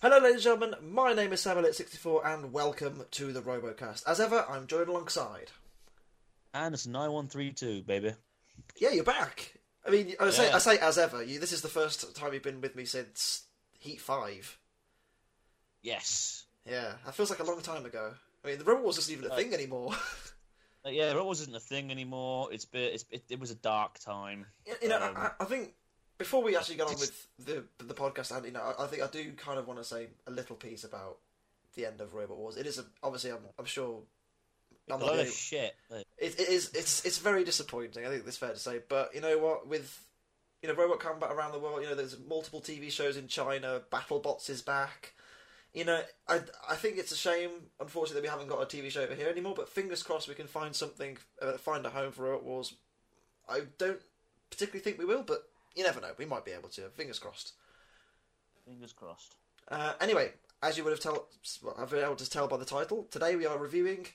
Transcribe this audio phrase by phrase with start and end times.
[0.00, 0.92] Hello, ladies and gentlemen.
[0.92, 4.04] My name is Sam Elliott 64, and welcome to the RoboCast.
[4.06, 5.50] As ever, I'm joined alongside.
[6.54, 8.14] Anderson nine one three two, baby.
[8.80, 9.54] Yeah, you're back.
[9.86, 10.56] I mean, I say, Yeah.
[10.56, 11.22] I say as ever.
[11.22, 13.42] You, this is the first time you've been with me since
[13.78, 14.58] Heat Five.
[15.82, 16.44] Yes.
[16.64, 18.12] Yeah, that feels like a long time ago.
[18.44, 19.44] I mean, the Robot Wars isn't even a Right.
[19.44, 19.92] thing anymore.
[20.86, 22.50] Uh, yeah, it wasn't a thing anymore.
[22.52, 24.46] It's been, it's, it, it was a dark time.
[24.80, 25.72] you know, Um, I, I think
[26.18, 29.02] before we actually get on with the the podcast, and you know, I, I think
[29.02, 31.18] I do kind of want to say a little piece about
[31.74, 32.56] the end of Robot Wars.
[32.56, 34.00] It is a, obviously, I'm, I'm sure.
[34.90, 35.76] A I'm not load of shit.
[35.90, 36.70] It, it is.
[36.74, 38.04] It's it's very disappointing.
[38.04, 38.80] I think it's fair to say.
[38.88, 39.68] But you know what?
[39.68, 40.04] With
[40.62, 43.80] you know Robot Combat around the world, you know there's multiple TV shows in China.
[43.92, 45.14] BattleBots is back.
[45.74, 48.90] You know, I I think it's a shame, unfortunately, that we haven't got a TV
[48.90, 49.54] show over here anymore.
[49.54, 52.74] But fingers crossed, we can find something, uh, find a home for Robot Wars.
[53.48, 54.00] I don't
[54.50, 55.44] particularly think we will, but
[55.74, 56.12] you never know.
[56.16, 56.88] We might be able to.
[56.90, 57.52] Fingers crossed.
[58.66, 59.34] Fingers crossed.
[59.68, 60.32] Uh, anyway,
[60.62, 61.28] as you would have tell,
[61.62, 64.06] well, I've been able to tell by the title, today we are reviewing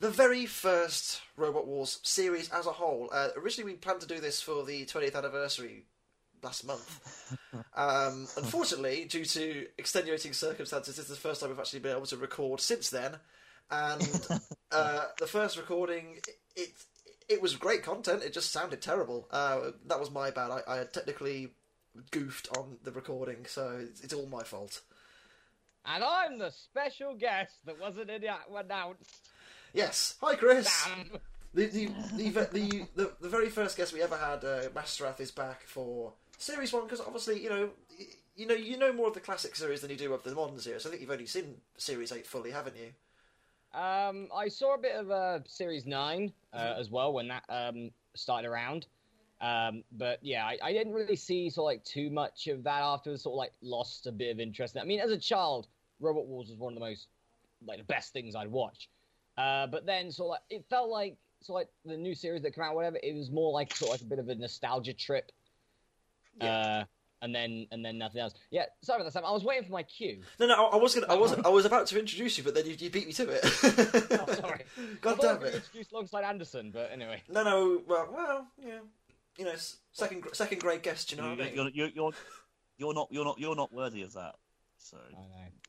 [0.00, 3.08] the very first Robot Wars series as a whole.
[3.12, 5.84] Uh, originally, we planned to do this for the 20th anniversary
[6.42, 7.38] last month.
[7.74, 12.06] Um, unfortunately, due to extenuating circumstances, this is the first time we've actually been able
[12.06, 13.16] to record since then.
[13.70, 14.26] And
[14.72, 16.70] uh, the first recording, it, it
[17.32, 18.22] it was great content.
[18.22, 19.28] It just sounded terrible.
[19.30, 20.50] Uh, that was my bad.
[20.50, 21.50] I, I had technically
[22.10, 24.82] goofed on the recording, so it's, it's all my fault.
[25.84, 29.28] And I'm the special guest that wasn't in- announced.
[29.72, 30.16] Yes.
[30.22, 30.86] Hi, Chris.
[30.86, 31.20] Damn.
[31.54, 35.30] The the, the the the the very first guest we ever had, uh, Masterath, is
[35.30, 37.70] back for series one because obviously you know
[38.36, 40.58] you know you know more of the classic series than you do of the modern
[40.58, 40.86] series.
[40.86, 42.92] I think you've only seen series eight fully, haven't you?
[43.74, 47.90] Um, I saw a bit of uh, Series 9 uh, as well when that um,
[48.14, 48.86] started around.
[49.40, 52.80] Um, but yeah, I, I didn't really see sort of like too much of that
[52.80, 53.22] afterwards.
[53.22, 54.76] Sort of like lost a bit of interest.
[54.80, 55.66] I mean, as a child,
[56.00, 57.08] Robot Wars was one of the most
[57.66, 58.88] like the best things I'd watch.
[59.36, 62.42] Uh, but then sort of like it felt like sort of like the new series
[62.42, 62.98] that came out, whatever.
[63.02, 65.32] It was more like sort of like a bit of a nostalgia trip.
[66.40, 66.84] Uh,
[67.22, 68.34] and then and then nothing else.
[68.50, 69.24] Yeah, sorry about that, Sam.
[69.24, 70.20] I was waiting for my cue.
[70.38, 72.54] No, no, I, I was gonna, I was I was about to introduce you, but
[72.54, 73.42] then you, you beat me to it.
[74.20, 74.64] Oh, sorry.
[75.00, 75.54] God I thought I damn was it!
[75.56, 77.22] Introduced alongside Anderson, but anyway.
[77.30, 78.80] No, no, well, well, yeah,
[79.38, 81.10] you know, s- second second grade guest.
[81.12, 81.54] You know You, what I mean?
[81.54, 82.12] you're, you're, you're,
[82.76, 84.34] you're not you're not you're not worthy of that.
[84.78, 85.18] So I know.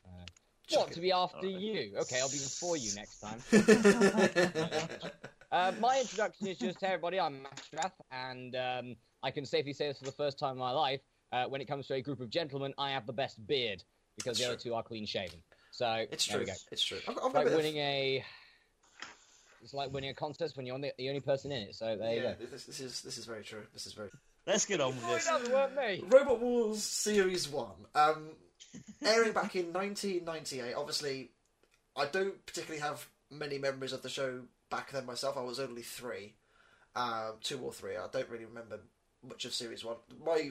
[0.06, 0.24] I know.
[0.66, 0.94] Chuck What it.
[0.94, 1.52] to be after Alright.
[1.60, 1.92] you?
[2.00, 3.40] Okay, I'll be before you next time.
[5.52, 7.20] Uh, my introduction is just hey everybody.
[7.20, 10.72] I'm Masterath, and um, I can safely say this for the first time in my
[10.72, 11.00] life.
[11.34, 13.82] Uh, when it comes to a group of gentlemen, I have the best beard
[14.16, 14.70] because That's the other true.
[14.70, 15.40] two are clean shaven.
[15.72, 16.46] So it's true.
[16.46, 16.52] go.
[16.70, 16.98] It's true.
[17.08, 18.24] I've, I've It's a like of- winning a.
[19.62, 21.74] It's like winning a contest when you're the, the only person in it.
[21.74, 22.44] So there you yeah, go.
[22.50, 23.62] this, this is this is very true.
[23.72, 24.10] This is very.
[24.46, 25.26] let's get on with it this.
[25.26, 26.04] doesn't me.
[26.06, 27.66] Robot Wars Series 1.
[27.94, 28.28] Um,
[29.04, 30.74] airing back in 1998.
[30.74, 31.30] Obviously,
[31.96, 35.36] I don't particularly have many memories of the show back then myself.
[35.36, 36.34] I was only three.
[36.94, 37.96] Um, two or three.
[37.96, 38.78] I don't really remember
[39.26, 39.96] much of Series 1.
[40.24, 40.50] My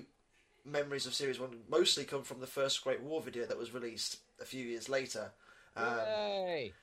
[0.65, 4.17] memories of Series 1 mostly come from the first Great War video that was released
[4.41, 5.31] a few years later.
[5.75, 6.73] Um, Yay!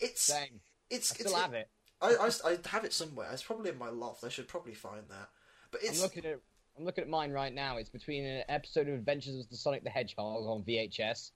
[0.00, 0.60] it's, Same.
[0.90, 1.68] it's, I it's, still have it.
[2.00, 3.28] I, I, I have it somewhere.
[3.32, 4.24] It's probably in my loft.
[4.24, 5.28] I should probably find that.
[5.70, 6.40] But it's I'm looking at
[6.78, 7.76] I'm looking at mine right now.
[7.76, 11.32] It's between an episode of Adventures of the Sonic the Hedgehog on VHS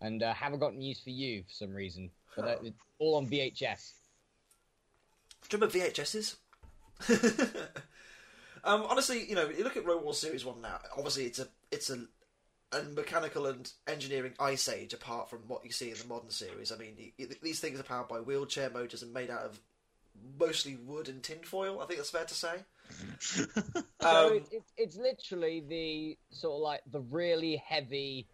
[0.00, 2.10] and uh, Have I Got News for You for some reason.
[2.34, 2.66] But that, Huh.
[2.68, 3.92] it's all on VHS.
[5.48, 6.36] Do you remember VHSs?
[8.66, 10.78] um, honestly, you know, you look at Road War Series One now.
[10.96, 12.00] Obviously, it's a it's a,
[12.72, 16.72] a mechanical and engineering ice age apart from what you see in the modern series.
[16.72, 19.60] I mean, y y these things are powered by wheelchair motors and made out of
[20.38, 21.80] mostly wood and tinfoil.
[21.80, 22.56] I think that's fair to say.
[24.02, 28.28] So Um, it, it, it's literally the sort of like the really heavy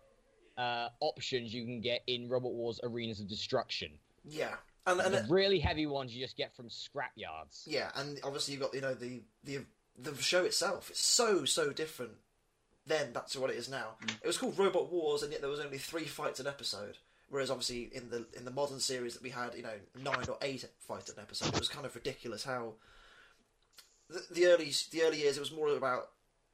[0.58, 3.92] uh, options you can get in Robot Wars Arenas of Destruction.
[4.28, 4.54] yeah,
[4.86, 7.64] and and the really heavy ones you just get from scrap yards.
[7.66, 9.60] Yeah, and obviously you've got you know the the
[9.98, 10.90] the show itself.
[10.90, 12.12] It's so so different
[12.86, 13.96] then that's what it is now.
[14.04, 14.14] Mm.
[14.22, 16.98] It was called Robot Wars, and yet there was only three fights an episode.
[17.28, 20.36] Whereas obviously in the in the modern series that we had, you know, nine or
[20.42, 21.54] eight fights an episode.
[21.54, 22.74] It was kind of ridiculous how
[24.10, 26.10] the, the early the early years it was more about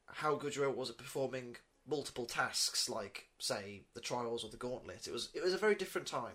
[0.06, 1.56] how good your robot was at performing
[1.88, 5.08] multiple tasks, like say the trials or the gauntlet.
[5.08, 6.34] It was it was a very different time.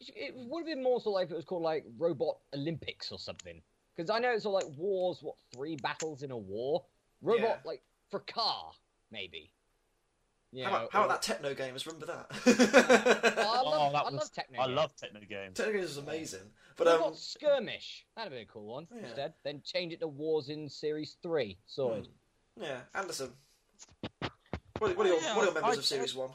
[0.00, 3.62] It would have been more of like it was called like Robot Olympics or something.
[3.96, 6.84] Because I know it's all like wars, what three battles in a war?
[7.22, 7.56] Robot Yeah.
[7.64, 8.72] like for car
[9.10, 9.50] maybe.
[10.52, 11.86] You how know, about, how or- about that techno games?
[11.86, 12.26] Remember that?
[12.30, 12.44] Oh,
[13.36, 14.60] I love, Oh, that I was- love Techno.
[14.60, 14.76] I Games.
[14.76, 15.56] love techno games.
[15.56, 16.40] techno games was amazing,
[16.76, 18.04] but What um, Skirmish?
[18.16, 19.06] That'd have been a cool one Yeah.
[19.06, 19.34] instead.
[19.42, 21.58] Then change it to Wars in Series Three.
[21.66, 22.08] Sorted.
[22.60, 23.32] Yeah, Anderson.
[24.78, 26.30] What, what, are, your, Yeah, what are your members I- of Series One?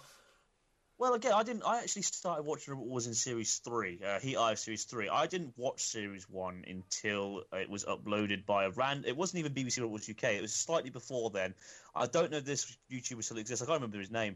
[1.00, 1.64] Well, again, I didn't.
[1.66, 5.08] I actually started watching Robot Wars in Series Three, uh, Heat I Series Three.
[5.08, 9.06] I didn't watch Series One until it was uploaded by a rand.
[9.06, 10.26] It wasn't even BBC Wars UK.
[10.34, 11.56] It was slightly before then.
[11.96, 13.64] I don't know if this YouTuber still exists.
[13.64, 14.36] I can't remember his name,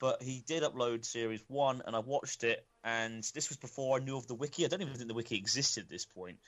[0.00, 2.64] but he did upload Series One, and I watched it.
[2.82, 4.64] And this was before I knew of the wiki.
[4.64, 6.38] I don't even think the wiki existed at this point.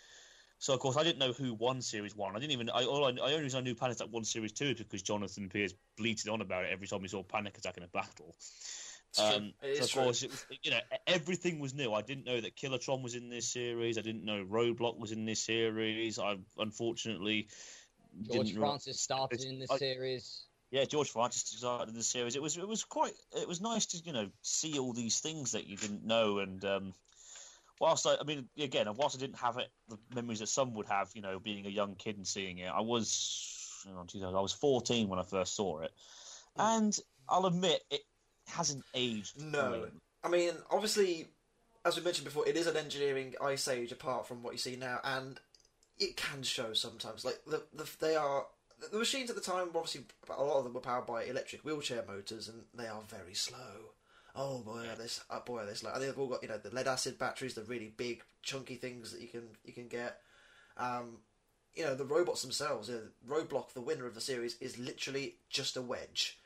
[0.58, 2.34] So of course I didn't know who won Series One.
[2.34, 2.70] I didn't even.
[2.70, 5.02] I all I, I only reason I knew Panic Attack won Series Two is because
[5.02, 8.34] Jonathan Pearce bleated on about it every time he saw Panic Attack in a battle.
[9.18, 11.92] Um, so of course, it was, you know, everything was new.
[11.92, 13.98] I didn't know that Killertron was in this series.
[13.98, 16.18] I didn't know Roadblock was in this series.
[16.18, 17.48] I unfortunately
[18.30, 20.46] George Francis started in this I- series.
[20.70, 22.36] yeah, George Francis started in the series.
[22.36, 25.52] It was it was quite it was nice to you know see all these things
[25.52, 26.64] that you didn't know and.
[26.64, 26.94] um
[27.80, 30.86] Whilst I, I mean, again, whilst I didn't have it, the memories that some would
[30.88, 34.36] have, you know, being a young kid and seeing it, I was, you know, 2000,
[34.36, 35.90] I was 14 when I first saw it,
[36.56, 36.94] and
[37.26, 38.02] I'll admit it
[38.50, 39.40] hasn't aged.
[39.40, 39.68] No.
[39.68, 40.00] brilliantly.
[40.22, 41.28] I mean, obviously,
[41.84, 44.76] as we mentioned before, it is an engineering ice age apart from what you see
[44.76, 45.40] now, and
[45.98, 47.24] it can show sometimes.
[47.24, 48.46] Like the, the they are
[48.90, 49.68] the machines at the time.
[49.74, 53.34] Obviously, a lot of them were powered by electric wheelchair motors, and they are very
[53.34, 53.92] slow.
[54.36, 55.92] Oh boy, this oh boy, slow.
[55.92, 59.12] And they've all got you know the lead acid batteries, the really big chunky things
[59.12, 60.20] that you can you can get.
[60.76, 61.18] Um,
[61.74, 62.88] you know the robots themselves.
[62.88, 66.38] You know, Roadblock, the winner of the series, is literally just a wedge.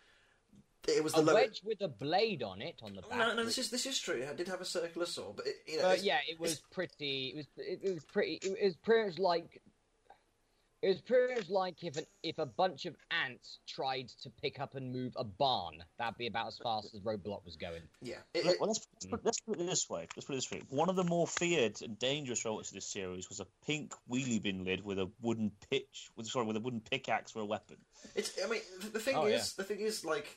[0.86, 3.18] It was the A low- wedge with a blade on it on the back.
[3.18, 4.26] no, no, this is this is true.
[4.30, 7.28] I did have a circular saw, but it, you know, Uh, yeah, it was pretty.
[7.28, 7.46] It was.
[7.56, 8.34] It, it was pretty.
[8.42, 9.62] It was pretty much like.
[10.82, 14.60] It was pretty much like if an, if a bunch of ants tried to pick
[14.60, 15.82] up and move a barn.
[15.98, 17.80] That'd be about as fast as Roadblock was going.
[18.02, 18.16] yeah.
[18.34, 20.06] It, Well, let's, let's, put, let's put it this way.
[20.14, 20.60] Let's put it this way.
[20.68, 24.42] One of the more feared and dangerous robots of this series was a pink wheelie
[24.42, 27.78] bin lid with a wooden pitch, with sorry, with a wooden pickaxe for a weapon.
[28.14, 28.38] it's.
[28.44, 30.36] I mean, the, the thing Oh, is, the thing is, like,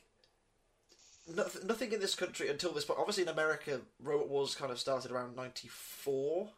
[1.35, 2.99] nothing, nothing in this country until this point.
[2.99, 6.49] Obviously, in America, Robot Wars kind of started around ninety four.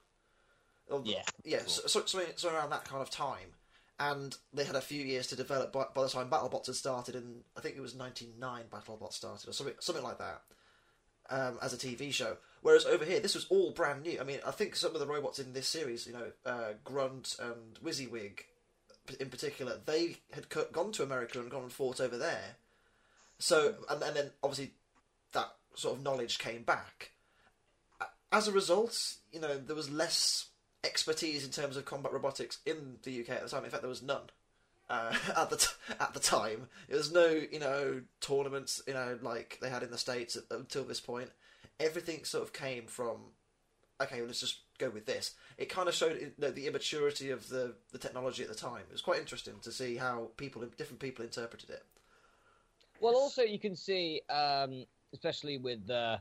[1.04, 1.22] Yeah.
[1.46, 3.54] yeah, so, so, something, something around that kind of time.
[4.00, 5.72] And they had a few years to develop.
[5.72, 9.14] By, by the time BattleBots had started, in I think it was ninety nine, BattleBots
[9.14, 10.42] started, or something, something like that,
[11.30, 12.38] um, as a TV show.
[12.62, 14.20] Whereas over here, this was all brand new.
[14.20, 17.38] I mean, I think some of the robots in this series, you know, uh, Grunt
[17.40, 18.40] and WYSIWYG,
[19.20, 22.56] in particular, they had gone to America and gone and fought over there.
[23.40, 24.74] So, and, and then obviously
[25.34, 27.12] that sort of knowledge came back.
[28.32, 30.50] As a result, you know, there was less
[30.84, 33.64] expertise in terms of combat robotics in the UK at the time.
[33.64, 34.30] In fact, there was none.
[34.90, 35.68] Uh, at the t-
[36.00, 39.92] at the time, there was no you know tournaments you know like they had in
[39.92, 41.30] the states at, until this point.
[41.80, 43.18] Everything sort of came from
[44.02, 45.36] okay, well, let's just go with this.
[45.58, 48.84] It kind of showed you know, the immaturity of the the technology at the time.
[48.90, 51.84] It was quite interesting to see how people different people interpreted it.
[53.00, 56.20] Well, also you can see, um, especially with the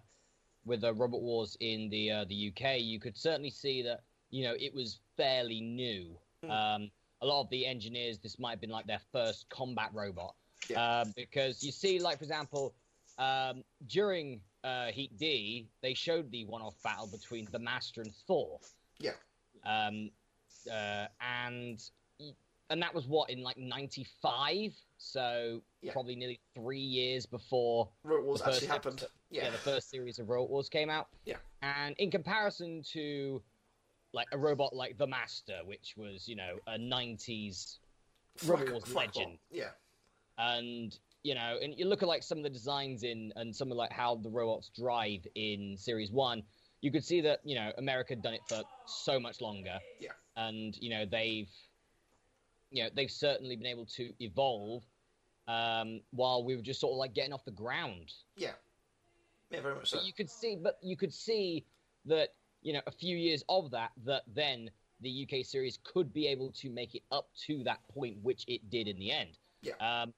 [0.65, 4.45] with the Robot Wars in the uh, the UK, you could certainly see that you
[4.45, 6.17] know it was fairly new.
[6.45, 6.51] Hmm.
[6.51, 6.91] Um,
[7.21, 10.35] a lot of the engineers, this might have been like their first combat robot,
[10.69, 10.81] Yeah.
[10.81, 12.75] uh, because you see, like for example,
[13.19, 18.61] um, during uh, Heat D, they showed the one-off battle between the Master and Thor.
[19.01, 19.13] Yeah.
[19.67, 20.11] Um,
[20.73, 21.83] uh, and
[22.71, 25.93] and that was what in like '95, so Yeah.
[25.93, 28.95] probably nearly three years before Robot Wars actually happened.
[29.03, 29.51] episode- Yeah.
[29.51, 31.09] the first series of Robot Wars came out.
[31.25, 31.39] Yeah.
[31.63, 33.43] And in comparison to
[34.13, 37.79] like a robot like the Master, which was you know a '90s
[38.45, 39.39] Robot Frack- Wars legend.
[39.51, 39.71] Yeah.
[40.39, 43.71] and you know, and you look at like some of the designs in and some
[43.73, 46.43] of like how the robots drive in Series One,
[46.81, 49.79] you could see that you know America had done it for so much longer.
[50.01, 50.13] Yeah.
[50.37, 51.51] And you know they've,
[52.71, 54.85] you know, they've certainly been able to evolve,
[55.47, 58.13] um, while we were just sort of like getting off the ground.
[58.37, 58.53] Yeah.
[59.51, 59.99] Yeah, very much so.
[59.99, 61.65] But you could see, but you could see
[62.05, 64.71] that you know a few years of that, that then
[65.01, 68.69] the UK series could be able to make it up to that point, which it
[68.69, 69.39] did in the end.
[69.63, 69.75] Yeah.
[69.81, 70.13] Um,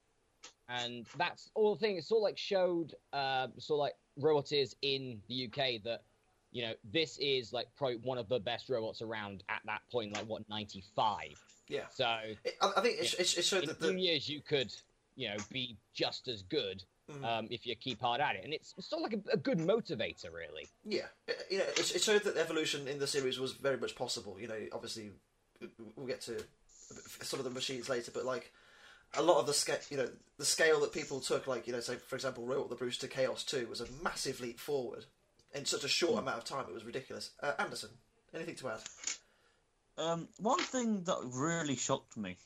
[0.67, 1.97] and that's all the thing.
[1.97, 6.03] It sort of like showed, uh, sort of like robots is in the UK that
[6.51, 10.13] you know this is like probably one of the best robots around at that point,
[10.13, 11.41] like what ninety five.
[11.71, 11.87] Yeah.
[11.93, 12.05] So
[12.43, 14.73] It, I, I think it, it, it showed in that the, years you could
[15.15, 17.25] you know be just as good Mhm.
[17.25, 19.37] um, if you keep hard at it, and it's, it's sort of like a, a
[19.37, 20.69] good motivator, really.
[20.85, 23.95] Yeah, It- you know, it, it showed that evolution in the series was very much
[23.95, 24.37] possible.
[24.39, 25.11] You know, obviously,
[25.97, 26.41] we'll get to
[27.21, 28.53] some of the machines later, but like
[29.15, 31.81] a lot of the scale, you know, the scale that people took, like you know,
[31.81, 35.03] say for example, Robot the Bruce to Chaos Two was a massive leap forward
[35.53, 36.65] in such a short amount of time.
[36.69, 37.31] It was ridiculous.
[37.43, 37.89] Uh, Anderson,
[38.33, 38.79] anything to add?
[40.01, 42.37] Um, one thing that really shocked me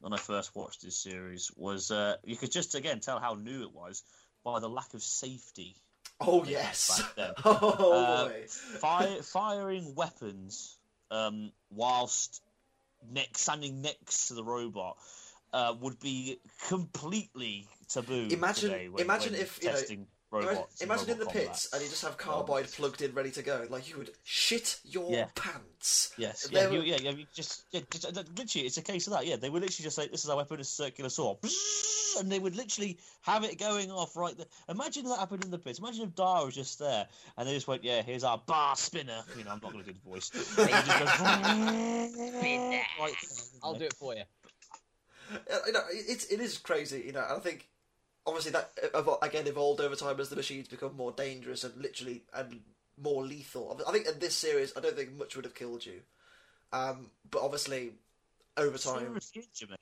[0.00, 3.62] when I first watched this series was uh, you could just again tell how new
[3.62, 4.02] it was
[4.44, 5.74] by the lack of safety
[6.20, 7.02] Oh yes.
[7.44, 8.30] Oh Uh.
[8.80, 10.76] Fire, firing weapons
[11.10, 12.42] um, whilst
[13.10, 14.96] next, standing next to the robot
[15.52, 16.38] uh, would be
[16.68, 18.28] completely taboo.
[18.30, 20.80] Imagine- today when- imagine when if, you know, testing robots.
[20.82, 23.42] imagine in the robot pits and you just have carbide Um, plugged in, ready to
[23.42, 23.66] go.
[23.70, 25.26] Like you would shit your Yeah.
[25.34, 26.12] pants.
[26.16, 28.82] Yes, They yeah, were- you, yeah, yeah, you just, yeah, just uh, literally, it's a
[28.82, 29.26] case of that.
[29.26, 31.36] Yeah, they would literally just say, "This is our weapon, a circular saw,"
[32.18, 34.46] and they would literally have it going off right there.
[34.68, 35.78] Imagine that happened in the pits.
[35.78, 37.06] Imagine if Dara was just there
[37.36, 39.92] and they just went, "Yeah, here's our bar spinner." You know, I'm not going to
[39.92, 40.30] do the voice.
[40.58, 41.08] And just goes,
[42.12, 42.80] Spinner.
[43.00, 43.14] right
[43.62, 44.22] I'll do it for you.
[45.66, 47.02] You know, it's it is crazy.
[47.06, 47.68] You know, I think
[48.28, 48.70] obviously that
[49.22, 52.60] again evolved over time as the machines become more dangerous and literally and
[53.00, 53.80] more lethal.
[53.88, 56.00] I think in this series, I don't think much would have killed you.
[56.72, 57.92] Um, but obviously,
[58.56, 59.76] over time, Seriously, Jimmy.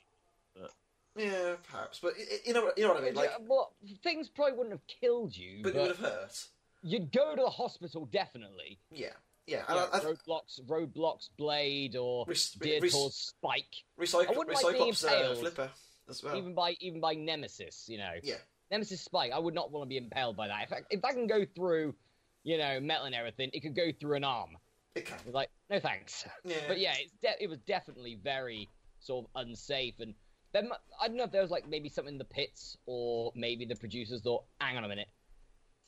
[1.16, 1.98] yeah, perhaps.
[2.00, 3.14] But y- y- you know, what- you know what I mean.
[3.14, 3.72] Like, Yeah, well,
[4.02, 6.46] things probably wouldn't have killed you, but but, it would have hurt.
[6.82, 8.78] you'd go to the hospital definitely.
[8.90, 9.12] Yeah,
[9.46, 9.64] yeah.
[9.68, 13.64] And Yeah, I, I, roadblocks, roadblocks, blade, or Re- re- Deadpool's spike,
[13.98, 15.70] Recycle, I wouldn't like being Recyclopse uh, flipper
[16.08, 16.36] as well.
[16.36, 17.86] even by even by Nemesis.
[17.88, 18.36] You know, Yeah.
[18.70, 19.32] Nemesis spike.
[19.32, 20.64] I would not want to be impaled by that.
[20.64, 21.94] If I, if I can go through,
[22.42, 24.56] you know, metal and everything, it could go through an arm.
[24.96, 25.18] It can.
[25.24, 26.24] It's like, no thanks.
[26.44, 26.56] Yeah.
[26.66, 30.14] But yeah, it's de- it was definitely very sort of unsafe, and
[30.52, 30.70] then
[31.00, 33.76] I don't know if there was like maybe something in the pits, or maybe the
[33.76, 35.08] producers thought, "Hang on a minute,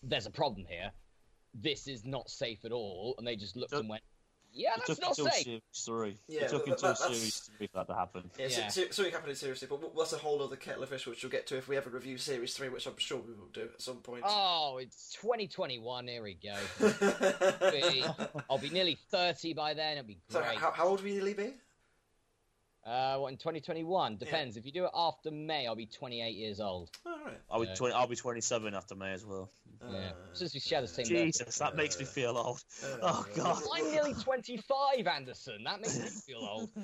[0.02, 0.92] there's a problem here.
[1.54, 4.02] This is not safe at all," and they just looked Took- and went,
[4.58, 6.18] "Yeah, It that's took not until safe." series three.
[6.26, 8.30] Yeah, it took but until that- that's- series three for that to happen.
[8.38, 8.68] Yeah, Yeah.
[8.68, 11.30] So, so, something happening seriously, but that's a whole other kettle of fish, which we'll
[11.30, 13.80] get to if we ever review Series 3, which I'm sure we will do at
[13.80, 14.24] some point.
[14.26, 16.08] Oh, it's 2021.
[16.08, 16.56] Here we go.
[17.70, 18.04] Be-
[18.50, 19.98] I'll be nearly 30 by then.
[19.98, 20.58] It'll be so, great.
[20.58, 21.52] how, how old will you nearly be?
[22.88, 24.16] Uh, what in 2021?
[24.16, 24.56] Depends.
[24.56, 26.88] If you do it after May, I'll be 28 years old.
[27.04, 27.36] All right.
[27.50, 27.74] I'll be Yeah.
[27.74, 27.94] twenty.
[27.94, 29.50] I'll be twenty-seven after May as well.
[29.90, 30.08] Yeah.
[30.08, 32.62] Uh, Since we share the same Jesus, that makes me feel old.
[32.82, 33.62] uh, Oh, God.
[33.72, 35.64] I'm nearly 25, Anderson.
[35.64, 36.70] That makes me feel old.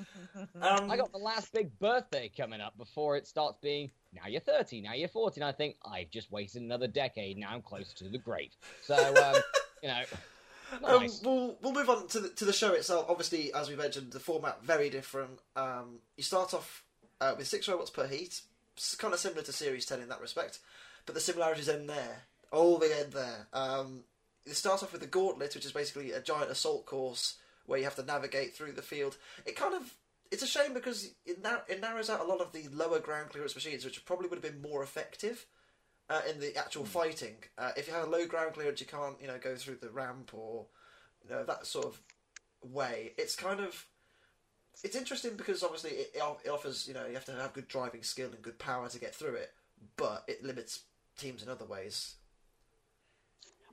[0.61, 3.91] Um, I got the last big birthday coming up before it starts being.
[4.13, 4.81] Now you're 30.
[4.81, 5.41] Now you're 40.
[5.41, 7.37] And I think I've just wasted another decade.
[7.37, 8.51] Now I'm close to the grave.
[8.83, 9.41] So, um,
[9.83, 10.03] you know,
[10.83, 13.05] Um, we'll we'll move on to the, to the show itself.
[13.09, 15.39] Obviously, as we mentioned, the format very different.
[15.55, 16.83] Um, you start off
[17.21, 18.41] uh, with six robots per heat,
[18.75, 20.59] It's kind of similar to Series Ten in that respect,
[21.05, 22.23] but the similarities end there.
[22.51, 23.47] Oh, they end there.
[23.53, 24.03] Um,
[24.45, 27.85] you start off with the Gauntlet, which is basically a giant assault course where you
[27.85, 29.17] have to navigate through the field.
[29.45, 29.93] It kind of
[30.31, 33.55] it's a shame because it, it narrows out a lot of the lower ground clearance
[33.55, 35.45] machines, which probably would have been more effective
[36.09, 37.35] uh, in the actual fighting.
[37.57, 39.89] Uh, if you have a low ground clearance, you can't, you know, go through the
[39.89, 40.65] ramp or
[41.23, 42.01] you know that sort of
[42.61, 43.13] way.
[43.17, 43.85] It's kind of
[44.83, 47.67] it's interesting because obviously it, it it offers, you know, you have to have good
[47.67, 49.51] driving skill and good power to get through it,
[49.97, 50.81] but it limits
[51.17, 52.15] teams in other ways.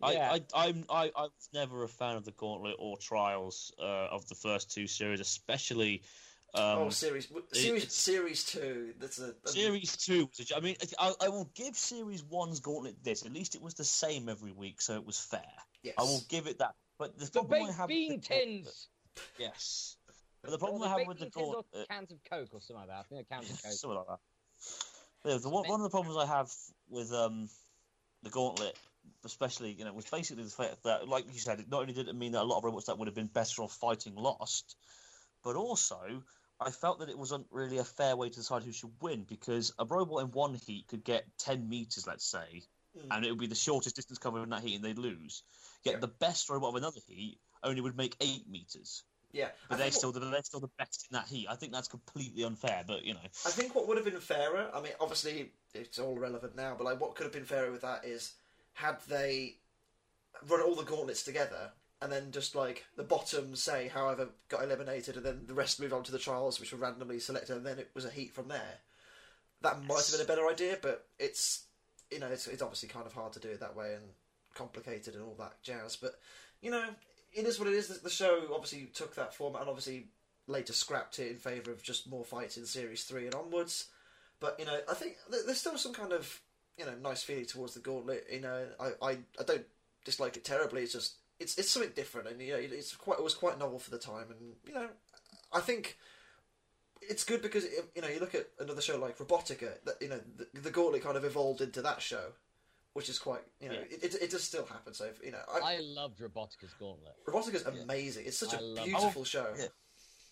[0.02, 0.32] Yeah.
[0.32, 4.08] I, I, I'm, I, I was never a fan of the Gauntlet or Trials uh,
[4.10, 6.02] of the first two series, especially
[6.54, 8.92] um, oh, series w- series it's- series two.
[8.98, 10.28] That's a, a Series two.
[10.38, 13.24] was a- I mean, I, I will give Series one's Gauntlet this.
[13.24, 15.40] At least it was the same every week, so it was fair.
[15.82, 15.94] yes.
[15.98, 16.74] I will give it that.
[16.98, 18.88] But the The problem I have bean with the Gauntlet- tins.
[19.38, 19.96] yes.
[20.42, 22.18] But the Or problem the I have with the bean tins or Gauntlet, cans of
[22.30, 22.98] Coke or something like that.
[22.98, 23.72] I think they're cans of Coke.
[23.72, 25.30] something like that.
[25.30, 26.52] Yeah, the, one, one of the problems I have
[26.90, 27.48] with um,
[28.22, 28.76] the Gauntlet,
[29.24, 32.08] especially, you know, was basically the fact that, like you said, it not only did
[32.08, 34.76] it mean that a lot of robots that would have been better off fighting lost,
[35.44, 36.22] but also
[36.66, 39.72] I felt that it wasn't really a fair way to decide who should win because
[39.78, 42.62] a robot in one heat could get 10 meters, let's say,
[42.96, 43.06] Mm.
[43.10, 45.44] and it would be the shortest distance covered in that heat and they'd lose.
[45.82, 46.00] Yet Yeah.
[46.00, 49.02] the best robot of another heat only would make 8 meters.
[49.32, 49.50] yeah.
[49.70, 51.46] But they're still, the, they're still the best in that heat.
[51.48, 53.20] I think that's completely unfair, but you know.
[53.46, 56.84] I think what would have been fairer, I mean, obviously it's all relevant now, but
[56.84, 58.34] like what could have been fairer with that is
[58.74, 59.56] had they
[60.46, 65.16] run all the gauntlets together and then just like the bottom, say, however, got eliminated,
[65.16, 67.78] and then the rest moved on to the trials, which were randomly selected, and then
[67.78, 68.80] it was a heat from there.
[69.62, 71.64] That might have been a better idea, but it's
[72.10, 74.02] you know it's, it's obviously kind of hard to do it that way and
[74.54, 75.96] complicated and all that jazz.
[75.96, 76.14] But
[76.60, 76.84] you know,
[77.32, 77.88] it is what it is.
[77.88, 80.08] The- The show obviously took that format and obviously
[80.48, 83.86] later scrapped it in favour of just more fights in series three and onwards.
[84.40, 86.40] But you know, I think there's still some kind of
[86.76, 88.26] you know nice feeling towards the gauntlet.
[88.32, 89.66] You know, I, I, I don't
[90.04, 90.82] dislike it terribly.
[90.82, 93.78] It's just it's it's something different, and you know, it's quite it was quite novel
[93.78, 94.88] for the time, and you know,
[95.52, 95.98] I think
[97.00, 99.70] it's good because it, you know you look at another show like Robotica.
[99.84, 102.26] That you know the, the gauntlet kind of evolved into that show,
[102.94, 103.96] which is quite you know Yeah.
[103.96, 104.94] it, it, it does still happen.
[104.94, 107.14] So if, you know, I, I loved Robotica's Gauntlet.
[107.26, 107.82] Robotica's Yeah.
[107.82, 108.24] amazing.
[108.26, 109.46] It's such I a love- beautiful oh, show.
[109.58, 109.66] yeah.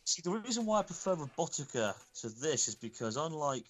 [0.04, 3.64] See, the reason why I prefer Robotica to this is because, unlike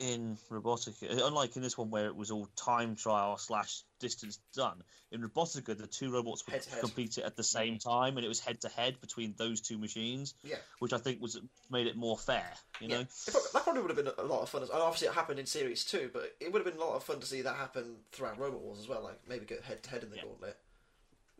[0.00, 4.82] in Robotica, unlike in this one where it was all time trial slash distance done,
[5.12, 6.80] in Robotica the two robots would Head-to-head.
[6.80, 9.76] compete it at the same time, and it was head to head between those two
[9.76, 10.56] machines, Yeah.
[10.78, 11.38] which I think was
[11.70, 12.50] made it more fair.
[12.80, 13.06] You Yeah, know,
[13.52, 14.62] that probably would have been a lot of fun.
[14.62, 17.04] And obviously, it happened in series two, but it would have been a lot of
[17.04, 19.02] fun to see that happen throughout Robot Wars as well.
[19.02, 20.22] Like maybe go head to head in the Yeah.
[20.24, 20.56] gauntlet.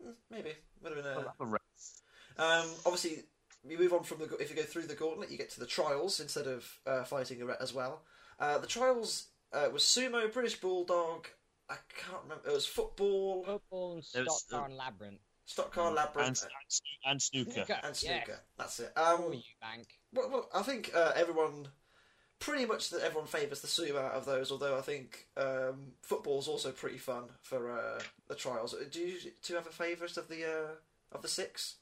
[0.05, 0.53] Mm, Maybe
[0.83, 1.33] would have been a.
[1.39, 2.01] A race.
[2.37, 3.23] Um, obviously,
[3.63, 4.35] we move on from the.
[4.37, 7.41] If you go through the gauntlet, you get to the trials instead of uh, fighting
[7.41, 8.03] a ret as well.
[8.39, 11.27] Uh, the trials uh, was sumo, British bulldog.
[11.69, 12.49] I can't remember.
[12.49, 15.19] It was football, Football and There was, stock car uh, and labyrinth.
[15.45, 16.51] stock car, and, labyrinth, and,
[17.05, 17.51] and snooker.
[17.53, 17.79] Snooker.
[17.83, 18.23] and snooker.
[18.27, 18.39] Yes.
[18.57, 18.91] That's it.
[18.95, 19.87] For Um, you, Bank.
[20.13, 21.67] well, well, I think uh, everyone,
[22.39, 24.51] pretty much that everyone favours the sumo out of those.
[24.51, 28.75] Although I think um, football's also pretty fun for uh, the trials.
[28.91, 30.71] Do you two have a favourite of the uh,
[31.13, 31.75] of the six?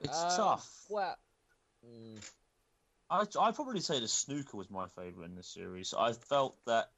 [0.00, 0.84] It's Um, tough.
[0.90, 1.16] Well,
[1.86, 2.30] mm,
[3.10, 5.94] I I'd probably say the snooker was my favourite in this series.
[5.96, 6.90] I felt that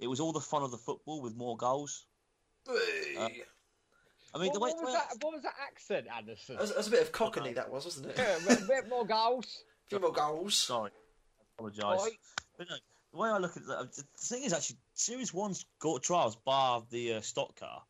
[0.00, 2.06] it was all the fun of the football with more goals.
[2.66, 3.42] Hey!
[4.34, 5.24] I mean, what, the way, what was the way- that?
[5.24, 6.56] What was that accent, Anderson?
[6.56, 8.18] That was, that was a bit of cockney, that was, wasn't it?
[8.18, 9.62] Yeah, a bit more goals.
[9.86, 10.56] A few more goals.
[10.56, 12.16] Sorry, I apologise.
[12.58, 12.76] But no,
[13.12, 16.82] the way I look at it, the thing is actually, Series One's got trials, bar
[16.90, 17.82] the uh, stock car.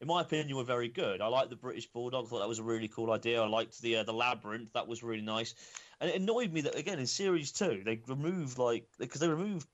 [0.00, 1.20] In my opinion, were very good.
[1.20, 2.24] I liked the British Bulldog.
[2.24, 3.42] I Thought that was a really cool idea.
[3.42, 4.72] I liked the uh, the labyrinth.
[4.72, 5.54] That was really nice.
[6.00, 9.66] And it annoyed me that again in Series Two they removed like because they removed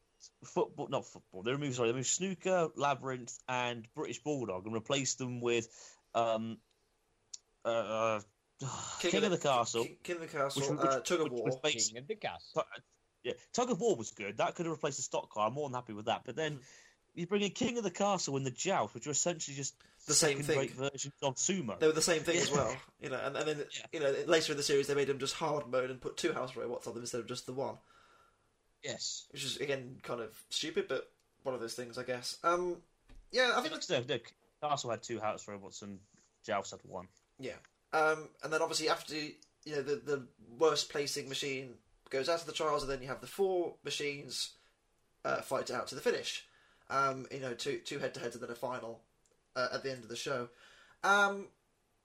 [0.45, 1.42] football, not football.
[1.42, 5.68] They removed sorry, they removed snooker, labyrinth, and British Bulldog and replaced them with
[6.14, 6.59] um
[7.64, 8.21] uh, uh
[9.00, 9.85] King, of the, Castle.
[9.85, 10.62] King, King of the Castle.
[10.62, 11.61] which- which- uh, Tug of War.
[11.62, 12.64] based- King of the Castle.
[13.23, 14.38] Yeah, Tug of War was good.
[14.38, 15.49] That could have replaced the stock car.
[15.49, 16.23] I'm more than happy with that.
[16.25, 16.61] But then
[17.14, 19.75] you bring in King of the Castle and the Joust, which are essentially just
[20.07, 20.69] The same thing.
[20.69, 21.79] versions of sumo.
[21.79, 23.21] They were the same thing as well, you know.
[23.23, 23.87] And, and then Yeah.
[23.93, 26.33] you know later in the series they made them just hard mode and put two
[26.33, 27.77] house robots on them instead of just the one,
[28.83, 29.27] Yes.
[29.31, 31.11] which is again kind of stupid, but
[31.43, 32.37] one of those things, I guess.
[32.45, 32.77] Um,
[33.33, 34.19] yeah, I think no, no,
[34.63, 35.99] Castle had two house robots and
[36.45, 37.09] Joust had one.
[37.38, 37.57] Yeah.
[37.92, 39.35] Um, and then obviously after you
[39.66, 40.27] know the the
[40.59, 41.75] worst placing machine
[42.11, 44.53] goes out to the trials, and then you have the four machines
[45.25, 46.47] uh, fight it out to the finish.
[46.88, 49.01] Um, you know, two two head to heads and then a final
[49.57, 50.49] uh, at the end of the show.
[51.03, 51.47] Um,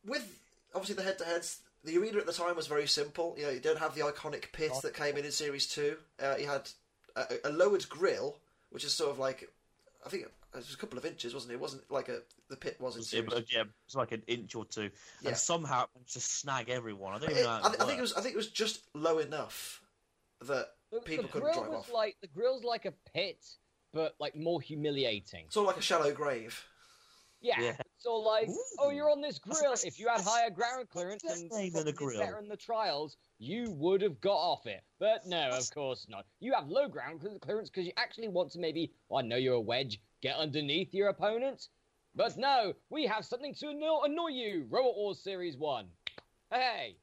[0.05, 0.39] with
[0.73, 3.35] obviously the head to heads, the arena at the time was very simple.
[3.37, 5.97] You know, you don't have the iconic pit that came in in series two.
[6.21, 6.69] Uh, you had
[7.15, 8.37] a, a lowered grill,
[8.71, 9.49] which is sort of like
[10.05, 11.55] I think it was a couple of inches, wasn't it?
[11.55, 13.29] It wasn't like a the pit was in series.
[13.31, 14.89] was- yeah, it's like an inch or two,
[15.21, 15.29] Yeah.
[15.29, 17.13] and somehow it managed to snag everyone.
[17.15, 17.49] I don't It- even know.
[17.49, 18.13] How I, it I think it was.
[18.13, 19.81] I think it was just low enough
[20.41, 21.91] that The, People the couldn't drive was off.
[21.93, 23.37] like the grill's like a pit,
[23.93, 25.45] but like more humiliating.
[25.49, 26.65] sort of like a shallow grave.
[27.41, 27.59] Yeah.
[27.59, 27.77] Yeah.
[27.97, 28.77] So like, oh, Ooh.
[28.79, 29.73] oh, you're on this grill.
[29.83, 31.51] If you had higher ground clearance and
[31.87, 32.19] a grill.
[32.19, 34.83] better in the trials, you would have got off it.
[34.99, 36.25] But no, of course not.
[36.39, 39.55] You have low ground clearance because you actually want to maybe, well, I know you're
[39.55, 41.67] a wedge, get underneath your opponent.
[42.15, 44.67] But no, we have something to anno- annoy you.
[44.69, 45.87] Robot Wars Series One.
[46.51, 46.97] Hey.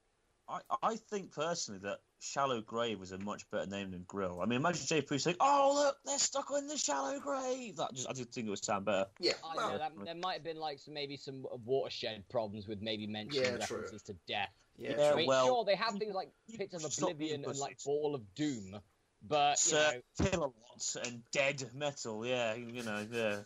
[0.49, 4.41] I, I think personally that Shallow Grave was a much better name than Grill.
[4.41, 7.95] I mean, imagine Jay Poo saying, "Oh look, they're stuck in the shallow grave." That
[7.95, 9.07] just I just think it would sound better.
[9.21, 9.35] Yeah.
[9.45, 12.81] I well, know that there might have been like some maybe some watershed problems with
[12.81, 13.79] maybe mentioning Yeah, true.
[13.79, 14.49] references to death.
[14.77, 14.95] yeah.
[14.97, 15.17] Yeah, I true.
[15.19, 17.79] mean, well, sure, they have things like Pits of Oblivion and like.
[17.85, 18.81] Ball of Doom,
[19.23, 22.27] but you Sir know, Kilowatts and Dead Metal.
[22.27, 23.41] Yeah, you know, yeah.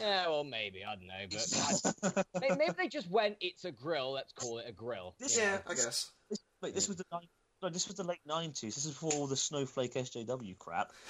[0.00, 4.12] Yeah, well, maybe I don't know, but I, maybe they just went, "It's a grill,
[4.12, 5.48] let's call it a grill." This- you know?
[5.50, 6.10] yeah, I guess.
[6.30, 7.04] this, wait, this was the
[7.62, 8.74] no, this was the late nineties.
[8.74, 10.92] This is before all the Snowflake SJW crap.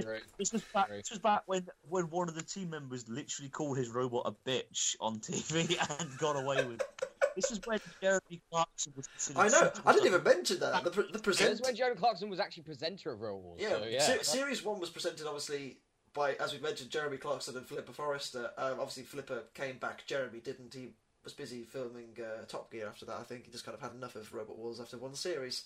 [0.00, 0.18] True.
[0.38, 0.88] This was back.
[0.88, 0.96] True.
[0.98, 4.48] This was back when when one of the team members literally called his robot a
[4.48, 6.80] bitch on TV and got away with.
[6.80, 7.08] it.
[7.34, 9.40] This is when Jeremy Clarkson was considered.
[9.40, 9.70] I know.
[9.84, 10.84] I didn't even mention that.
[10.84, 13.58] The, pre- the This is when Jeremy Clarkson was actually presenter of Real Wars.
[13.60, 13.68] Yeah.
[13.70, 14.00] so, yeah.
[14.00, 15.76] Se- series one was presented obviously
[16.16, 18.50] by, as we've mentioned, Jeremy Clarkson and Philippa Forrester.
[18.58, 20.04] Um, obviously, Philippa came back.
[20.06, 20.74] Jeremy didn't.
[20.74, 20.88] He
[21.22, 23.18] was busy filming uh, Top Gear after that.
[23.18, 25.64] I think he just kind of had enough of Robot Wars after one series.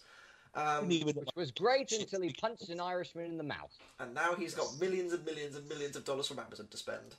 [0.53, 3.73] Um, Which was great until he punched an Irishman in the mouth.
[4.01, 7.15] and now he's got millions and millions and millions of dollars from Amazon to spend.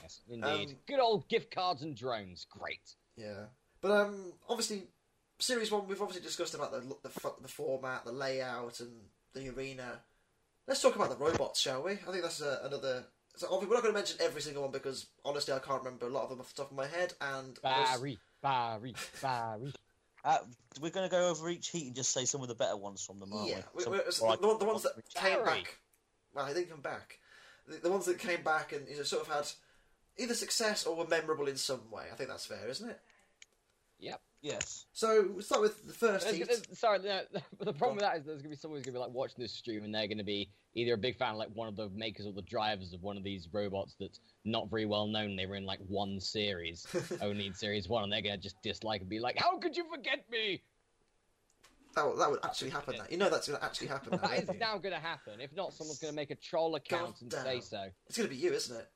[0.00, 0.68] Yes, indeed.
[0.68, 2.46] Um, Good old gift cards and drones.
[2.48, 2.94] Great.
[3.16, 3.46] Yeah,
[3.80, 4.84] but um, obviously,
[5.40, 8.92] series one we've obviously discussed about the the, the format, the layout, and
[9.34, 10.00] the arena.
[10.68, 11.92] Let's talk about the robots, shall we?
[11.92, 13.04] I think that's uh, another.
[13.36, 16.06] So obviously, we're not going to mention every single one because honestly, I can't remember
[16.06, 17.14] a lot of them off the top of my head.
[17.22, 19.72] And there's- Barry, Barry, Barry.
[20.24, 20.38] Uh,
[20.80, 23.02] we're going to go over each heat and just say some of the better ones
[23.02, 23.78] from them, aren't yeah, we?
[23.78, 25.78] we- Some- we- it's the, the ones that came back.
[26.34, 27.20] Well, they didn't come back.
[27.68, 29.46] The, the ones that came back and you know, sort of had
[30.18, 32.02] either success or were memorable in some way.
[32.12, 33.00] I think that's fair, isn't it?
[34.00, 34.20] Yep.
[34.40, 34.86] Yes.
[34.92, 36.46] So we'll start with the first There's- heat.
[36.46, 37.22] there's- sorry, no,
[37.58, 39.52] the problem with that is there's gonna be someone who's gonna be like watching this
[39.52, 42.32] stream and they're gonna be either a big fan, like one of the makers or
[42.32, 45.34] the drivers of one of these robots that's not very well known.
[45.34, 46.86] They were in like one series,
[47.20, 49.84] only in series one, and they're gonna just dislike and be like, "How could you
[49.92, 50.62] forget me?"
[51.96, 52.96] That, would- that would actually happen.
[52.98, 53.04] Now.
[53.10, 54.10] You know that's going to actually happen.
[54.12, 54.58] Now, That don't is you?
[54.60, 55.40] now gonna happen.
[55.40, 57.42] If not, someone's gonna make a troll account and damn.
[57.44, 57.88] say so.
[58.06, 58.88] It's going to be you, isn't it?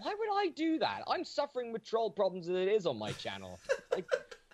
[0.00, 1.02] Why would I do that?
[1.08, 3.58] I'm suffering with troll problems as it is on my channel.
[3.92, 4.06] Like,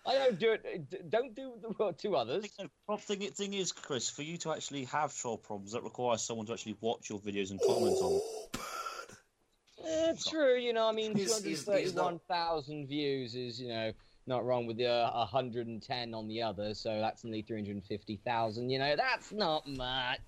[0.07, 1.11] I don't do it.
[1.11, 2.47] Don't do the to others.
[2.89, 6.47] the thing, thing is, Chris, for you to actually have troll problems, that requires someone
[6.47, 8.21] to actually watch your videos and comment on them.
[8.23, 9.87] Oh, burn.
[9.87, 13.93] Eh, true, you know, I mean, He's- he's- he's not- 231,000 views is, you know,
[14.27, 18.97] not wrong with the uh, 110 on the other, so that's only 350,000, you know,
[18.97, 20.19] that's not much.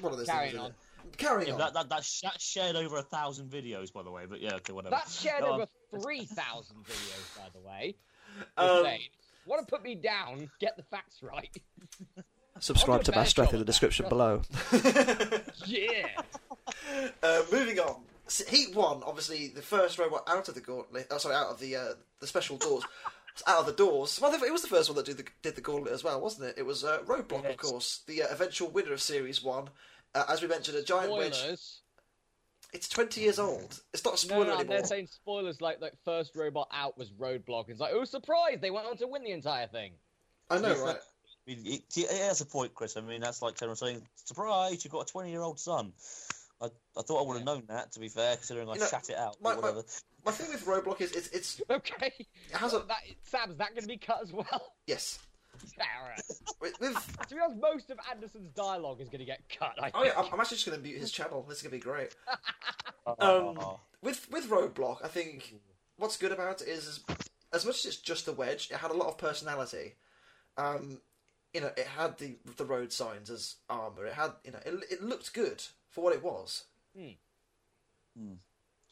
[0.00, 0.74] One of those Carrying things, on.
[1.00, 1.18] Isn't it?
[1.18, 1.58] Carrying Yeah, on.
[1.60, 4.24] that, that, that's that's shared over a thousand videos, by the way.
[4.28, 4.96] But yeah, okay, whatever.
[4.96, 5.60] That's shared Go on.
[5.62, 5.66] over
[6.02, 7.96] 3,000 videos, by the way.
[8.56, 8.86] Um,
[9.46, 11.50] Want to put me down, get the facts right.
[12.60, 14.42] subscribe to do a Masterath in the description below.
[15.66, 16.06] Yeah.
[17.22, 18.02] uh, moving on.
[18.26, 21.06] S- Heat one, obviously the first robot out of the gauntlet.
[21.10, 21.88] Oh, sorry, out of the uh,
[22.20, 22.84] the special doors.
[23.46, 24.18] out of the doors.
[24.20, 26.50] Well, it was the first one that did the, did the gauntlet as well, wasn't
[26.50, 26.54] it?
[26.58, 29.68] It was uh, Roadblock, of course, the uh, eventual winner of Series One.
[30.14, 31.34] Uh, as we mentioned, a giant wedge.
[31.36, 31.80] Spoilers.
[32.72, 33.80] It's twenty years old.
[33.92, 34.76] It's not a No, spoiler no, anymore.
[34.76, 37.64] they're saying spoilers like like first robot out was Roadblock.
[37.68, 38.58] It's like, oh, surprise!
[38.60, 39.92] They went on to win the entire thing.
[40.48, 40.82] I know, Yeah.
[40.84, 40.96] right?
[40.96, 42.96] I mean, it, it has a point, Chris.
[42.96, 44.84] I mean, that's like someone saying, "Surprise!
[44.84, 45.92] You've got a twenty-year-old son."
[46.62, 47.90] I, I thought I would have known that.
[47.92, 49.36] To be fair, considering I You know, shat it out.
[49.40, 49.86] my- but my- whatever.
[50.24, 52.12] My thing with Roadblock is it's it's Okay.
[52.18, 54.74] it has a that, Sam, is that going to be cut as well?
[54.86, 55.18] yes.
[55.78, 56.20] Yeah, all right.
[56.60, 59.74] With, with To be honest, most of Anderson's dialogue is going to get cut.
[59.82, 61.44] I oh, yeah, I'm, I'm actually just going to mute his channel.
[61.48, 62.14] This is going to be great.
[63.06, 65.54] Oh, Um, with with Roadblock, I think
[65.96, 67.00] what's good about it is, is
[67.52, 69.94] as much as it's just a wedge, it had a lot of personality.
[70.58, 71.00] Um,
[71.54, 74.04] you know, it had the the road signs as armor.
[74.04, 76.64] It had you know, it, it looked good for what it was.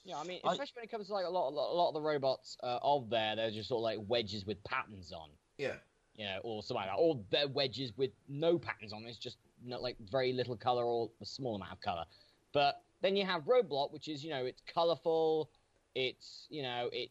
[0.05, 1.75] Yeah, I mean, I- especially when it comes to like a lot, a lot, a
[1.77, 5.13] lot of the robots uh, of there, they're just sort of like wedges with patterns
[5.13, 5.29] on,
[5.59, 5.75] Yeah,
[6.19, 9.05] you know, or something like that, or they're wedges with no patterns on.
[9.07, 12.05] It's just not like very little color or a small amount of color.
[12.53, 15.49] But then you have Roadblock, which is you know it's colorful,
[15.95, 17.11] it's you know it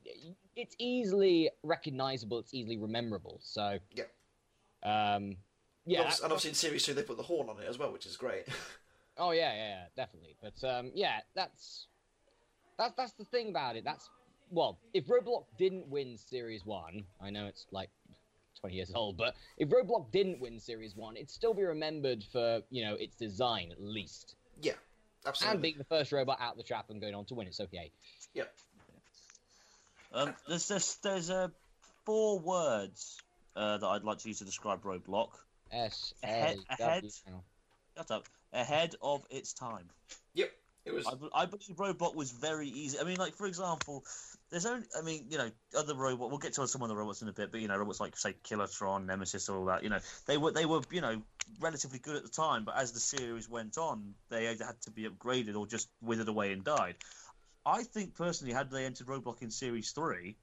[0.55, 3.39] it's easily recognizable, it's easily rememberable.
[3.41, 4.03] So Yeah.
[4.83, 5.35] um, and
[5.85, 7.91] yeah, obviously, and obviously in series two they put the horn on it as well,
[7.91, 8.45] which is great.
[9.19, 10.35] Oh yeah, yeah, yeah, definitely.
[10.39, 11.87] But um, yeah, that's
[12.77, 13.83] that's that's the thing about it.
[13.83, 14.11] That's
[14.51, 17.89] well, if Roadblock didn't win Series One, I know it's like
[18.59, 22.61] twenty years old, but if Roadblock didn't win Series One, it'd still be remembered for
[22.69, 24.73] you know its design at least, yeah,
[25.25, 25.53] absolutely.
[25.53, 27.47] and being the first robot out the trap and going on to win.
[27.47, 27.91] It's okay.
[28.33, 28.53] Yep.
[30.13, 31.49] Um, there's there's there's uh,
[32.05, 33.17] four words
[33.55, 35.29] uh, that I'd like to use to describe Roadblock.
[35.71, 37.03] S A Ahead- ahead.
[37.95, 38.25] Shut up.
[38.53, 39.89] Ahead of its time.
[40.33, 40.51] yep.
[40.87, 42.97] It was I, I believe Robot was very easy.
[42.97, 44.05] I mean, like for example,
[44.49, 44.87] there's only.
[44.97, 46.29] I mean, you know, other robot.
[46.29, 48.15] We'll get to some of the robots in a bit, but you know, robots like
[48.15, 49.83] say Killertron, Nemesis, all that.
[49.83, 51.21] You know, they were they were you know
[51.59, 54.91] relatively good at the time, but as the series went on, they either had to
[54.91, 56.95] be upgraded or just withered away and died.
[57.65, 60.37] I think personally, had they entered Roadblock in Series Three,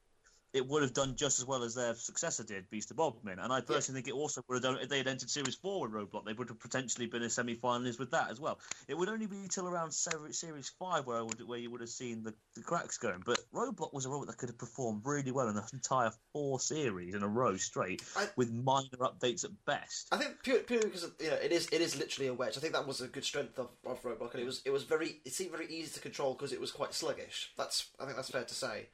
[0.54, 3.40] it would have done just as well as their successor did, Beast of Bodmin.
[3.40, 5.82] And I personally think it also would have done if they had entered Series Four
[5.82, 8.60] with Roadblock, they would have potentially been a semi-finalist with that as well.
[8.86, 11.90] It would only be till around Series Five where I would, where you would have
[11.90, 13.22] seen the, the cracks going.
[13.26, 16.60] But Roadblock was a robot that could have performed really well in the entire four
[16.60, 20.08] series in a row straight, I- with minor updates at best.
[20.12, 22.56] I think purely, purely because you know it is it is literally a wedge.
[22.56, 24.84] I think that was a good strength of, of Roadblock, and it was it was
[24.84, 27.50] very it seemed very easy to control because it was quite sluggish.
[27.58, 28.86] That's I think that's fair to say.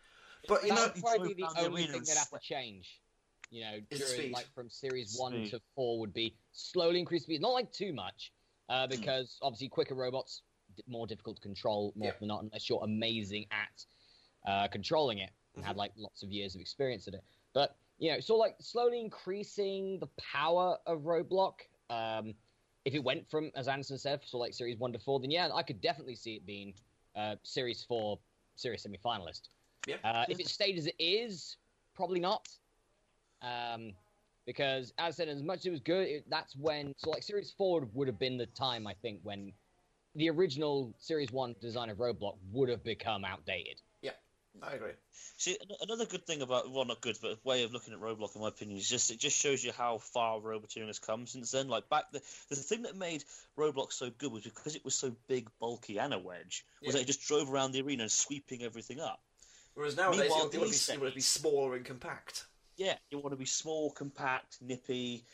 [0.49, 3.01] But you that know, probably the only thing and they'd have to change.
[3.51, 7.53] You know, during like from series one to four would be slowly increase speed, not
[7.53, 8.33] like too much,
[8.69, 8.91] uh, Hmm.
[8.91, 10.43] because obviously quicker robots
[10.87, 12.19] more difficult to control more Yeah.
[12.21, 13.85] than not, unless you're amazing at
[14.47, 15.69] uh, controlling it and Mm-hmm.
[15.69, 17.25] had like lots of years of experience at it.
[17.55, 21.55] But you know, so like slowly increasing the power of Roadblock.
[21.91, 22.35] Um,
[22.85, 25.51] if it went from, as Anderson said, so like series one to four, then yeah,
[25.53, 26.73] I could definitely see it being
[27.17, 28.19] uh, series four,
[28.55, 29.49] series semi-finalist.
[29.87, 31.57] Yeah, Uh, if it stayed as it is,
[31.95, 32.49] probably not.
[33.43, 33.93] Um,
[34.47, 37.23] because as I said, as much as it was good, it, that's when so like
[37.23, 39.53] Series Four would have been the time I think when
[40.15, 43.81] the original Series One design of Roadblock would have become outdated.
[44.03, 44.11] Yeah,
[44.63, 44.93] I agree.
[45.37, 48.35] See, another good thing about well, not good, but a way of looking at Roadblock,
[48.35, 51.53] in my opinion, is just it just shows you how far roboteering has come since
[51.53, 51.69] then.
[51.69, 53.25] Like back the the thing that made
[53.57, 56.65] Roadblock so good was because it was so big, bulky, and a wedge.
[56.83, 56.93] Was Yeah.
[56.93, 59.23] that it just drove around the arena and sweeping everything up.
[59.81, 62.45] Whereas nowadays, Meanwhile, you, want to be, you want to be and compact.
[62.77, 65.25] Yeah, you want to be small, compact, nippy,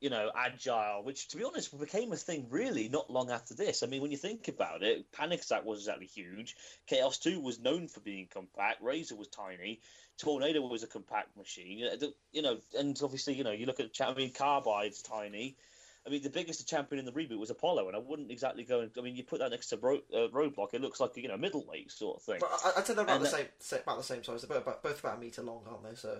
[0.00, 3.84] you know, agile, which, to be honest, became a thing really not long after this.
[3.84, 6.56] I mean, when you think about it, Panic Attack was exactly huge.
[6.88, 8.82] Chaos 2 was known for being compact.
[8.82, 9.80] Razer was tiny.
[10.18, 11.78] Tornado was a compact machine.
[11.78, 15.00] You know, the- You know, and obviously, you know, you look at, I mean, Carbide's
[15.02, 15.56] tiny.
[16.06, 18.80] I mean, the biggest champion in the reboot was Apollo, and I wouldn't exactly go.
[18.80, 21.28] And, I mean, you put that next to Ro- uh, Roadblock, it looks like you
[21.28, 22.38] know middleweight sort of thing.
[22.40, 24.42] But I, I'd say they're about And the that- same, same, about the same size.
[24.42, 25.94] They're both about, both about a meter long, aren't they?
[25.94, 26.18] So,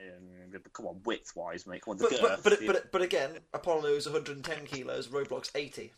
[0.00, 1.82] And, come on, width wise, mate.
[1.82, 5.50] Come on, the but girth, but but, the- but, but again, Apollo's 110 kilos, Roadblock's
[5.54, 5.90] 80.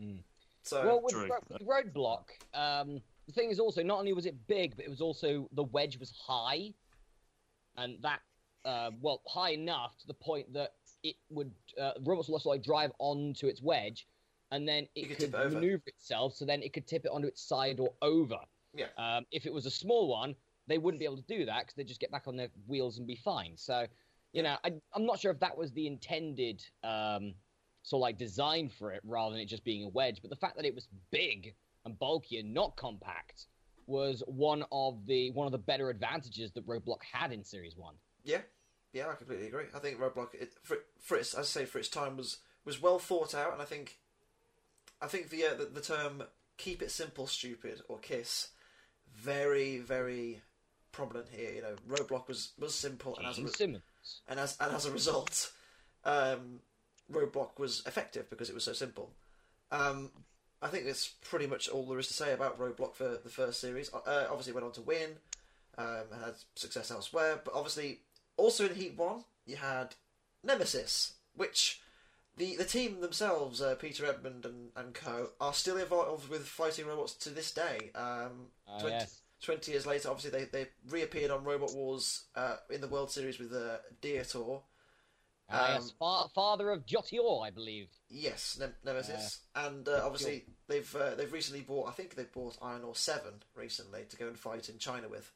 [0.00, 0.18] Mm.
[0.62, 1.28] So well, with, True.
[1.28, 4.88] Ro- with Roadblock, um, the thing is also not only was it big, but it
[4.88, 6.72] was also the wedge was high,
[7.76, 8.20] and that
[8.64, 12.62] uh, well high enough to the point that it would uh, robots would also like
[12.62, 14.06] drive onto its wedge,
[14.50, 15.54] and then it could could tip it over.
[15.54, 18.38] maneuver itself, so then it could tip it onto its side or over.
[18.74, 18.86] Yeah.
[18.96, 20.34] Um, if it was a small one,
[20.66, 22.98] they wouldn't be able to do that because they'd just get back on their wheels
[22.98, 23.52] and be fine.
[23.56, 23.86] So,
[24.32, 27.34] you know, I, I'm not sure if that was the intended um,
[27.82, 30.20] sort of like design for it rather than it just being a wedge.
[30.22, 33.46] But the fact that it was big and bulky and not compact
[33.86, 37.94] was one of the one of the better advantages that Roadblock had in Series One.
[38.24, 38.38] yeah,
[38.92, 39.64] yeah, I completely agree.
[39.74, 42.80] I think Roadblock, it, for, for its, as I say, for its time was was
[42.80, 43.98] well thought out, and I think,
[45.00, 46.22] I think the uh, the, the term
[46.58, 48.48] "keep it simple, stupid" or "kiss,"
[49.14, 50.42] very very
[50.92, 51.52] prominent here.
[51.52, 53.48] You know, Roadblock was was simple, and as a, re-
[54.28, 55.52] and as and as a result,
[56.04, 56.60] um,
[57.10, 59.10] Roadblock was effective because it was so simple.
[59.70, 60.10] Um,
[60.60, 63.58] I think that's pretty much all there is to say about Roadblock for the first
[63.60, 63.92] series.
[63.92, 65.10] Uh, obviously, went on to win,
[65.78, 68.00] um, and had success elsewhere, but obviously,
[68.36, 69.94] also in Heat One, you had
[70.42, 71.80] Nemesis, which
[72.36, 76.86] the the team themselves, uh, Peter Edmond and, and co, are still involved with fighting
[76.86, 77.90] robots to this day.
[77.94, 79.18] Um, Ah, 20, yes.
[79.42, 83.38] 20 years later, obviously, they, they reappeared on Robot Wars uh, in the World Series
[83.38, 84.62] with uh, Diotoir.
[85.50, 85.92] Ah, um, yes.
[85.98, 87.88] Fa- father of Diotoir, I believe.
[88.08, 91.88] Yes, Nem- Nemesis, and uh, obviously they've uh, they've recently bought.
[91.88, 95.30] I think they've bought Iron Awe Seven recently to go and fight in China with.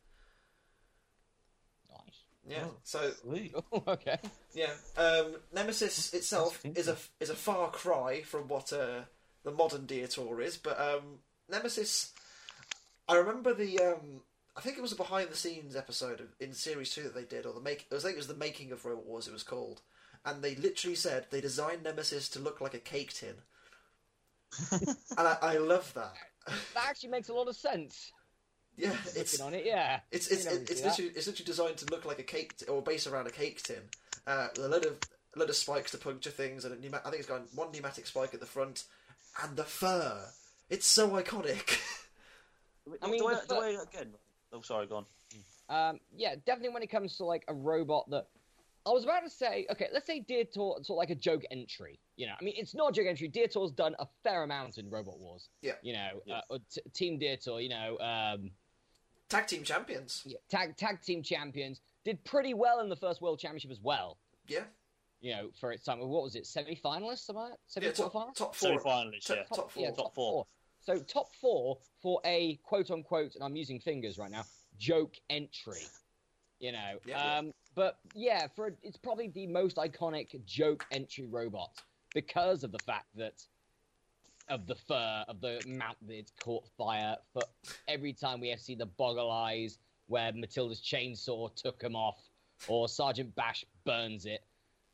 [2.48, 2.56] Nice.
[2.58, 2.76] Yeah, Oh.
[2.84, 3.54] so Sweet.
[3.88, 4.18] okay.
[4.54, 9.00] yeah, um, Nemesis itself is a is a far cry from what uh,
[9.44, 11.18] the modern Diotoir is, but um,
[11.50, 12.12] Nemesis.
[13.08, 13.78] I remember the.
[13.80, 14.22] Um,
[14.56, 17.24] I think it was a behind the scenes episode of, in series two that they
[17.24, 17.86] did, or the make.
[17.92, 19.28] I think it was the making of Robot Wars.
[19.28, 19.82] It was called,
[20.24, 23.34] and they literally said they designed Nemesis to look like a cake tin,
[24.72, 26.14] and I, I love that.
[26.74, 28.12] That actually makes a lot of sense.
[28.76, 30.00] Yeah, it's on it, yeah.
[30.10, 30.90] it's it's You never it's, it's see that.
[30.90, 33.62] literally it's literally designed to look like a cake t- or based around a cake
[33.62, 33.80] tin.
[34.26, 34.98] Uh, with a load of
[35.34, 37.70] a load of spikes to puncture things, and a pneuma- I think it's got one
[37.72, 38.84] pneumatic spike at the front,
[39.42, 40.26] and the fur.
[40.68, 41.78] It's so iconic.
[43.02, 44.12] I mean, do, I, the do I again?
[44.52, 45.06] Oh, sorry, go on.
[45.68, 48.26] Um, yeah, definitely when it comes to like a robot that
[48.86, 51.98] I was about to say, okay, let's say Diotoir, sort of like a joke entry.
[52.16, 53.28] You know, I mean, it's not a joke entry.
[53.28, 55.48] Diotoir's done a fair amount in Robot Wars.
[55.62, 55.72] Yeah.
[55.82, 56.40] You know, Yeah.
[56.50, 58.50] uh, t- Team Diotoir, you know, um,
[59.28, 60.22] Tag team champions.
[60.24, 64.18] yeah, tag tag team champions did pretty well in the first World Championship as well.
[64.46, 64.62] Yeah,
[65.20, 67.58] You know, for its time, what was it, semi finalists, something like that?
[67.66, 67.92] Semi yeah.
[67.92, 68.78] Top, top four.
[68.78, 69.42] Semi-finalists, yeah.
[69.54, 69.82] top four.
[69.82, 70.46] Yeah, Top four.
[70.80, 74.44] So top four for a quote unquote, and I'm using fingers right now,
[74.78, 75.82] joke entry.
[76.60, 77.38] You know, Yeah.
[77.38, 81.70] um, but yeah, for it's probably the most iconic joke entry robot
[82.14, 83.34] because of the fact that
[84.48, 87.16] of the fur of the mount that it's caught fire.
[87.32, 87.42] For
[87.88, 92.18] every time we ever see the boggle eyes where Matilda's chainsaw took him off,
[92.68, 94.44] or Sergeant Bash burns it.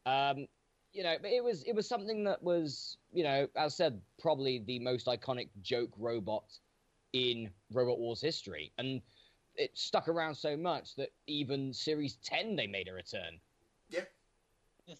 [0.06, 0.46] Um,
[0.92, 4.00] you know, but it was it was something that was, you know, as I said,
[4.18, 6.44] probably the most iconic joke robot
[7.12, 9.00] in Robot Wars history, and
[9.56, 13.38] it stuck around so much that even Series Ten they made a return.
[13.90, 14.00] Yeah.
[14.86, 14.94] yeah.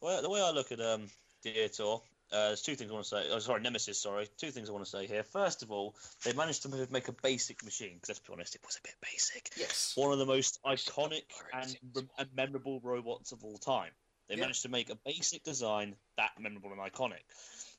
[0.00, 1.08] Well, the way I look at um,
[1.44, 2.00] Diotoir,
[2.32, 3.24] uh, there's two things I want to say.
[3.30, 4.00] Oh, sorry, Nemesis.
[4.00, 5.22] Sorry, two things I want to say here.
[5.22, 7.94] First of all, they managed to make a basic machine.
[7.94, 9.50] Because let's be honest, it was a bit basic.
[9.56, 9.94] Yes.
[9.96, 11.76] One of the most iconic and,
[12.18, 13.90] and memorable robots of all time.
[14.28, 14.42] They Yeah.
[14.42, 17.22] managed to make a basic design that memorable and iconic,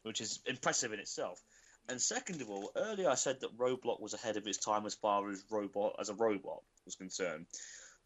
[0.03, 1.41] which is impressive in itself.
[1.87, 4.93] And second of all, earlier I said that Roadblock was ahead of its time as
[4.93, 7.45] far as robot as a robot was concerned.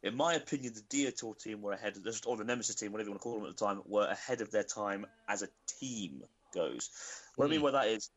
[0.03, 3.11] In my opinion, the Diotoir team were ahead, of, or the Nemesis team, whatever you
[3.13, 5.47] want to call them at the time, were ahead of their time as a
[5.79, 6.23] team
[6.55, 6.89] goes.
[7.35, 8.09] What I mean by that is,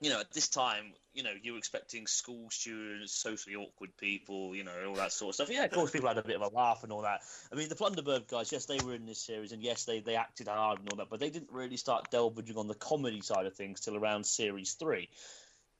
[0.00, 4.54] you know, at this time, you know, you were expecting school students, socially awkward people,
[4.54, 5.50] you know, all that sort of stuff.
[5.50, 7.20] Yeah, of course, people had a bit of a laugh and all that.
[7.52, 10.16] I mean, the Plunderbird guys, yes, they were in this series, and yes, they, they
[10.16, 13.46] acted hard and all that, but they didn't really start delving on the comedy side
[13.46, 15.08] of things till around series three.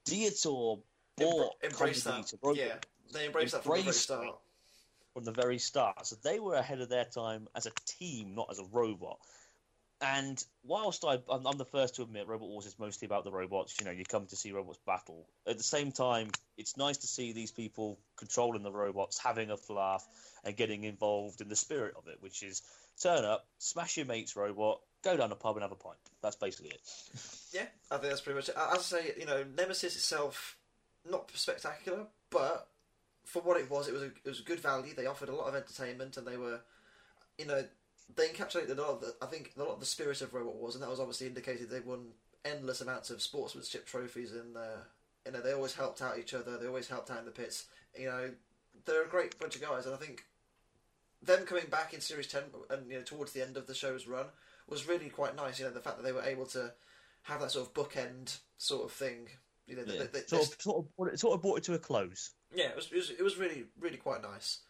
[0.06, 0.80] Diotoir
[1.16, 2.26] bought Embra- embrace that.
[2.26, 2.74] to Yeah.
[3.12, 4.38] They embraced that from the very start.
[5.14, 6.06] from the very start.
[6.06, 9.18] So they were ahead of their time as a team, not as a robot.
[10.02, 13.30] And whilst I, I'm, I'm the first to admit Robot Wars is mostly about the
[13.30, 15.26] robots, you know, you come to see robots battle.
[15.46, 19.56] At the same time, it's nice to see these people controlling the robots, having a
[19.70, 20.06] laugh,
[20.42, 22.62] and getting involved in the spirit of it, which is
[23.00, 25.98] turn up, smash your mate's robot, go down a pub and have a pint.
[26.22, 26.80] That's basically it.
[27.52, 28.56] Yeah, I think that's pretty much it.
[28.56, 30.56] As I say, you know, Nemesis itself,
[31.10, 32.68] not spectacular, but
[33.24, 34.94] for what it was, it was a, it was a good value.
[34.94, 36.60] They offered a lot of entertainment, and they were,
[37.38, 37.64] you know,
[38.16, 40.56] they encapsulated a lot of the, I think, a lot of the spirit of Robot
[40.56, 41.70] Wars, and that was obviously indicated.
[41.70, 42.08] They won
[42.44, 44.82] endless amounts of sportsmanship trophies, and uh,
[45.26, 46.56] you know, they always helped out each other.
[46.56, 47.66] They always helped out in the pits.
[47.98, 48.30] You know,
[48.84, 50.24] they're a great bunch of guys, and I think
[51.22, 54.06] them coming back in Series Ten and you know towards the end of the show's
[54.06, 54.26] run
[54.68, 55.58] was really quite nice.
[55.58, 56.72] You know, the fact that they were able to
[57.22, 59.28] have that sort of bookend sort of thing.
[59.66, 60.00] You know, Yeah.
[60.00, 62.30] they, they, sort, of, sort, of brought it, sort of brought it to a close.
[62.54, 64.60] yeah, it was, it was it was really really quite nice.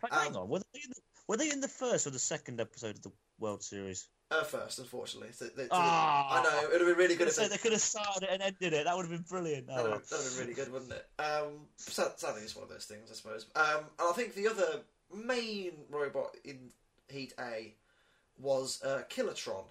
[0.00, 2.18] But hang Um, on, were they, in the, were they in the first or the
[2.18, 4.08] second episode of the World Series?
[4.30, 6.40] Uh, first, unfortunately, So they- so Ah.
[6.40, 8.22] I know it would have been really good if So they, they could have started
[8.24, 8.84] it and ended it.
[8.84, 9.68] That would have been brilliant.
[9.70, 11.06] Oh, That'd have, that'd have been really good, wouldn't it?
[11.20, 13.46] Um, sad- sadly, it's one of those things, I suppose.
[13.54, 14.80] Um, and I think the other
[15.12, 16.72] main robot in
[17.08, 17.74] Heat A
[18.38, 19.64] was uh, Killertron.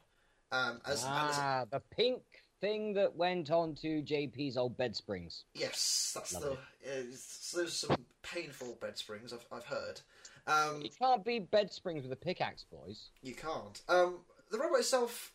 [0.51, 2.21] Um, as, and as- ah, the pink
[2.61, 5.43] thing that went on to JP's old bed springs.
[5.55, 6.57] yes, that's Lovely.
[6.85, 6.91] the.
[6.91, 9.99] Uh, so those are some painful bed springs I've, I've heard.
[10.47, 13.09] Um, You can't be bed springs with a pickaxe, boys.
[13.21, 13.81] You can't.
[13.87, 14.19] Um,
[14.51, 15.31] the robot itself,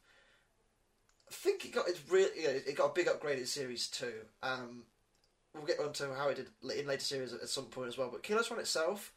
[1.29, 2.31] I think it got its really.
[2.41, 4.13] you know, it got a big upgrade in series two.
[4.43, 4.85] Um,
[5.55, 8.11] we'll get onto how it did in later series at some point as well.
[8.13, 9.13] But Killertron itself,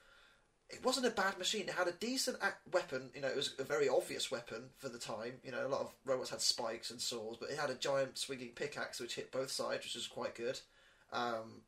[0.70, 1.64] it wasn't a bad machine.
[1.68, 3.10] It had a decent ac- weapon.
[3.14, 5.34] You know, it was a very obvious weapon for the time.
[5.44, 8.18] You know, a lot of robots had spikes and saws, but it had a giant
[8.18, 10.60] swinging pickaxe which hit both sides, which was quite good.
[11.12, 11.64] Um,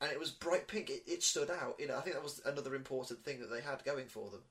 [0.00, 0.90] and it was bright pink.
[0.90, 1.76] It, it stood out.
[1.78, 4.42] You know, I think that was another important thing that they had going for them.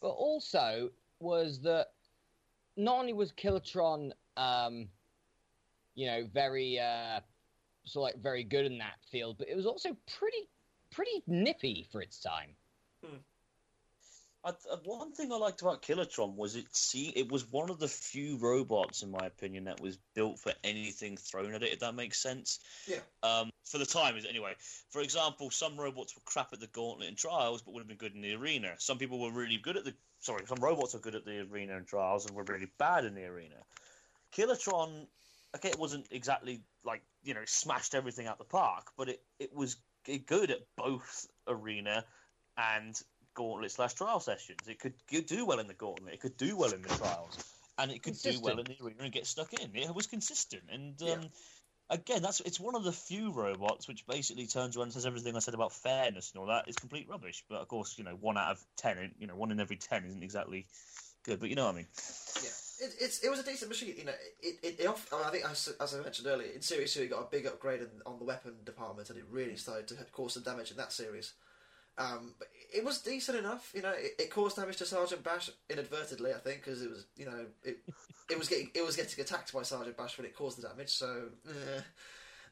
[0.00, 1.88] But also was that
[2.76, 4.88] not only was Killertron, um,
[5.94, 7.20] you know, very uh,
[7.84, 10.48] sort of like very good in that field, but it was also pretty
[10.90, 12.50] pretty nippy for its time.
[14.42, 17.78] I, uh, one thing I liked about Killertron was it see it was one of
[17.78, 21.72] the few robots, in my opinion, that was built for anything thrown at it.
[21.72, 22.58] If that makes sense.
[22.86, 23.00] Yeah.
[23.22, 24.54] Um, for the time, is anyway.
[24.90, 27.98] For example, some robots were crap at the gauntlet and trials, but would have been
[27.98, 28.74] good in the arena.
[28.78, 29.94] Some people were really good at the.
[30.20, 33.14] Sorry, some robots were good at the arena and trials and were really bad in
[33.14, 33.56] the arena.
[34.34, 35.06] Killertron,
[35.56, 39.54] okay, it wasn't exactly like you know smashed everything out the park, but it it
[39.54, 39.76] was
[40.26, 42.04] good at both arena
[42.56, 43.00] and
[43.40, 44.68] gauntlet slash trial sessions.
[44.68, 44.94] It could
[45.26, 46.12] do well in the gauntlet.
[46.12, 47.38] It could do well in the trials,
[47.78, 49.74] and it could do well in the arena and get stuck in.
[49.74, 51.16] It was consistent, and um, Yeah.
[51.88, 55.36] again, that's it's one of the few robots which basically turns around and says everything
[55.36, 57.42] I said about fairness and all that is complete rubbish.
[57.48, 60.04] But of course, you know, one out of ten, you know, one in every ten
[60.04, 60.66] isn't exactly
[61.24, 61.40] good.
[61.40, 61.86] But you know what I mean?
[62.42, 63.94] Yeah, it, it's it was a decent machine.
[63.96, 66.92] You know, it it, it off, I think as, as I mentioned earlier, in series
[66.92, 69.88] two, it got a big upgrade in, on the weapon department, and it really started
[69.88, 71.32] to cause some damage in that series.
[71.98, 73.72] Um, but it was decent enough.
[73.74, 77.06] You know, it, it caused damage to Sergeant Bash inadvertently, I think, because it was
[77.16, 77.78] you know it
[78.30, 80.90] it was getting it was getting attacked by Sergeant Bash when it caused the damage.
[80.90, 81.80] So, eh.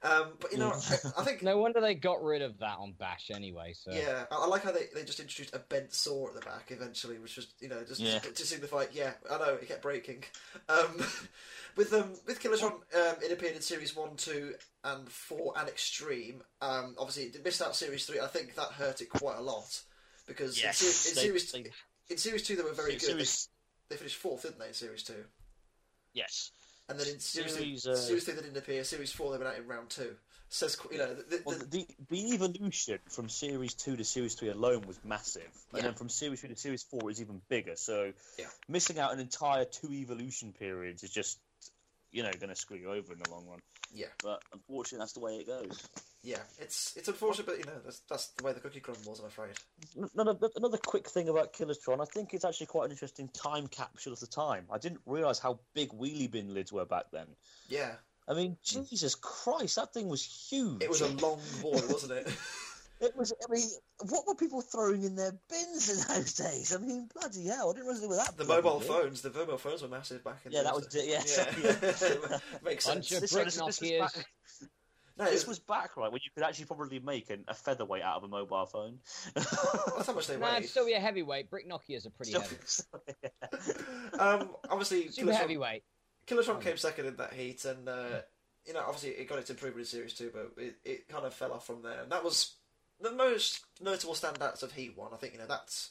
[0.03, 2.93] Um, but you know, I, I think No wonder they got rid of that on
[2.93, 3.73] Bash anyway.
[3.75, 6.41] So yeah, I, I like how they, they just introduced a bent saw at the
[6.41, 8.19] back eventually, which was you know just Yeah.
[8.21, 10.25] to, to signify yeah I know it kept breaking.
[10.69, 10.97] Um,
[11.77, 16.43] with um with Killertron, um, it appeared in series one, two, and four, and Extreme.
[16.61, 18.21] Um, obviously it missed out series three.
[18.21, 19.81] I think that hurt it quite a lot
[20.27, 21.71] because Yes, in, se- in they- series they-
[22.11, 23.03] in series two they were very good.
[23.03, 23.49] Series-
[23.89, 24.69] They, they finished fourth, didn't they?
[24.69, 25.25] In series two,
[26.15, 26.53] yes.
[26.89, 28.85] And then in series Series, three, uh, series three they didn't appear.
[28.85, 30.15] Series four they went out in round two.
[30.51, 34.49] Says you know the, the, Well, the the evolution from series two to series three
[34.49, 37.77] alone was massive, and then from series three to series four is even bigger.
[37.77, 38.47] So, Yeah.
[38.67, 41.39] missing out an entire two evolution periods is just,
[42.13, 43.61] you know, going to screw you over in the long run.
[43.93, 44.07] yeah.
[44.23, 45.89] But unfortunately, that's the way it goes.
[46.23, 49.21] Yeah, it's it's unfortunate, but you know that's that's the way the cookie crumbles.
[49.21, 49.53] I'm afraid.
[50.17, 54.13] Another, another quick thing about Killertron, I think it's actually quite an interesting time capsule
[54.13, 54.65] of the time.
[54.71, 57.29] I didn't realise how big wheelie bin lids were back then.
[57.69, 57.93] Yeah,
[58.29, 60.83] I mean, Jesus Christ, that thing was huge.
[60.83, 62.29] it was a long boy, wasn't it?
[63.01, 63.33] It was.
[63.33, 63.69] I mean,
[64.09, 66.75] what were people throwing in their bins in those days?
[66.75, 67.71] I mean, bloody hell!
[67.71, 68.37] I didn't realize they were that.
[68.37, 68.89] the mobile big.
[68.89, 70.53] phones, the mobile phones were massive back in.
[70.53, 71.07] Yeah, that was it.
[71.07, 71.97] Yeah, days.
[71.97, 73.13] sorry, Yeah, makes Bunch sense.
[73.13, 74.27] of This, this, this, was back,
[75.17, 78.03] No, this was, was back right when you could actually probably make an, a featherweight
[78.03, 78.99] out of a mobile phone.
[79.35, 80.63] that's how much they nah, weighed.
[80.63, 81.51] it's still be a heavyweight.
[81.51, 82.57] Brick Nokias are pretty heavy.
[84.19, 85.83] um, obviously, Super Killertron, heavyweight.
[86.27, 88.23] Killertron came second in that heat, and uh,
[88.67, 91.33] you know, obviously, it got its improvement in series two, but it, it kind of
[91.33, 92.58] fell off from there, and that was
[93.01, 95.11] the most notable standouts of Heat One.
[95.13, 95.91] I think you know that's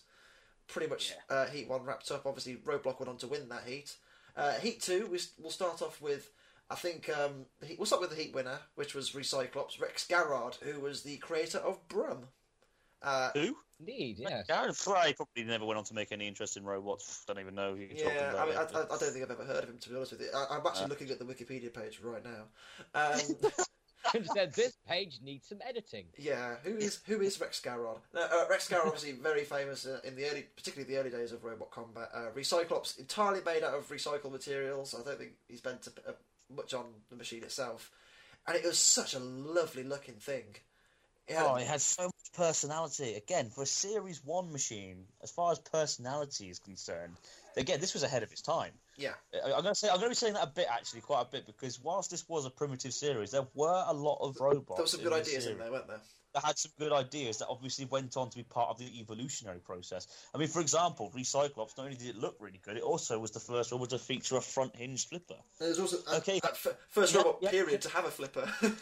[0.68, 2.26] pretty much uh, Heat One wrapped up.
[2.26, 3.96] Obviously, Roadblock went on to win that heat.
[4.36, 6.30] Uh, heat Two, we, we'll start off with.
[6.70, 10.06] I think um, the Heat- we'll start with the Heat winner, which was Recyclopse Rex
[10.06, 12.26] Garrod, who was the creator of Brum.
[13.02, 13.56] Uh, Who?
[13.80, 14.48] Indeed, yes.
[14.48, 17.24] Gareth Fry probably never went on to make any interest interesting robots.
[17.28, 18.62] Don't even know who you're talking yeah, I mean, I.
[18.62, 20.30] I, I don't think I've ever heard of him to be honest with you.
[20.36, 20.88] I, I'm actually Uh.
[20.88, 22.46] looking at the Wikipedia page right now.
[22.96, 23.20] Um,
[24.14, 26.06] And said this page needs some editing.
[26.18, 28.00] Yeah, who is who is Rex Garrod?
[28.14, 31.32] No, uh, Rex Garrod obviously very famous uh, in the early, particularly the early days
[31.32, 32.10] of Robot Combat.
[32.14, 34.96] Uh, Recyclopse entirely made out of recycled materials.
[34.98, 36.12] I don't think he spent uh,
[36.56, 37.92] much on the machine itself,
[38.48, 40.56] and it was such a lovely looking thing.
[41.28, 43.16] It had- Oh, it has so much personality.
[43.16, 47.18] Again, for a Series 1 machine, as far as personality is concerned,
[47.58, 48.72] again, this was ahead of its time.
[48.98, 51.22] Yeah, I'm going to say I'm going to be saying that a bit actually, quite
[51.22, 54.68] a bit, because whilst this was a primitive series, there were a lot of robots.
[54.76, 56.00] there were some good this ideas in there, weren't there?
[56.34, 59.60] that had some good ideas that obviously went on to be part of the evolutionary
[59.60, 60.08] process.
[60.36, 63.32] I mean, for example, Recyclopse not only did it look really good, it also was
[63.32, 65.38] the first robot to feature a front hinge flipper.
[65.60, 66.40] There's also Okay.
[66.44, 67.78] f- first Yeah, robot yeah, period yeah.
[67.80, 68.52] to have a flipper.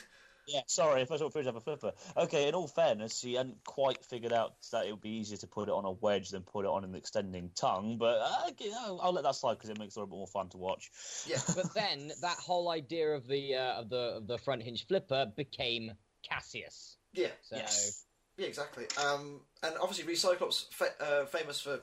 [0.48, 1.94] Yeah, sorry, if I saw have a flipper.
[2.16, 5.48] Okay, in all fairness, he hadn't quite figured out that it would be easier to
[5.48, 7.98] put it on a wedge than put it on an extending tongue.
[7.98, 10.18] But uh, okay, I'll, I'll let that slide because it makes it a little bit
[10.18, 10.92] more fun to watch.
[11.28, 14.86] yeah, But then that whole idea of the uh, of the of the front hinge
[14.88, 15.92] flipper became
[16.28, 16.98] Cassius.
[17.14, 18.06] yeah, So Yes.
[18.38, 18.86] yeah, exactly.
[19.04, 21.80] Um, and obviously Recyclopse fa- uh, famous for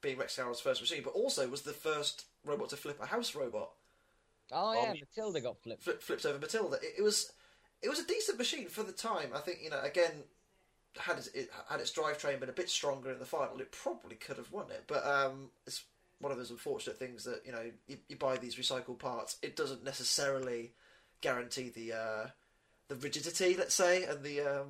[0.00, 3.34] being Rex Garrod's first machine, but also was the first robot to flip a house
[3.36, 3.70] robot.
[4.52, 5.82] oh yeah, Um, Matilda got flipped.
[5.84, 6.76] flip, flipped over Matilda.
[6.82, 7.32] It, it was
[7.84, 9.30] it was a decent machine for the time.
[9.34, 10.12] I think you know again
[10.98, 14.16] had its, it had its drivetrain been a bit stronger in the final, it probably
[14.16, 14.84] could have won it.
[14.86, 15.84] But um, it's
[16.20, 19.36] one of those unfortunate things that you know you, you buy these recycled parts.
[19.42, 20.72] It doesn't necessarily
[21.20, 22.26] guarantee the uh,
[22.88, 24.68] the rigidity, let's say, and the um,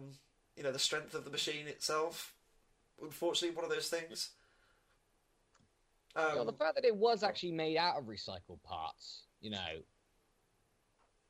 [0.57, 2.35] you know the strength of the machine itself.
[3.03, 4.31] Unfortunately, one of those things.
[6.17, 9.83] Um, Well, the fact that it was actually made out of recycled parts, you know,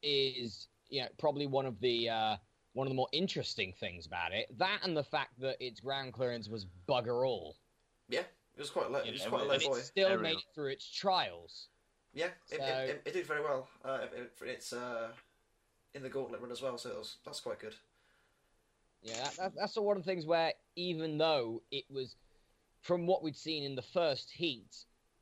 [0.03, 2.37] is you know probably one of the uh,
[2.73, 4.47] one of the more interesting things about it.
[4.59, 7.57] That and the fact that its ground clearance was bugger all.
[8.09, 9.01] yeah, it was quite low.
[9.01, 11.69] It was quite low it still Very made it through its trials.
[12.13, 13.67] Yeah, it, So- it, it, it did very well.
[13.85, 15.09] Uh, it, it- it's uh,
[15.95, 17.75] in the gauntlet run as well, so it was, that's quite good.
[19.03, 22.15] Yeah, that, that, that's one of the things where even though it was
[22.83, 24.77] from what we'd seen in the first heat,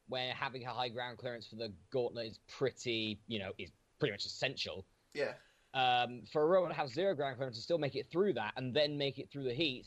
[0.08, 4.12] where having a high ground clearance for the gauntlet is pretty, you know, is pretty
[4.12, 4.84] much essential.
[5.14, 5.32] Yeah,
[5.74, 8.52] um, for a robot to have zero ground clearance and still make it through that
[8.56, 9.86] and then make it through the heat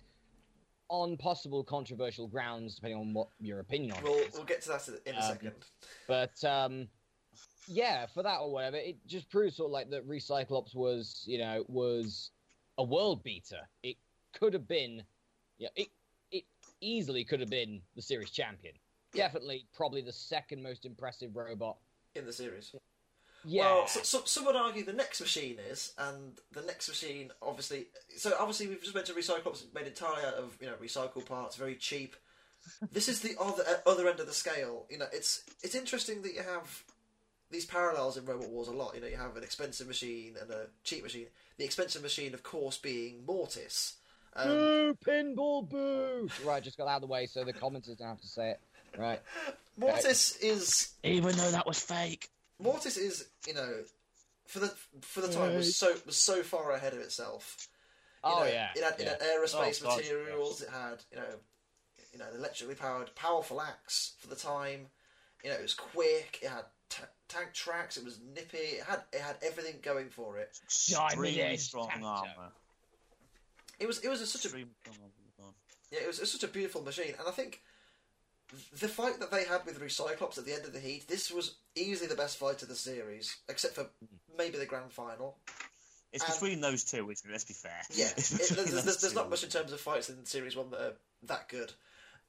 [0.89, 4.33] on possible controversial grounds, depending on what your opinion on we'll it is.
[4.35, 5.53] we'll get to that in a Um, second.
[6.07, 6.87] But um,
[7.67, 11.39] yeah, for that or whatever, it just proves sort of like that Recyclopse was, you
[11.39, 12.31] know, was
[12.77, 13.61] a world beater.
[13.83, 13.97] It
[14.33, 15.03] could have been,
[15.57, 15.87] yeah, it
[16.31, 16.43] it
[16.81, 18.75] easily could have been the series champion.
[19.13, 21.77] Definitely, probably the second most impressive robot.
[22.15, 22.75] In the series.
[23.45, 27.31] Yeah, Well, so, so, some would argue the next machine is, and the next machine,
[27.41, 27.87] obviously.
[28.17, 31.75] So obviously, we've just mentioned Recyclopse made entirely out of you know recycled parts, very
[31.75, 32.15] cheap.
[32.91, 34.85] this is the other uh, other end of the scale.
[34.89, 36.83] You know, it's it's interesting that you have
[37.51, 38.95] these parallels in Robot Wars a lot.
[38.95, 41.27] You know, you have an expensive machine and a cheap machine.
[41.57, 43.97] The expensive machine, of course, being Mortis.
[44.35, 46.29] Um, boo, pinball, boo.
[46.43, 48.59] Right, just got out of the way so the commenters don't have to say it.
[48.97, 49.21] Right.
[49.77, 52.29] Mortis is Even though that was fake.
[52.59, 53.83] Mortis is you know
[54.47, 57.57] for the for the time was so was so far ahead of itself.
[58.23, 58.69] You Oh know, yeah.
[58.75, 60.61] It had, it had aerospace Oh, God, materials.
[60.61, 61.35] It had you know,
[62.13, 64.87] you know, electrically powered, powerful axe for the time.
[65.43, 66.39] You know, it was quick.
[66.41, 67.97] It had ta tank tracks.
[67.97, 68.57] It was nippy.
[68.57, 70.57] It had it had everything going for it.
[70.63, 72.51] Extremely edge strong tank armor.
[73.79, 74.97] It was it was a, such a Extremely strong
[75.39, 75.53] armor.
[75.91, 77.61] yeah, it was, it was such a beautiful machine, and I think
[78.79, 81.55] the fight that they had with Recyclopse at the end of the heat, this was
[81.75, 83.87] easily the best fight of the series, except for
[84.37, 85.37] maybe the grand final.
[86.11, 87.31] It's Um, between those two, isn't it?
[87.31, 87.81] Let's be fair.
[87.93, 90.79] Yeah, it, there's, there's, there's not much in terms of fights in Series 1 that
[90.79, 90.93] are
[91.23, 91.73] that good.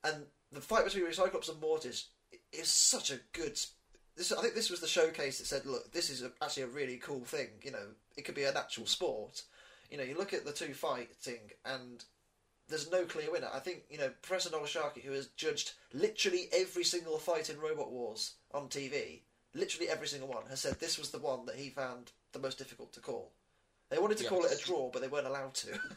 [0.05, 2.09] And the fight between Recyclopse and Mortis
[2.53, 3.59] is such a good.
[4.17, 6.69] This, I think this was the showcase that said, look, this is a, actually a
[6.69, 7.49] really cool thing.
[7.63, 9.43] You know, it could be an actual sport.
[9.91, 12.05] You know, you look at the two fighting, and
[12.69, 13.49] there's no clear winner.
[13.53, 17.61] I think, you know, Professor Noel Sharkey, who has judged literally every single fight in
[17.61, 19.21] Robot Wars on TV,
[19.55, 22.59] literally every single one, has said this was the one that he found the most
[22.59, 23.33] difficult to call.
[23.91, 25.79] They wanted to call it a draw, but they weren't allowed to.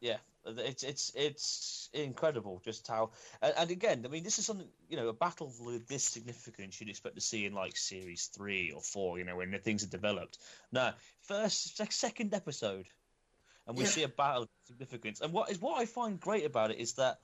[0.00, 3.10] Yeah, it's it's it's incredible just how
[3.42, 6.80] and, and again, I mean, this is something you know a battle with this significance
[6.80, 9.82] you'd expect to see in like series three or four, you know, when the things
[9.82, 10.38] are developed.
[10.70, 12.86] No, first second episode,
[13.68, 13.90] and we Yeah.
[13.90, 15.20] see a battle of significance.
[15.20, 17.20] And what is what I find great about it is that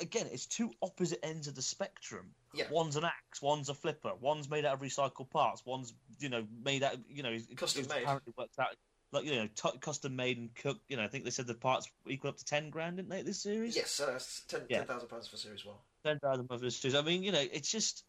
[0.00, 2.34] again, it's two opposite ends of the spectrum.
[2.52, 2.68] Yeah.
[2.70, 6.46] One's an axe, one's a flipper, one's made out of recycled parts, one's you know
[6.62, 8.02] made out you know Custom made.
[8.02, 8.74] Apparently works out
[9.12, 10.80] like you know t- custom made and cooked.
[10.88, 13.22] You know, I think they said the parts equal up to ten grand, didn't they?
[13.22, 14.18] This series, Yes, uh,
[14.48, 14.84] ten Yeah.
[14.84, 15.76] thousand pounds for series one.
[16.04, 16.94] ten thousand of this series.
[16.96, 18.04] I mean, you know, it's just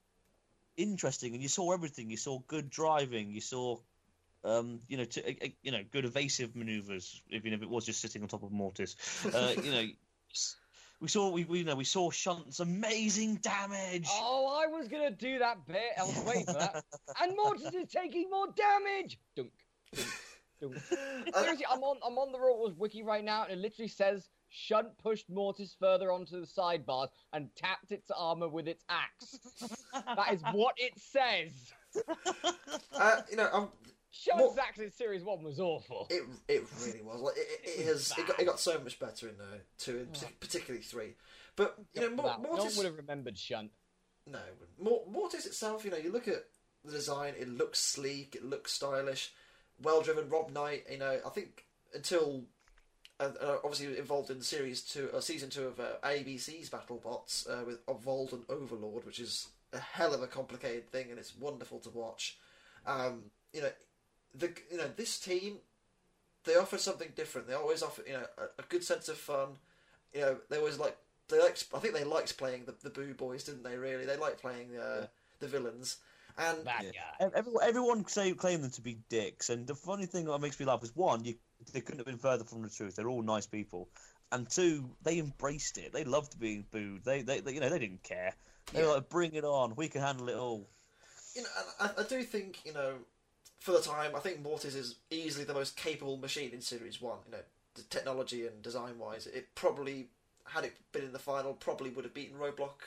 [0.78, 2.10] interesting, and you saw everything.
[2.10, 3.32] You saw good driving.
[3.32, 3.80] You saw.
[4.46, 7.22] Um, you know, to, uh, uh, you know, good evasive manoeuvres.
[7.32, 8.96] Even if it was just sitting on top of Mortis,
[9.34, 9.86] uh, you know,
[11.02, 14.08] we saw we, we you know we saw Shunt's amazing damage.
[14.12, 15.82] Oh, I was gonna do that bit.
[15.98, 16.84] I was waiting for that.
[17.22, 19.20] and Mortis is taking more damage.
[19.36, 19.52] Dunk,
[19.96, 20.10] dunk,
[20.62, 20.76] dunk.
[21.34, 24.30] Uh, Seriously, I'm on I'm on the Raw wiki right now, and it literally says
[24.50, 29.40] Shunt pushed Mortis further onto the sidebars and tapped its armor with its axe.
[30.16, 31.52] that is what it says.
[32.94, 33.70] uh, you know, um,
[34.38, 36.08] Mor- axe in Series One was awful.
[36.10, 39.00] it it really was like it, it, it has it got, it got so much
[39.00, 40.08] better in uh, two,
[40.40, 41.16] particularly three.
[41.56, 42.78] But you know, Mor- That- no one Mortis.
[42.78, 43.72] would have remembered Shunt.
[44.28, 46.46] No, it Mortis itself, you know, you look at
[46.84, 49.32] the design, it looks sleek, it looks stylish,
[49.82, 50.30] well driven.
[50.30, 52.44] Rob Knight, you know, I think until
[53.20, 57.66] uh, uh, obviously involved in series two, uh, season two of uh, ABC's BattleBots uh,
[57.66, 61.80] with Evolved and Overlord, which is a hell of a complicated thing, and it's wonderful
[61.80, 62.38] to watch.
[62.86, 63.70] Um, you know,
[64.38, 65.58] the you know this team,
[66.44, 67.48] they offer something different.
[67.48, 69.50] They always offer you know a, a good sense of fun.
[70.14, 70.98] You know, they always like
[71.30, 71.58] they like.
[71.74, 73.78] I think they liked playing the the Boo Boys, didn't they?
[73.78, 75.08] Really, they liked playing uh, Yeah.
[75.40, 75.98] the villains.
[76.38, 77.30] And Yeah.
[77.34, 80.66] Everyone, everyone say, claim them to be dicks, and the funny thing that makes me
[80.66, 81.36] laugh is one, you,
[81.72, 82.96] they couldn't have been further from the truth.
[82.96, 83.88] They're all nice people,
[84.32, 85.94] and two, they embraced it.
[85.94, 87.06] They loved being booed.
[87.06, 88.34] They, they, they you know, they didn't care.
[88.74, 89.76] They were like, "Bring it on.
[89.76, 90.68] We can handle it all."
[91.36, 91.48] you know,
[91.80, 92.96] I, I do think you know,
[93.66, 97.18] for the time, I think Mortis is easily the most capable machine in Series One.
[97.26, 97.44] You know,
[97.74, 100.10] the technology and design wise, it probably
[100.44, 102.84] had it been in the final, probably would have beaten Roadblock,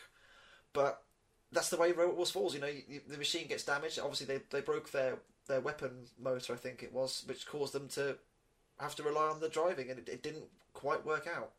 [0.73, 1.03] but
[1.51, 2.55] that's the way Robot Wars falls.
[2.55, 3.99] You know, you, the machine gets damaged.
[3.99, 5.19] Obviously, they they broke their
[5.49, 8.17] their weapon motor, I think it was, which caused them to
[8.79, 11.51] have to rely on the driving, and it, it didn't quite work out.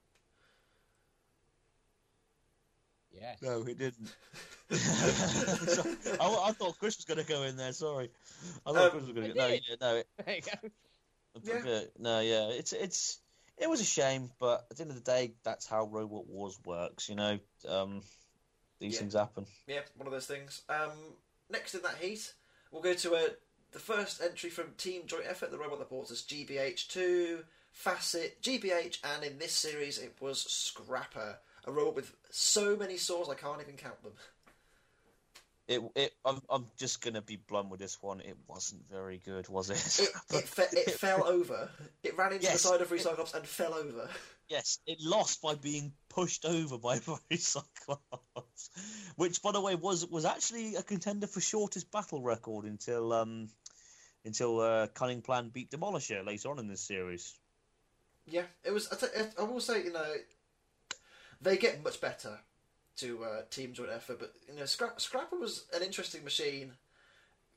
[3.12, 3.42] Yes.
[3.42, 4.14] No, it didn't.
[4.72, 7.72] I, I thought Chris was going to go in there.
[7.72, 8.10] Sorry,
[8.66, 9.36] I thought Um, Chris was going I to.
[9.38, 9.64] No, did.
[9.70, 10.36] yeah, no, it, There
[11.58, 11.82] you go.
[11.98, 12.48] No, yeah.
[12.50, 13.20] It's it's
[13.58, 16.58] it was a shame, but at the end of the day, that's how Robot Wars
[16.66, 17.10] works.
[17.10, 18.02] You know, um,
[18.80, 19.00] these Yeah.
[19.00, 19.46] things happen.
[19.68, 20.62] Yeah, one of those things.
[20.70, 20.92] Um,
[21.50, 22.34] next in that heat,
[22.72, 23.30] we'll go to uh,
[23.72, 29.38] the first entry from Team Joint Effort, the Robot Reporters GBH2, Facet, GBH, and in
[29.40, 31.38] this series it was Scrapper,
[31.70, 34.14] a robot with so many swords I can't even count them.
[35.68, 38.22] It, it, I'm, I'm just gonna be blunt with this one.
[38.22, 40.00] It wasn't very good, was it?
[40.04, 41.70] It, it, fe- it fell over.
[42.04, 42.54] It ran into Yes.
[42.64, 44.10] the side of Recyclopse and fell over.
[44.50, 46.98] yes, it lost by being pushed over by
[47.38, 48.70] Cyclops,
[49.16, 53.50] which, by the way, was was actually a contender for shortest battle record until um
[54.26, 57.36] until uh, Cunning Plan beat Demolisher later on in this series.
[58.26, 58.92] Yeah, it was.
[58.92, 60.14] I, t- I will say, you know,
[61.42, 62.40] they get much better
[62.98, 66.74] to uh, Team Joint Effort, but you know, Scrap- Scrapper was an interesting machine.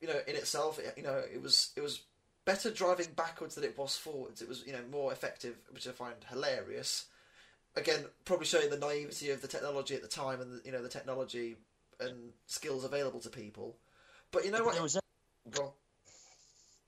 [0.00, 2.02] You know, in itself, it, you know, it was it was
[2.44, 4.42] better driving backwards than it was forwards.
[4.42, 7.06] It was you know more effective, which I find hilarious.
[7.74, 10.82] Again, probably showing the naivety of the technology at the time and the, you know
[10.82, 11.56] the technology
[12.00, 13.76] and skills available to people.
[14.30, 14.74] But you know If what?
[14.74, 14.98] there was
[15.56, 15.74] Well, Oh,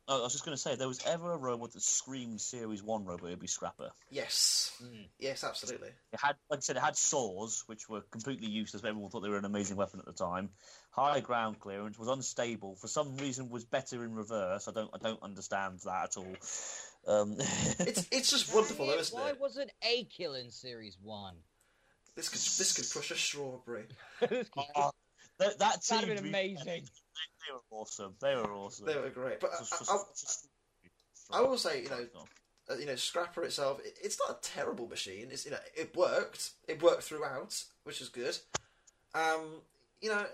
[0.07, 2.83] I was just going to say, if there was ever a robot that screamed Series
[2.83, 3.91] 1 robot, it'd be Scrapper.
[4.11, 5.07] yes, Mm.
[5.19, 5.89] yes, absolutely.
[6.13, 9.21] It had, like I said, it had saws, which were completely useless, but everyone thought
[9.21, 10.51] they were an amazing weapon at the time.
[10.91, 14.69] High ground clearance, was unstable, for some reason was better in reverse.
[14.69, 16.37] I don't I don't understand that at all.
[17.07, 17.37] Um,
[17.79, 19.41] It's it's just wonderful, though, isn't Why it?
[19.41, 21.35] wasn't A kill in Series 1?
[22.17, 23.87] This could this could crush a strawberry.
[24.21, 24.91] That'd oh,
[25.39, 26.89] that, that team, have been to be- amazing.
[27.47, 28.15] They were awesome.
[28.21, 28.87] They were awesome.
[28.87, 30.49] They were great, but Just- I, just-
[31.33, 32.07] I, I will say, you know,
[32.71, 35.29] uh, you know, Scrapper itself, it, it's not a terrible machine.
[35.31, 36.51] It's you know, it worked.
[36.69, 38.37] It worked throughout, which is good.
[39.15, 39.61] Um,
[40.01, 40.25] you know,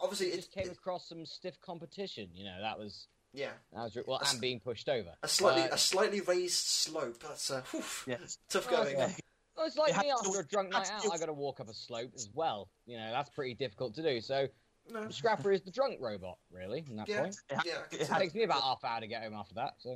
[0.00, 2.28] obviously, It it, just came it- across some stiff competition.
[2.34, 5.10] You know, that was yeah, that was well, A s- and being pushed over.
[5.22, 7.20] a slightly Uh, a slightly raised slope.
[7.22, 8.38] That's uh, whew, Yes.
[8.48, 8.96] tough Oh, going.
[8.98, 9.12] Yeah.
[9.56, 11.04] Well, it's like It had me to- after a drunk night out.
[11.12, 12.68] I got to walk up a slope as well.
[12.86, 14.20] You know, that's pretty difficult to do.
[14.20, 14.48] So
[14.90, 16.82] No, Scrapper is the drunk robot, really.
[16.82, 17.72] From that yeah, point, It yeah.
[17.92, 19.74] It it had- takes me about half an hour to get home after that.
[19.78, 19.90] So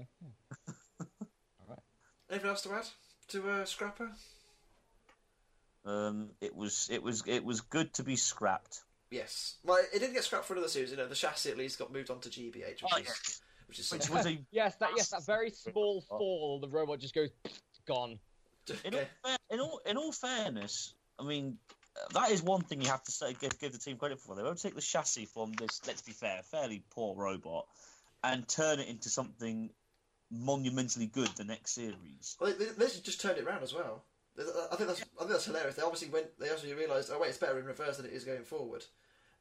[1.01, 1.78] All right.
[2.30, 2.87] Anything else to add
[3.28, 4.11] to uh, Scrapper?
[5.84, 8.82] Um, it was it was it was good to be scrapped.
[9.11, 9.57] Yes.
[9.64, 10.91] Well, it didn't get scrapped for another series.
[10.91, 13.11] You know, the chassis at least got moved on to GBH, which Oh, is yeah.
[13.11, 16.99] which which is Which was a yes, that yes, that very small fall, the robot
[16.99, 17.30] just goes
[17.87, 18.18] gone.
[18.84, 19.09] in all, okay.
[19.24, 21.59] fair, in all in all fairness, I mean,
[22.12, 24.34] that is one thing you have to say give, give the team credit for.
[24.34, 25.80] They won't take the chassis from this.
[25.86, 27.66] Let's be fair, fairly poor robot,
[28.22, 29.70] and turn it into something
[30.30, 32.36] monumentally good the next series.
[32.40, 34.05] Well, they, they just turned it around as well.
[34.38, 35.76] I think that's I think that's hilarious.
[35.76, 36.38] They obviously went.
[36.38, 38.84] They actually realised, oh wait, it's better in reverse than it is going forward.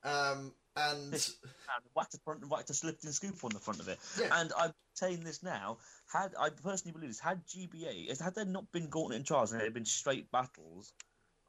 [0.03, 3.87] Um, and And whacked a front, whacked a slip and scoop on the front of
[3.87, 3.97] it.
[4.19, 4.29] Yeah.
[4.39, 5.77] And I'm saying this now.
[6.11, 9.51] Had I personally believe this, had GBA, is- had there not been Gauntlet and Trials
[9.51, 10.93] and it had been straight battles,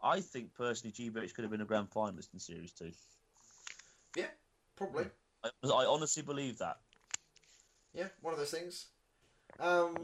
[0.03, 2.93] I think personally GBH could have been a grand finalist in Series Two.
[4.17, 4.27] yeah,
[4.77, 5.07] probably.
[5.45, 6.79] I, I honestly believe that.
[7.95, 8.87] Yeah, one of those things.
[9.59, 9.97] Um,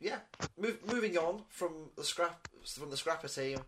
[0.00, 0.18] yeah.
[0.58, 3.58] Move, moving on from the scrap from the scrapper team,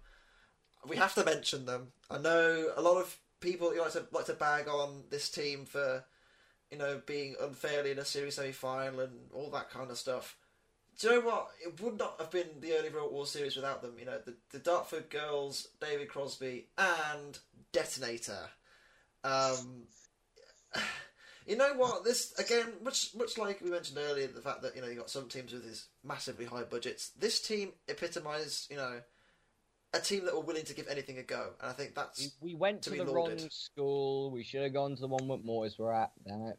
[0.86, 1.88] we have to mention them.
[2.10, 5.64] I know a lot of people you like to like to bag on this team
[5.64, 6.04] for,
[6.70, 10.36] you know, being unfairly in a series semi final and all that kind of stuff.
[11.00, 11.48] Do you know what?
[11.64, 13.94] It would not have been the early World War series without them.
[13.98, 17.38] You know, the, the Dartford girls, David Crosby, and
[17.72, 18.50] Detonator.
[19.24, 19.84] Um,
[21.46, 22.04] you know what?
[22.04, 25.08] This again, much much like we mentioned earlier, the fact that you know you got
[25.08, 27.10] some teams with these massively high budgets.
[27.18, 29.00] This team epitomised, you know,
[29.94, 32.32] a team that were willing to give anything a go, and I think that's.
[32.42, 33.40] we went To to, the lauded.
[33.40, 34.30] wrong school.
[34.32, 36.12] We should have gone to the one that Mortis were at.
[36.26, 36.58] Damn it.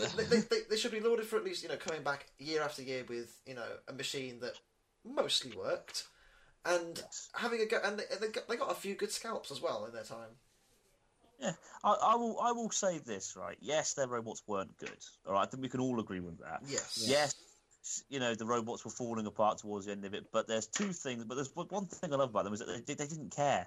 [0.00, 2.26] But they, they, they, they should be lauded for at least you know coming back
[2.38, 4.54] year after year with you know a machine that
[5.04, 6.06] mostly worked,
[6.64, 7.28] and Yes.
[7.34, 7.78] having a go.
[7.84, 10.36] And they, they got they got a few good scalps as well in their time.
[11.40, 12.38] Yeah, I, I will.
[12.40, 13.56] I will say this right.
[13.60, 14.90] Yes, their robots weren't good.
[15.26, 16.62] All right, I think we can all agree with that.
[16.68, 17.04] Yes.
[17.04, 17.34] Yes,
[18.08, 20.26] you know the robots were falling apart towards the end of it.
[20.32, 21.24] But there's two things.
[21.24, 23.66] But there's one thing I love about them is that they, they didn't care.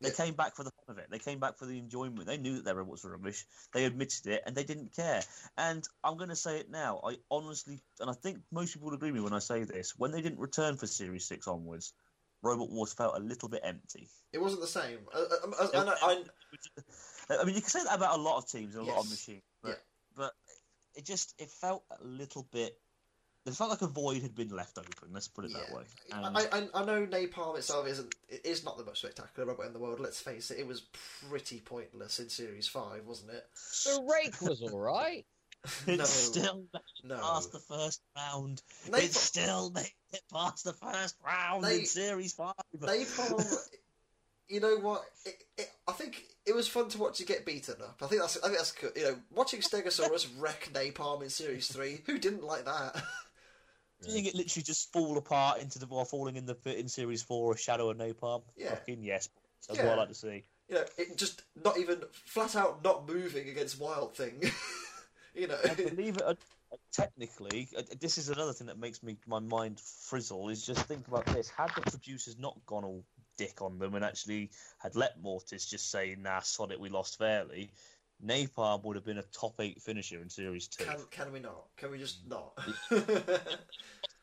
[0.00, 0.14] They Yeah.
[0.14, 1.10] came back for the fun of it.
[1.10, 2.26] They came back for the enjoyment.
[2.26, 3.44] They knew that their robots were rubbish.
[3.72, 5.22] They admitted it, and they didn't care.
[5.56, 7.00] And I'm going to say it now.
[7.04, 9.98] I honestly, and I think most people would agree with me when I say this.
[9.98, 11.94] When they didn't return for Series Six onwards,
[12.42, 14.08] Robot Wars felt a little bit empty.
[14.32, 15.00] It wasn't the same.
[15.12, 16.22] Uh, uh, um, uh, I, I, I, I,
[17.30, 19.00] I, I mean, you can say that about a lot of teams and a lot
[19.00, 19.74] of machines, but, Yeah.
[20.16, 20.32] but
[20.94, 22.78] it just it felt a little bit.
[23.48, 25.08] It felt like a void had been left open.
[25.12, 25.84] Let's put it that way.
[26.12, 29.48] And um, I, I, I know Napalm itself isn't it is not the most spectacular
[29.48, 30.00] robot in the world.
[30.00, 30.82] Let's face it, it was
[31.28, 33.46] pretty pointless in Series Five, wasn't it?
[33.84, 35.24] The rake was all right.
[35.86, 37.18] it no, still made no.
[37.18, 38.62] past the first round.
[38.88, 42.54] Napalm, It still made it past the first round They- in Series Five.
[42.76, 43.56] Napalm.
[44.48, 45.04] you know what?
[45.24, 47.98] It, it, I think it was fun to watch you get beaten up.
[48.02, 48.74] I think that's I think that's.
[48.96, 52.02] You know, watching Stegosaurus wreck Napalm in Series Three.
[52.06, 53.02] Who didn't like that?
[54.00, 57.22] Seeing it literally just fall apart into the while falling in the pit in Series
[57.22, 58.42] Four, a shadow of napalm.
[58.56, 58.70] Yeah.
[58.70, 59.28] Fucking yes.
[59.66, 59.86] That's Yeah.
[59.86, 60.44] what I like to see.
[60.68, 64.40] you know, it just not even flat out not moving against Wild Thing.
[65.34, 66.38] you know, And believe it,
[66.92, 70.48] technically, uh, this is another thing that makes me my mind frizzle.
[70.48, 73.04] Is just think about this: had the producers not gone all
[73.36, 77.18] dick on them and actually had let Mortis just say, "Nah, sod it, we lost
[77.18, 77.70] fairly,"
[78.24, 80.84] Napalm would have been a top eight finisher in Series Two.
[80.84, 81.66] can can we not?
[81.76, 82.30] Can we just mm.
[82.30, 82.58] not?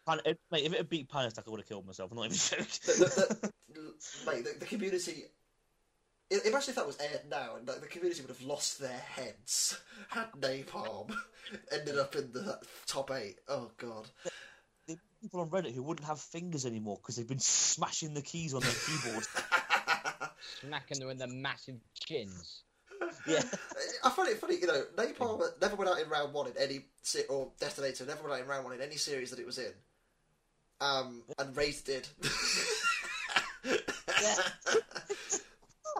[0.07, 2.11] Pan- if, mate, if it had beat Panic Attack, I would have killed myself.
[2.11, 2.65] I'm not even joking.
[2.85, 2.93] the,
[3.39, 5.23] the, the, mate, the, the community.
[6.31, 8.91] i- Imagine if that was aired now, and like, the community would have lost their
[8.91, 9.79] heads
[10.09, 11.11] had Napalm
[11.71, 13.37] ended up in the top eight.
[13.47, 14.07] Oh god!
[14.87, 18.21] There were people on Reddit who wouldn't have fingers anymore because they've been smashing the
[18.21, 19.25] keys on their keyboard.
[20.61, 22.64] Smacking them in their massive chins.
[23.27, 23.43] Yeah.
[24.03, 26.85] I find it funny, you know, Napalm never went out in round one in any
[27.01, 29.57] se- or Detonator never went out in round one in any series that it was
[29.57, 29.71] in.
[30.81, 32.07] Um, and Wraith did.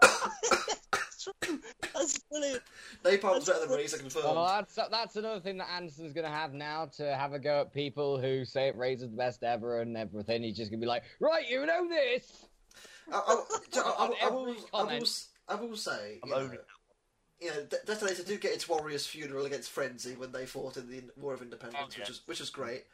[0.02, 1.60] That's true.
[1.94, 2.62] That's brilliant.
[3.04, 4.24] Napalm's better than Wraith, I confirm.
[4.24, 7.62] Well, that's that's another thing that Anderson's going to have now to have a go
[7.62, 10.44] at people who say it raises the best ever and everything.
[10.44, 12.46] He's just going to be like, right, you know this.
[13.12, 15.08] I, I, I, I, On I, will, I, will.
[15.48, 16.66] I will say, I'm you know, it.
[17.42, 20.90] You know, De- Detonator do get its Warriors funeral against Frenzy when they fought in
[20.90, 22.00] the War of Independence, Oh, yeah.
[22.00, 22.86] which is which is great.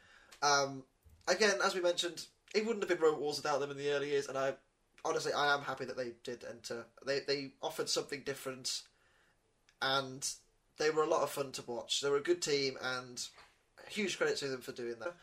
[0.42, 0.82] Um,
[1.28, 4.10] again, as we mentioned, it wouldn't have been Robot Wars without them in the early
[4.10, 4.54] years, and I
[5.04, 6.84] honestly I am happy that they did enter.
[7.06, 8.82] They they offered something different,
[9.80, 10.28] and
[10.78, 12.00] they were a lot of fun to watch.
[12.00, 13.24] They were a good team, and
[13.88, 15.14] huge credit to them for doing that.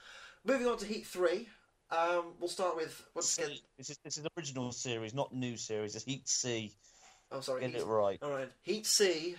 [0.46, 1.50] Moving on to Heat Three,
[1.92, 3.58] um, we'll start with once again.
[3.78, 5.96] This is this is original series, not new series.
[5.96, 6.74] It's Heat C.
[7.32, 8.20] Oh, sorry, Get Heat, it right.
[8.22, 9.36] all right, Heat C.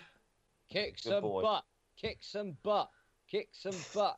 [0.70, 1.42] Kick Good some boy.
[1.42, 1.64] butt.
[2.00, 2.88] Kick some butt.
[3.28, 4.16] Kick some butt.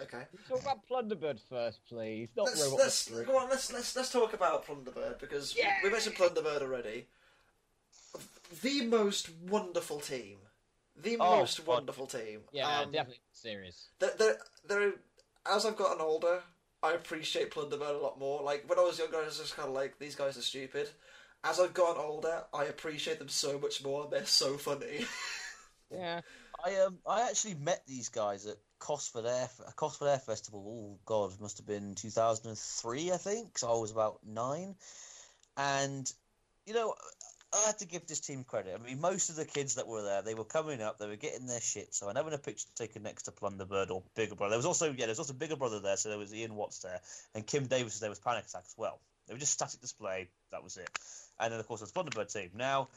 [0.00, 0.22] Okay.
[0.48, 2.28] Talk about Plunderbird first, please.
[2.36, 3.24] Not let's, Robot let's Mystery.
[3.26, 3.48] go on.
[3.50, 5.74] Let's let's let's talk about Plunderbird because we- Yeah.
[5.82, 7.08] we mentioned Plunderbird already.
[8.62, 10.38] The most wonderful team,
[10.96, 11.66] the Oh, most God.
[11.66, 12.42] wonderful team.
[12.52, 13.88] Yeah, Um, definitely serious.
[13.98, 14.92] They're, they're, they're,
[15.46, 16.42] as I've gotten older,
[16.82, 18.42] I appreciate Plunderbird a lot more.
[18.42, 20.88] Like when I was younger, I was just kind of like these guys are stupid.
[21.44, 24.08] As I've gotten older, I appreciate them so much more.
[24.10, 25.06] They're so funny.
[25.90, 26.20] Yeah.
[26.64, 30.64] I um I actually met these guys at Cosford Air Cosford Air Festival.
[30.66, 33.58] Oh God, it must have been 2003, I think.
[33.58, 34.74] So I was about nine,
[35.56, 36.12] and
[36.66, 36.94] you know
[37.54, 38.78] I had to give this team credit.
[38.78, 41.16] I mean, most of the kids that were there, they were coming up, they were
[41.16, 41.94] getting their shit.
[41.94, 44.50] So I never had a picture taken next to Plunderbird or Bigger Brother.
[44.50, 45.96] There was also yeah, there was also Bigger Brother there.
[45.96, 47.00] So there was Ian Watts there,
[47.34, 49.00] and Kim Davies there with Panic Attack as well.
[49.26, 50.28] They were just static display.
[50.50, 50.90] That was it.
[51.40, 52.50] And then of course there's Plunderbird team.
[52.54, 52.88] Now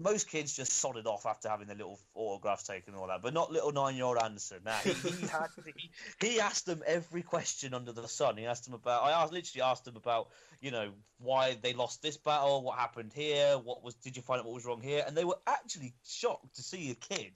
[0.00, 3.34] most kids just sodded off after having their little autographs taken and all that, but
[3.34, 4.60] not little nine-year-old Anderson.
[4.64, 8.38] Now he, he had he, he asked them every question under the sun.
[8.38, 9.02] He asked them about.
[9.02, 10.28] I asked, literally asked them about,
[10.60, 14.40] you know, why they lost this battle, what happened here, what was, did you find
[14.40, 17.32] out what was wrong here, and they were actually shocked to see a kid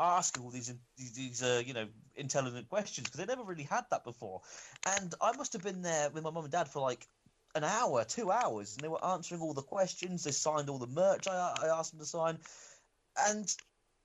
[0.00, 1.86] asking all these, these uh, you know
[2.16, 4.40] intelligent questions because they never really had that before.
[4.98, 7.06] And I must have been there with my mum and dad for like
[7.54, 10.24] an hour, two hours, and they were answering all the questions.
[10.24, 12.38] They signed all the merch I, I asked them to sign,
[13.18, 13.56] and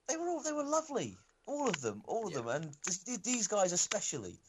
[0.07, 2.39] they were all they were lovely, all of them, all of Yeah.
[2.41, 4.39] them, and th- these guys especially.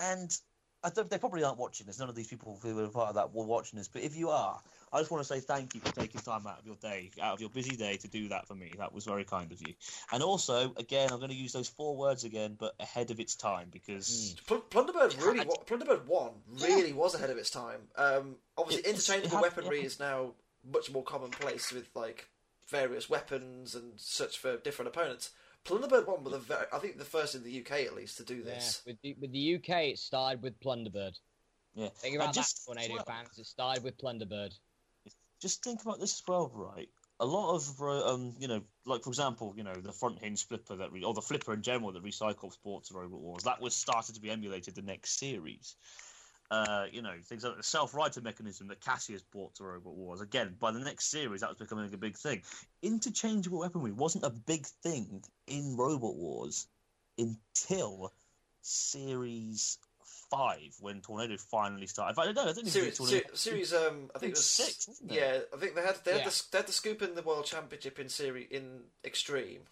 [0.00, 0.36] And
[0.82, 1.98] I don't, they probably aren't watching this.
[1.98, 3.88] None of these people who were part of that were watching this.
[3.88, 4.62] But if you are,
[4.92, 7.34] I just want to say thank you for taking time out of your day, out
[7.34, 8.72] of your busy day, to do that for me.
[8.78, 9.74] That was very kind of you.
[10.12, 13.36] And also, again, I'm going to use those four words again, but ahead of its
[13.36, 14.34] time because.
[14.46, 17.82] Pl- Plunderbird really, had- Plunderbird One really was ahead of its time.
[17.96, 20.32] Um, obviously, It interchangeable it had- weaponry is now
[20.72, 22.28] much more commonplace with like
[22.68, 25.30] various weapons and such for different opponents.
[25.64, 28.24] Plunderbird One were the very, I think the first in the UK at least to
[28.24, 28.44] do Yeah.
[28.54, 28.82] this.
[28.86, 31.18] With the, with the UK, it started with Plunderbird.
[31.74, 31.88] Yeah.
[31.90, 33.38] Think And about just- that, Tornado well- fans.
[33.38, 34.58] It started with Plunderbird.
[35.40, 36.88] Just think about this as well, right?
[37.18, 40.46] A lot of, uh, um, you know, like for example, you know, the front hinge
[40.46, 43.74] flipper that, re- or the flipper in general that recycled sports robot wars, that was
[43.74, 45.76] started to be emulated the next series.
[46.50, 50.20] Uh, you know, things like the self-righting mechanism that Cassius brought to Robot Wars.
[50.20, 52.42] Again, by the next series, that was becoming a big thing.
[52.82, 56.66] Interchangeable weaponry wasn't a big thing in Robot Wars
[57.18, 58.12] until
[58.62, 59.78] series
[60.30, 62.10] five, when Tornado finally started.
[62.10, 63.34] In fact, I don't know, I don't even think Series, Tornado.
[63.34, 65.14] series, um, I think it was Six, wasn't it?
[65.16, 66.28] Yeah, I think they had they had, Yeah.
[66.30, 69.62] the, they had the scoop in the world championship in series in extreme,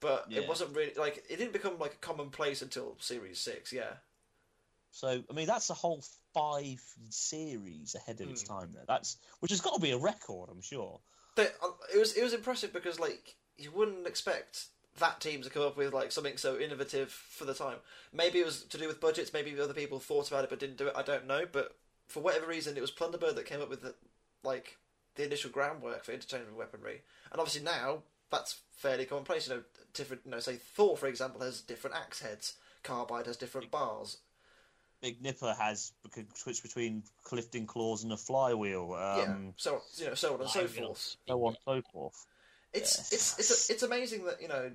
[0.00, 3.72] but it wasn't really like it didn't become like a commonplace until series six.
[3.72, 3.94] Yeah,
[4.90, 6.02] So I mean, that's a whole
[6.34, 8.54] five series ahead of its Hmm.
[8.58, 8.72] time.
[8.72, 11.00] There, that's which has got to be a record, I'm sure.
[11.36, 14.66] they, uh, it was it was impressive because like you wouldn't expect
[14.98, 17.76] that team to come up with like something so innovative for the time.
[18.12, 19.32] Maybe it was to do with budgets.
[19.32, 20.94] Maybe other people thought about it but didn't do it.
[20.96, 21.44] I don't know.
[21.50, 21.76] But
[22.08, 23.94] for whatever reason, it was Plunderbird that came up with the,
[24.42, 24.76] like
[25.16, 27.02] the initial groundwork for interchangeable weaponry.
[27.32, 29.48] And obviously now that's fairly commonplace.
[29.48, 29.62] You know,
[29.94, 30.22] different.
[30.24, 32.54] You know, say Thor for example has different axe heads.
[32.82, 34.18] Carbide has different bars.
[35.02, 35.92] Big Nipper has
[36.34, 38.88] switched between Clifton claws and a flywheel.
[38.92, 39.24] yeah.
[39.24, 41.16] Um, So you know, so on and so forth.
[41.28, 42.26] so on and so forth.
[42.72, 43.12] It's Yes.
[43.12, 44.70] it's it's it's amazing that you know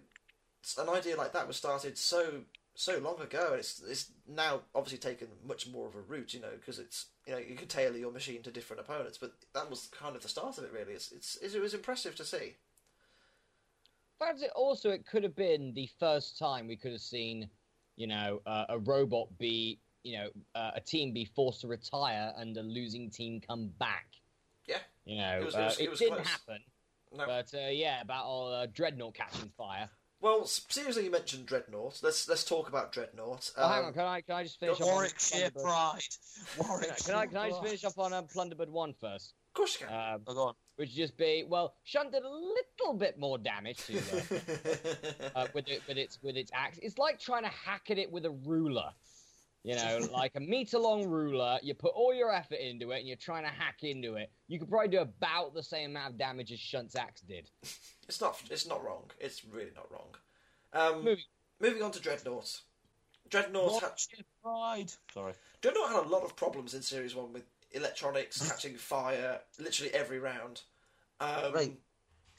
[0.77, 2.43] an idea like that was started so
[2.73, 6.33] so long ago, and it's it's now obviously taken much more of a route.
[6.33, 9.33] You know, because it's you know you can tailor your machine to different opponents, but
[9.53, 10.71] that was kind of the start of it.
[10.71, 12.55] Really, it's it's, it was impressive to see.
[14.19, 17.49] Perhaps it also it could have been the first time we could have seen,
[17.95, 22.31] you know, uh, a robot be, you know, uh, a team be forced to retire
[22.37, 24.05] and a losing team come back.
[24.67, 24.77] Yeah.
[25.05, 26.27] You know, It was- uh, it was- it was didn't close.
[26.27, 26.63] happen,
[27.13, 27.25] No.
[27.25, 29.89] but uh, yeah, about all uh, Dreadnought catching fire.
[30.21, 31.99] Well, seriously, you mentioned Dreadnought.
[32.03, 33.51] Let's let's talk about Dreadnought.
[33.57, 35.63] Oh, hang Um, on, can I can I just finish go- up on Warwickshire Plunderbird?
[35.63, 36.01] Pride.
[36.55, 39.33] Can I, Warwickshire can I can I just finish up on um, Plunderbird one first?
[39.49, 40.13] Of course you can.
[40.15, 40.53] Um, Oh, go on.
[40.77, 44.39] which would just be well, Shunt did a little bit more damage to uh,
[45.35, 46.79] uh, with it with its with its axe.
[46.81, 48.91] It's like trying to hack at it with a ruler.
[49.63, 51.59] You know, like a meter long ruler.
[51.61, 54.31] You put all your effort into it, and you're trying to hack into it.
[54.47, 57.49] You could probably do about the same amount of damage as Shunt's axe did.
[58.07, 59.03] it's not it's not wrong.
[59.19, 60.15] It's really not wrong.
[60.73, 61.23] Um, Moving.
[61.59, 62.61] moving on to Dreadnought.
[63.29, 64.91] Dreadnought had, Warwickshire Pride.
[65.13, 65.33] Sorry.
[65.61, 70.19] Dreadnought had a lot of problems in Series 1 with electronics catching fire literally every
[70.19, 70.61] round.
[71.19, 71.77] Um, Right.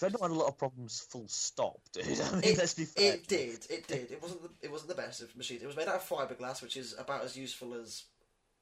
[0.03, 1.07] Dreadnought had a lot of problems.
[1.11, 2.05] Full stop, dude.
[2.20, 3.14] I mean, It, let's be fair.
[3.14, 4.11] it did, it did.
[4.11, 5.62] It wasn't the, it wasn't the best of machines.
[5.62, 8.03] It was made out of fiberglass, which is about as useful as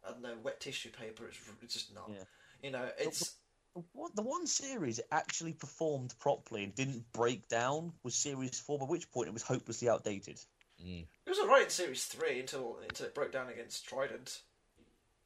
[0.07, 1.25] I don't know wet tissue paper.
[1.27, 2.11] It's, it's just not.
[2.11, 2.25] Yeah.
[2.63, 3.35] You know, it's
[3.75, 8.59] The one- The one series it actually performed properly and didn't break down was Series
[8.61, 10.39] 4, by which point it was hopelessly outdated.
[10.85, 11.07] Mm.
[11.27, 14.41] it was alright in Series Three until until it broke down against Trident,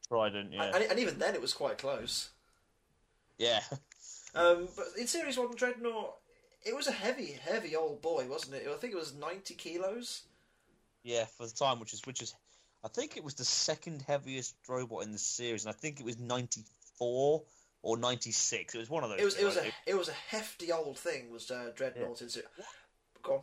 [0.08, 0.72] Trident, yeah.
[0.74, 2.30] and, and even then it was quite close.
[3.38, 3.60] yeah.
[4.34, 6.14] Um, but in Series One, Dreadnought,
[6.64, 8.66] it was a heavy, heavy old boy, wasn't it?
[8.68, 10.22] I think it was ninety kilos.
[11.02, 12.34] Yeah, for the time, which is which is,
[12.82, 16.06] I think it was the second heaviest robot in the series, and I think it
[16.06, 16.62] was ninety
[16.98, 17.42] four
[17.82, 18.74] or ninety six.
[18.74, 19.20] It was one of those.
[19.20, 21.30] It was it was a it was a hefty old thing.
[21.30, 22.48] Was uh, Dreadnought in Syria?
[23.22, 23.40] Go on.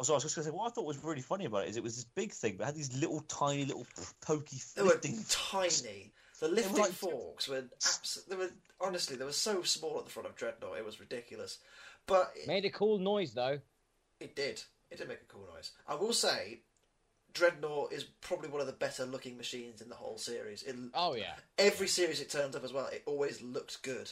[0.00, 1.64] Oh, so I was just going to say, what I thought was really funny about
[1.64, 3.84] it is it was this big thing, but it had these little tiny, little
[4.20, 6.12] pokey They were tiny.
[6.38, 10.10] The lifting like- forks were abs- They were honestly they were so small at the
[10.10, 10.78] front of Dreadnought.
[10.78, 11.58] It was ridiculous,
[12.06, 13.58] but it, Made a cool noise though.
[14.20, 14.62] it did.
[14.90, 15.72] It did make a cool noise.
[15.86, 16.60] I will say,
[17.34, 20.62] Dreadnought is probably one of the better looking machines in the whole series.
[20.62, 21.34] It, Oh yeah.
[21.58, 24.10] every series it turns up as well, it always looked good.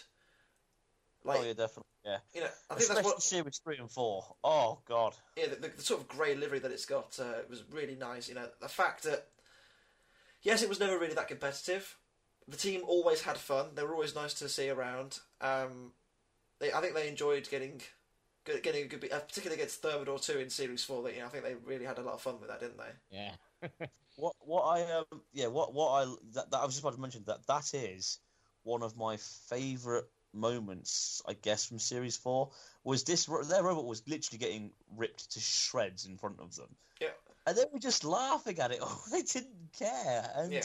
[1.25, 1.83] Like oh yeah, definitely.
[2.05, 4.37] Yeah, you know, I think especially that's what series three and four.
[4.45, 5.15] Oh god.
[5.37, 8.29] yeah, the, the, the sort of grey livery that it's got uh, was really nice.
[8.29, 9.27] You know, the fact that
[10.43, 11.97] yes, it was never really that competitive.
[12.49, 13.67] The team always had fun.
[13.75, 15.19] They were always nice to see around.
[15.41, 15.93] Um,
[16.61, 17.81] they, I think they enjoyed getting
[18.45, 21.03] getting a good, beat, uh, particularly against Thermidor two in Series Four.
[21.03, 22.79] That you know, I think they really had a lot of fun with that, didn't
[22.79, 23.17] they?
[23.19, 23.33] Yeah.
[24.19, 27.01] What what I um yeah what what I that, that I was just about to
[27.03, 28.19] mention that that is
[28.63, 32.49] one of my favourite moments I guess from series four
[32.83, 36.69] was this their robot was literally getting ripped to shreds in front of them
[36.99, 37.09] Yeah.
[37.47, 40.63] and they were just laughing at it oh they didn't care and Yeah.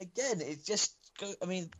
[0.00, 1.70] again it just go I mean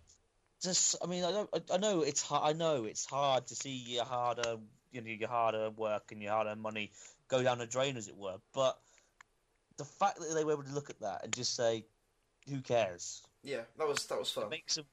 [0.63, 3.55] just I mean I don't I, I know it's hard I know it's hard to
[3.55, 4.57] see your harder
[4.93, 6.93] you know your harder work and your harder money
[7.29, 8.79] go down the drain as it were but
[9.77, 11.85] the fact that they were able to look at that and just say
[12.49, 14.45] who cares Yeah, that was that was fun.
[14.45, 14.85] it makes them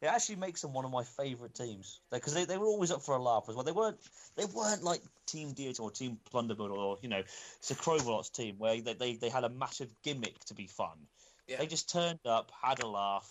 [0.00, 3.00] it actually makes them one of my favourite teams because they, they were always up
[3.00, 3.64] for a laugh as well.
[3.64, 3.98] They weren't
[4.36, 7.22] they weren't like Team Deity or Team Plunderbird or you know
[7.62, 11.06] Sakrovolot's team where they, they, they had a massive gimmick to be fun.
[11.46, 11.56] Yeah.
[11.58, 13.30] They just turned up, had a laugh,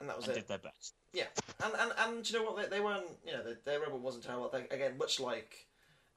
[0.00, 0.40] and that was and it.
[0.40, 0.94] did their best.
[1.12, 1.24] Yeah,
[1.62, 2.56] and and and do you know what?
[2.56, 3.06] They, they weren't.
[3.26, 4.50] You know, their, their robot wasn't terrible.
[4.52, 5.66] They, again, much like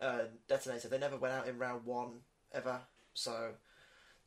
[0.01, 2.21] uh, Detonator, they never went out in round one
[2.53, 2.79] ever.
[3.13, 3.51] So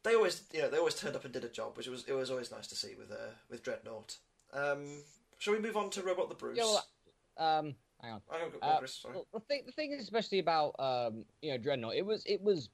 [0.03, 2.13] they always, you know, they always turned up and did a job, which was it
[2.13, 4.17] was always nice to see with uh, with Dreadnought.
[4.53, 5.03] Um,
[5.39, 6.59] shall we move on to Robot the Bruce?
[6.59, 8.23] Yeah, well, um, hang on.
[8.33, 9.15] I don't go, Uh, Chris, sorry.
[9.15, 12.69] Well, the thing, the thing, especially about um, you know, Dreadnought, it was, it was,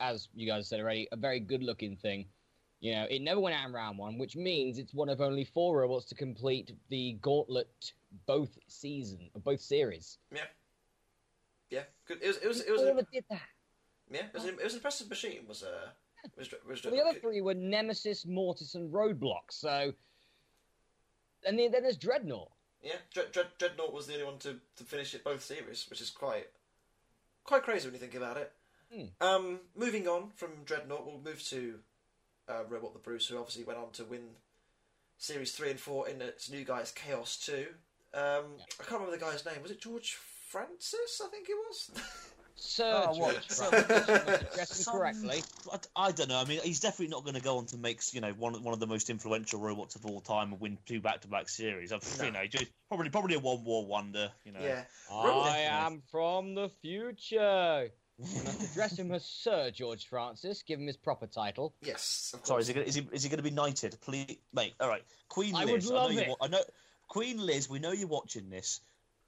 [0.00, 2.26] as you guys said already, a very good-looking thing.
[2.84, 5.42] You know, it never went out in round one, which means it's one of only
[5.42, 7.94] four robots to complete the gauntlet
[8.26, 10.18] both season, both series.
[11.70, 12.18] yeah, good.
[12.20, 13.40] It was it was it was, a, did that.
[14.10, 15.46] yeah, it was, an, it was an impressive machine.
[15.48, 15.88] Was uh,
[16.36, 19.44] was, was Well, the other three were Nemesis, Mortis, and Roadblock.
[19.48, 19.94] So,
[21.46, 22.50] and then, then there's Dreadnought.
[22.82, 26.02] Yeah, Dread, Dread, Dreadnought was the only one to, to finish it both series, which
[26.02, 26.48] is quite
[27.44, 28.52] quite crazy when you think about it.
[28.94, 29.26] Hmm.
[29.26, 31.78] Um, moving on from Dreadnought, we'll move to
[32.48, 34.20] uh, Robot the Bruce, who obviously went on to win
[35.18, 37.66] series three and four in its new guys Chaos two.
[38.12, 38.44] Um,
[38.80, 39.62] I can't remember the guy's name.
[39.62, 40.16] Was it George
[40.48, 41.20] Francis?
[41.24, 41.90] I think it was.
[42.56, 43.32] Sir Oh, what?
[43.34, 45.42] George Francis, I'm addressing Some- correctly.
[45.72, 46.38] I, I don't know.
[46.38, 48.72] I mean, he's definitely not going to go on to make you know one one
[48.72, 51.90] of the most influential robots of all time and win two back to back series.
[51.90, 52.24] I've, No.
[52.26, 54.30] You know, just probably probably a one war wonder.
[54.44, 54.60] You know.
[54.62, 57.88] yeah, I am from the future.
[58.18, 61.74] And I have address him as Sir George Francis, give him his proper title.
[61.82, 62.32] yes.
[62.34, 63.96] Of Sorry, is he, gonna, is he is he going to be knighted?
[64.00, 64.74] Please, mate.
[64.80, 65.86] All right, Queen I Liz.
[65.86, 66.24] would love I know it.
[66.26, 66.30] you.
[66.30, 66.60] wa- I know
[67.08, 67.68] Queen Liz.
[67.68, 68.80] We know you're watching this.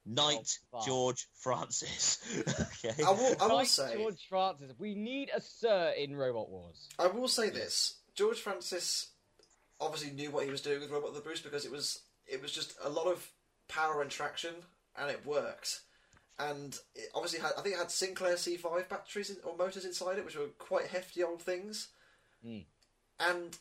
[0.05, 0.85] Knight Oh.
[0.85, 2.19] George Francis.
[2.85, 3.03] okay.
[3.03, 3.35] I will.
[3.41, 3.93] I will Knight say.
[3.97, 4.71] George Francis.
[4.79, 6.87] We need a Sir in Robot Wars.
[6.97, 9.07] I will say this: George Francis
[9.81, 12.53] obviously knew what he was doing with Robot the Bruce because it was it was
[12.53, 13.29] just a lot of
[13.67, 14.53] power and traction,
[14.97, 15.81] and it worked.
[16.39, 20.17] And it obviously had I think it had Sinclair C5 batteries in, or motors inside
[20.19, 21.87] it, which were quite hefty old things.
[22.45, 22.59] Hmm.
[23.19, 23.57] And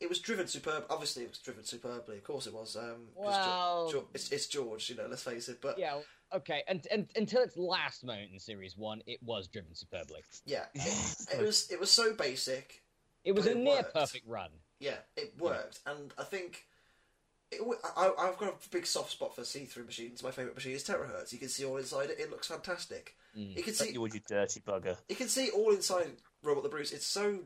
[0.00, 0.84] it was driven superb.
[0.90, 2.16] Obviously, it was driven superbly.
[2.18, 2.76] Of course, it was.
[2.76, 5.06] Um, it's, Well- George, it's, it's George, you know.
[5.08, 5.60] Let's face it.
[5.62, 6.00] But Yeah,
[6.34, 6.62] okay.
[6.68, 10.20] And, and until its last moment in Series One, it was driven superbly.
[10.44, 12.82] yeah, it, it was it was so basic.
[13.24, 13.94] It was a it near worked.
[13.94, 14.50] perfect run.
[14.80, 16.64] Yeah, it worked, and I think it, w-
[17.96, 20.22] I, I've got a big soft spot for see-through machines.
[20.22, 21.32] My favourite machine is Terrorhurtz.
[21.32, 22.18] You can see all inside it.
[22.18, 23.16] It looks fantastic.
[23.36, 23.56] Mm.
[23.56, 24.96] You can see you with your dirty bugger.
[25.08, 26.08] you can see all inside
[26.42, 26.92] Robot the Bruce.
[26.92, 27.40] It's so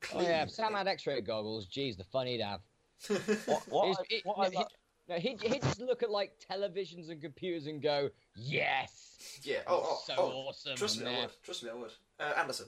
[0.00, 0.24] clean.
[0.24, 1.66] Oh yeah, if Sam had X-ray goggles.
[1.66, 2.60] Geez, the fun he'd have.
[3.46, 4.66] What, what, He's- he- what no, I he- lo-
[5.08, 9.58] no, he'd, he'd just look at like televisions and computers and go, "Yes, yeah.
[9.66, 10.30] Oh, oh, so oh.
[10.48, 11.30] awesome." Trust me, and I would.
[11.42, 11.90] Trust me, I would.
[12.18, 12.66] Uh, Anderson.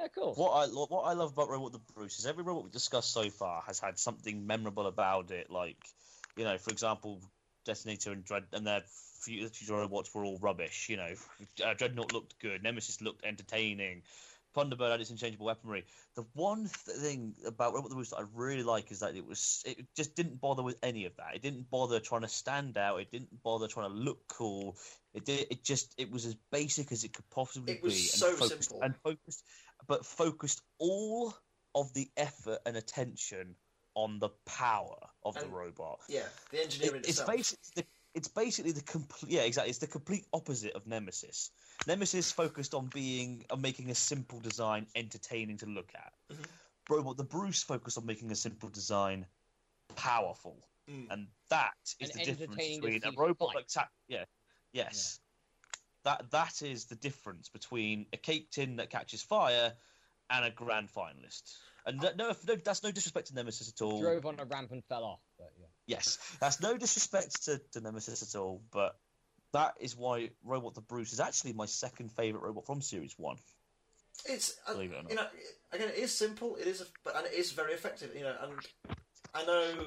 [0.00, 0.34] Yeah, cool.
[0.34, 3.12] What I lo- what I love about Robot the Bruce is every robot we've discussed
[3.12, 5.50] so far has had something memorable about it.
[5.50, 5.76] Like,
[6.36, 7.20] you know, for example,
[7.66, 10.88] Detonator and Dread and their fu- future robots were all rubbish.
[10.88, 11.14] You know,
[11.62, 14.02] uh, Dreadnought looked good, Nemesis looked entertaining,
[14.54, 15.84] Plunderbird had its interchangeable weaponry.
[16.16, 19.62] The one thing about Robot the Bruce that I really like is that it was
[19.64, 21.34] it just didn't bother with any of that.
[21.34, 23.00] It didn't bother trying to stand out.
[23.00, 24.76] It didn't bother trying to look cool.
[25.14, 25.46] It did.
[25.50, 25.94] It just.
[25.98, 27.78] It was as basic as it could possibly be.
[27.78, 28.82] It was be, so and focused, simple.
[28.82, 29.44] and focused,
[29.86, 31.34] but focused all
[31.74, 33.54] of the effort and attention
[33.94, 36.00] on the power of the robot.
[36.08, 37.28] Yeah, the engineering It- it's itself.
[37.30, 41.50] basically the, it's basically the complete yeah exactly it's the complete opposite of Nemesis.
[41.86, 46.12] Nemesis focused on being on making a simple design entertaining to look at.
[46.32, 46.44] Mhm.
[46.88, 49.26] Robot the Bruce focused on making a simple design
[49.96, 51.08] powerful, Mm.
[51.10, 53.54] and that is And the difference between a robot fight.
[53.56, 54.24] like Ta- yeah
[54.72, 55.20] yes.
[56.10, 59.72] That that is the difference between a cake tin that catches fire
[60.28, 61.54] and a grand finalist.
[61.86, 64.00] And no, no, no that's no disrespect to Nemesis at all.
[64.00, 65.20] Drove on a ramp and fell off.
[65.38, 65.66] But yeah.
[65.86, 68.96] Yes, that's no disrespect to, to Nemesis at all, but
[69.52, 73.36] that is why Robot the Bruce is actually my second favorite robot from Series One.
[74.24, 75.10] It's uh, Believe it or not.
[75.10, 75.26] you know
[75.72, 76.56] again it is simple.
[76.56, 78.10] It is, a, but and it is very effective.
[78.16, 78.96] You know, and
[79.32, 79.86] I know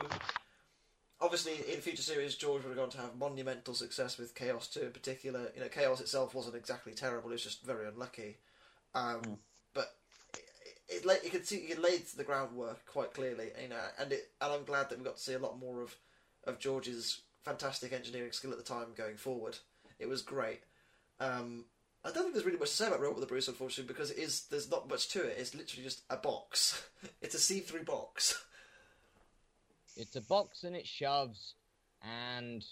[1.24, 4.82] obviously in future series George would have gone to have monumental success with Chaos Two
[4.82, 5.51] in particular.
[5.55, 7.30] You know, Chaos itself wasn't exactly terrible.
[7.30, 8.38] It was just very unlucky.
[8.93, 9.38] Um, Mm.
[9.74, 9.95] But
[10.88, 13.49] it, it, you could see it laid the groundwork quite clearly.
[13.61, 15.82] You know, and it and I'm glad that we got to see a lot more
[15.82, 15.95] of
[16.45, 19.57] of George's fantastic engineering skill at the time going forward.
[19.99, 20.61] It was great.
[21.19, 21.65] Um,
[22.05, 24.17] I don't think there's really much to say about Robot the Bruce, unfortunately, because it
[24.17, 25.38] is there's not much to it.
[25.39, 26.86] It's literally just a box.
[27.21, 28.43] it's a see-through box.
[29.96, 31.54] It's a box and it shoves,
[32.02, 32.64] and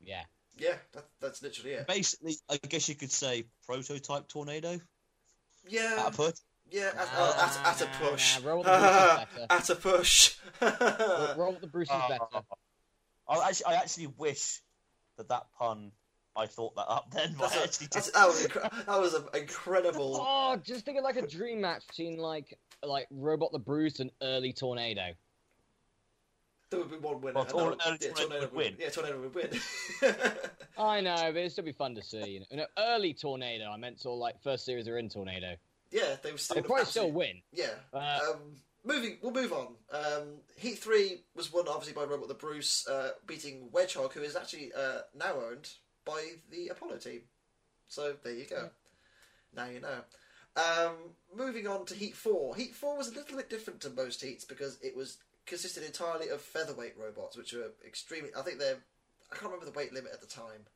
[0.00, 0.22] yeah,
[0.58, 1.86] yeah, that, that's literally it.
[1.86, 4.80] Basically, I guess you could say prototype tornado
[5.68, 6.34] Yeah, at a push.
[6.70, 8.40] yeah, at, uh, at, at a push.
[8.42, 8.70] nah, Robot the
[9.36, 9.46] Bruce better.
[9.50, 10.34] at a push.
[10.60, 12.44] Ro- Robot the Bruce is Uh, better.
[13.28, 14.60] I actually, I actually wish
[15.18, 15.92] that that pun
[16.34, 18.14] I thought that up then, but That's I a- actually that's- did.
[18.14, 20.16] that was incre- that was an incredible.
[20.18, 24.10] Oh, just think of like a dream match between like like Robot the Bruce and
[24.22, 25.12] Early Tornado.
[26.72, 27.34] There would be one winner.
[27.34, 28.76] Well, and that would- uh, yeah, Tornado would win.
[28.78, 29.50] Yeah, tornado would win.
[30.78, 32.24] I know, but it'd still be fun to see.
[32.30, 33.70] You know, no, early Tornado.
[33.70, 35.54] I meant sort of like first series are in Tornado.
[35.90, 36.56] yeah, they would still.
[36.56, 37.42] They probably still win.
[37.52, 37.74] Yeah.
[37.92, 38.36] Uh, um,
[38.84, 39.68] moving, we'll move on.
[39.92, 44.34] Um, Heat three was won obviously by Robot the Bruce, uh, beating Wedgehog, who is
[44.34, 45.68] actually uh, now owned
[46.04, 47.20] by the Apollo team.
[47.88, 48.70] So there you go.
[49.54, 50.00] Now you know.
[50.54, 50.94] Um,
[51.34, 52.54] moving on to Heat four.
[52.56, 56.28] Heat four was a little bit different to most heats because it was consisted entirely
[56.28, 58.30] of featherweight robots, which are extremely.
[58.36, 58.78] I think they're.
[59.30, 60.66] I can't remember the weight limit at the time.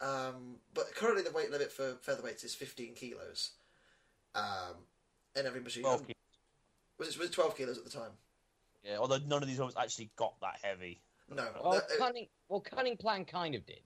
[0.00, 3.50] Um, but currently the weight limit for featherweights is 15 kilos.
[4.34, 4.74] Um,
[5.36, 5.84] in every machine.
[5.84, 6.02] Well,
[6.98, 8.10] Was it, was it 12 kilos at the time?
[8.84, 11.00] yeah, although none of these robots actually got that heavy.
[11.30, 11.46] No.
[11.62, 12.26] Well, No, it- cunning.
[12.48, 13.80] Well, cunning plan kind of did.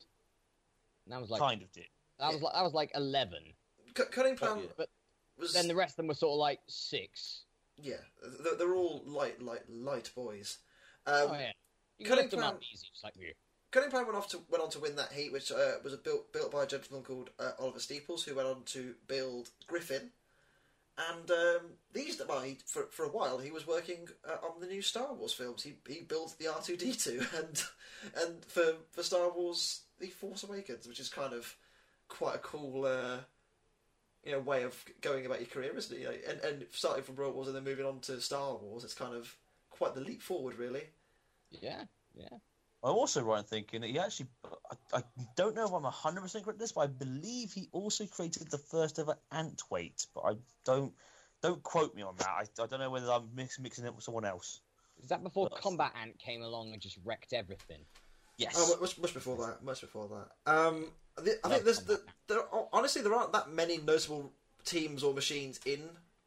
[1.05, 1.87] And that was like kind of did.
[2.19, 3.43] that was like that was like eleven.
[3.95, 4.65] cu- cunning plan yeah.
[4.77, 4.89] But
[5.39, 7.43] was then the rest of them were sort of like six.
[7.77, 7.97] Yeah.
[8.43, 10.59] They're, they're all light, light, light boys.
[11.07, 11.53] Um, oh yeah,
[11.99, 13.33] you lift them up easy, just like you.
[13.71, 15.99] Cunning plan went off to went on to win that heat, which uh, was a
[15.99, 20.11] built built by a gentleman called uh, Oliver Steeples, who went on to build Griffin.
[20.99, 21.61] And um,
[21.93, 25.13] these well, he, for for a while he was working uh, on the new Star
[25.13, 25.63] Wars films.
[25.63, 27.63] He he built the R two D two and
[28.17, 31.57] and for for Star Wars the Force Awakens, which is kind of
[32.09, 33.19] quite a cool uh,
[34.27, 36.01] you know way of going about your career, isn't it?
[36.01, 38.85] You know, and and starting from Robot Wars and then moving on to Star Wars,
[38.85, 39.35] it's kind of
[39.71, 40.83] quite the leap forward, really.
[41.51, 42.29] Yeah, yeah.
[42.83, 44.27] I'm also right in thinking that he actually.
[44.93, 45.03] I, I
[45.37, 48.59] don't know if I'm 100% correct in this, but I believe he also created the
[48.59, 50.07] first ever ant weight.
[50.15, 50.33] But I
[50.65, 50.93] don't.
[51.43, 52.29] Don't quote me on that.
[52.29, 54.61] I, I don't know whether I'm mix, mixing it with someone else.
[55.03, 57.81] Is that before That's- Combat Ant came along and just wrecked everything?
[58.39, 58.55] Yes.
[58.57, 59.63] Oh, much, much before that.
[59.63, 60.51] Much before that.
[60.51, 60.87] Um,
[61.19, 62.41] I thi- I No, think there's the, there.
[62.41, 64.33] Are, honestly, there aren't that many notable
[64.65, 65.81] teams or machines in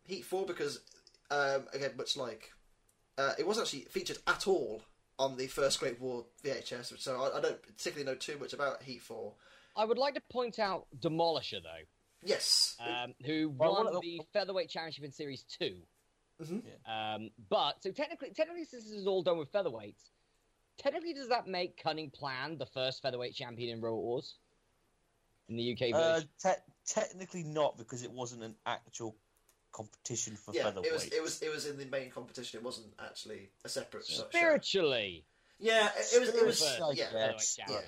[0.05, 0.79] Heat Four because,
[1.29, 2.51] um, again, much like
[3.17, 4.81] uh, it wasn't actually featured at all
[5.19, 6.97] on the first Great War VHS.
[6.99, 9.33] So I, I don't particularly know too much about Heat Four.
[9.75, 11.85] I would like to point out Demolisher though,
[12.23, 13.99] Yes, um, who Well, won what- Mm-hmm.
[14.01, 15.81] the featherweight championship in Series 2
[16.41, 16.63] Mhm.
[16.87, 20.09] Um, but so technically, technically, since this is all done with featherweights,
[20.77, 24.37] technically, does that make Cunning Plan the first featherweight champion in Robot Wars
[25.49, 29.15] in the UK Uh, te- technically not because it wasn't an actual
[29.71, 30.87] competition for yeah, featherweight.
[30.87, 31.05] it was.
[31.07, 31.41] It was.
[31.41, 32.59] It was in the main competition.
[32.59, 34.05] It wasn't actually a separate.
[34.07, 34.23] show.
[34.29, 35.25] Spiritually,
[35.59, 36.29] Yeah, it, it was.
[36.29, 36.59] It was.
[36.59, 36.95] Spiritually.
[36.97, 37.31] Yeah, Yeah.
[37.69, 37.79] yeah.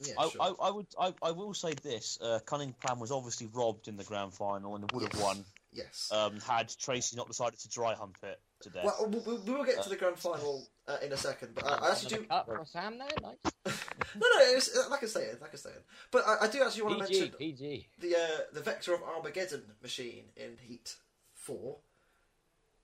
[0.00, 0.12] yeah.
[0.18, 0.42] I, sure.
[0.42, 3.96] I, I would I, I will say this: uh, Cunning Plan was obviously robbed in
[3.96, 5.22] the grand final and would have Yes.
[5.22, 6.10] won yes.
[6.12, 8.80] um, had Tracy not decided to dry hump it today.
[8.84, 11.86] well, we, we will get to the grand final uh, in a second, but I,
[11.86, 12.24] I actually do.
[12.24, 13.77] cut for Sam there, nice.
[14.14, 15.70] No, no, it's, like I say, like I say,
[16.10, 17.86] but I, I do actually want to mention PG.
[17.98, 20.94] the uh, the Vector of Armageddon machine in Heat
[21.34, 21.78] Four.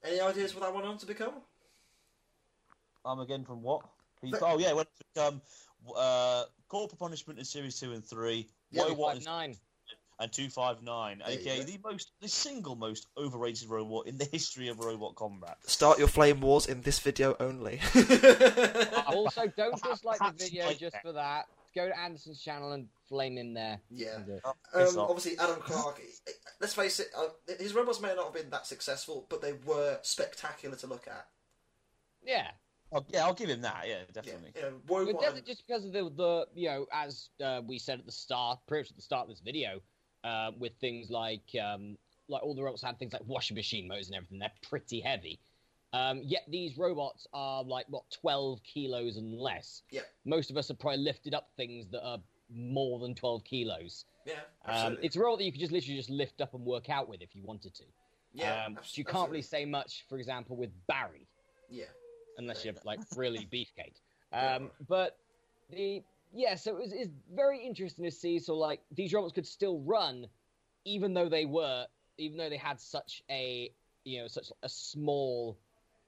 [0.02, 1.34] Any ideas what that went on to become?
[3.04, 3.82] Um, again from what?
[4.22, 5.42] He- But- oh yeah, went to um,
[5.86, 8.48] w- uh, corporal punishment in series two and three.
[8.70, 9.56] Yeah, Robot nine.
[10.20, 14.24] And two five nine, There aka the most, the single most overrated robot in the
[14.26, 15.56] history of robot combat.
[15.66, 17.80] Start your flame wars in this video only.
[19.06, 21.46] Also, don't Perhaps- dislike the video just for that.
[21.74, 23.80] Go to Anderson's channel and flame him there.
[23.90, 24.16] yeah.
[24.16, 26.00] And, Oh, piss Um, obviously, Adam Clark.
[26.60, 29.98] Let's face it, uh, his robots may not have been that successful, but they were
[30.02, 31.26] spectacular to look at.
[32.24, 32.50] yeah,
[32.92, 33.84] Oh, yeah, I'll give him that.
[33.88, 34.52] Yeah, Yeah, definitely.
[34.54, 37.78] you know, But Woebot that's just because of the, the you know, as uh, we
[37.80, 39.80] said at the start, pretty much at the start of this video,
[40.24, 41.96] uh, with things like um,
[42.28, 44.38] like all the robots had things like washing machine motors and everything.
[44.40, 45.38] They're pretty heavy.
[45.92, 49.82] Um, yet these robots are like what twelve kilos and less.
[49.90, 50.00] Yeah.
[50.24, 52.18] Most of us have probably lifted up things that are
[52.52, 54.04] more than twelve kilos.
[54.26, 54.34] yeah,
[54.66, 57.08] Um, it's a robot that you could just literally just lift up and work out
[57.08, 57.84] with if you wanted to.
[58.32, 61.28] yeah, um, you can't really say much, for example, with Barry
[61.70, 61.84] Yeah,
[62.38, 64.00] unless you're like really beefcake.
[64.32, 64.56] Yeah.
[64.56, 65.18] Um, but
[65.70, 66.02] the
[66.34, 68.38] yeah, so it was, it's very interesting to see.
[68.38, 70.26] So like these robots could still run,
[70.84, 71.86] even though they were,
[72.18, 73.70] even though they had such a
[74.04, 75.58] you know such a small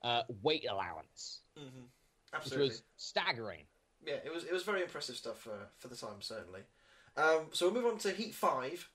[0.03, 1.85] uh, weight allowance, hmm
[2.45, 3.65] which was staggering.
[4.05, 6.61] Yeah, it was it was very impressive stuff for for the time, certainly.
[7.17, 8.89] Um, so we'll move on to Heat Five.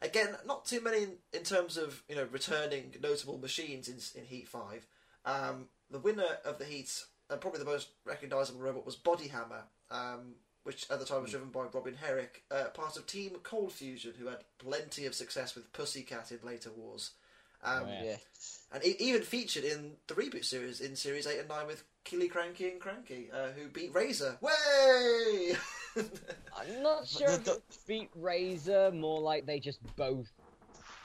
[0.00, 4.26] Again, not too many in, in terms of you know returning notable machines in in
[4.26, 4.86] Heat Five.
[5.24, 9.64] Um, the winner of the Heat, and probably the most recognisable robot, was Body Hammer,
[9.90, 10.34] um,
[10.68, 14.12] which at the time was driven by Robin Herrick, uh, part of Team Cold Fusion,
[14.18, 17.12] who had plenty of success with Pussycat in later wars.
[17.64, 18.02] Um, Oh, yeah.
[18.04, 18.16] Yeah.
[18.74, 22.28] and it even featured in the reboot series in series 8 and 9 with Killy
[22.28, 24.40] Cranky and Cranky, uh, who beat Razer.
[24.42, 25.56] Way!
[26.56, 30.30] I'm not sure if it beat Razer, more like they just both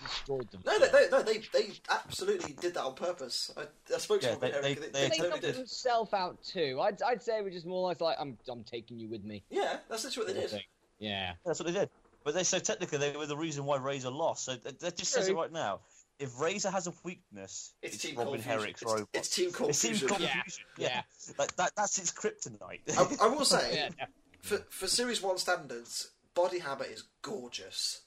[0.03, 0.61] destroyed them.
[0.65, 3.51] no, they, they, no, they, they absolutely did that on purpose.
[3.57, 5.41] I, I spoke to Yeah, Robin they- Herrick, they- they, they- they They totally knocked
[5.41, 5.55] did.
[5.55, 6.79] themselves out too.
[6.81, 9.43] I'd, I'd say it was just more like, like I'm, I'm taking you with me.
[9.49, 10.63] Yeah, that's literally what they did.
[10.99, 11.33] Yeah.
[11.45, 11.89] That's what they did.
[12.23, 14.45] But they so technically they were the reason why Razer lost.
[14.45, 15.81] So that, that just says it right now.
[16.19, 18.59] If Razer has a weakness, It's, it's, Team Robin Cold Fusion.
[18.59, 19.09] Herrick's It's, robot.
[19.13, 20.17] it's Team Cold It seems Fusion.
[20.21, 20.31] Yeah.
[20.33, 20.63] confusion.
[20.77, 21.01] Yeah.
[21.39, 22.79] Like that, that's its kryptonite.
[22.97, 23.89] I, I will say, Yeah.
[23.97, 24.05] yeah.
[24.41, 28.01] for, for Series 1 standards, Body Hammer is gorgeous.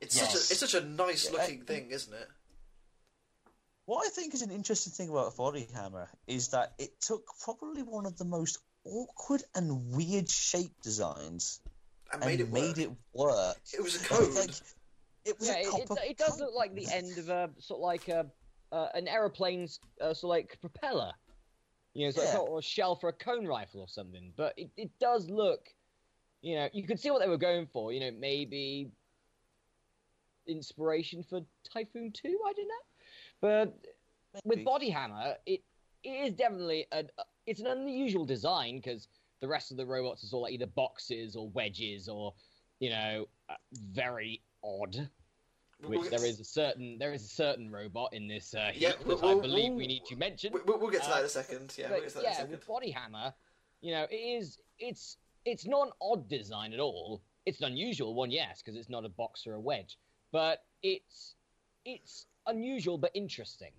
[0.00, 1.38] It's, such, a, it's such a nice Yeah.
[1.38, 2.28] looking thing, isn't it?
[3.86, 7.26] What I think is an interesting thing about a Body Hammer is that it took
[7.42, 11.60] probably one of the most awkward and weird shape designs
[12.12, 12.78] And and made it work.
[12.78, 13.56] it work.
[13.72, 14.34] It was a code.
[14.34, 14.50] Like,
[15.24, 16.40] it was Yeah, a it, it, copper it does code.
[16.40, 18.26] look like the end of a sort of like a
[18.72, 21.12] uh, an aeroplane's uh, sort of like propeller.
[21.92, 22.32] You know, it's like Yeah.
[22.34, 24.32] sort of a shell for a cone rifle or something.
[24.36, 25.68] But it, it does look,
[26.42, 27.92] you know, you could see what they were going for.
[27.92, 28.90] You know, maybe
[30.46, 31.40] inspiration for
[31.72, 32.38] Typhoon Two.
[32.46, 32.74] I don't know,
[33.40, 33.74] but
[34.44, 35.62] with Body Hammer, it
[36.02, 37.04] it is definitely a
[37.46, 39.08] it's an unusual design because
[39.40, 42.32] the rest of the robots are all like either boxes or wedges or
[42.80, 45.08] you know uh, very odd.
[45.82, 49.06] Which there is a certain there is a certain robot in this uh, Yeah, that
[49.06, 50.52] we'll- I believe we'll- we need to mention.
[50.52, 51.74] we- We'll, we'll get to that Uh, in a second.
[51.76, 52.50] Yeah, we'll get to that in a yeah, second.
[52.52, 53.34] with Body Hammer,
[53.82, 57.20] you know, it is it's it's not an odd design at all.
[57.44, 59.98] It's an unusual one, yes, because it's not a box or a wedge,
[60.34, 61.36] but it's
[61.84, 63.70] it's unusual but interesting.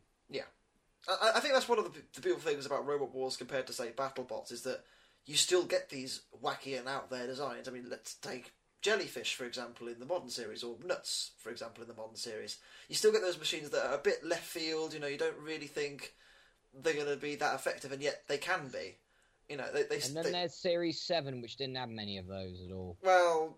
[1.09, 3.73] I, I think that's one of the, the beautiful things about Robot Wars compared to
[3.73, 4.85] say BattleBots is that
[5.25, 7.67] you still get these wacky and out there designs.
[7.67, 11.83] I mean, let's take Jellyfish for example in the modern series, or Nuts for example
[11.83, 12.57] in the modern series.
[12.87, 14.93] You still get those machines that are a bit left field.
[14.93, 16.13] You know, you don't really think
[16.73, 18.95] they're going to be that effective, and yet they can be.
[19.49, 19.83] You know, they.
[19.83, 22.97] they, And then they there's Series Seven, which didn't have many of those at all.
[23.03, 23.57] well.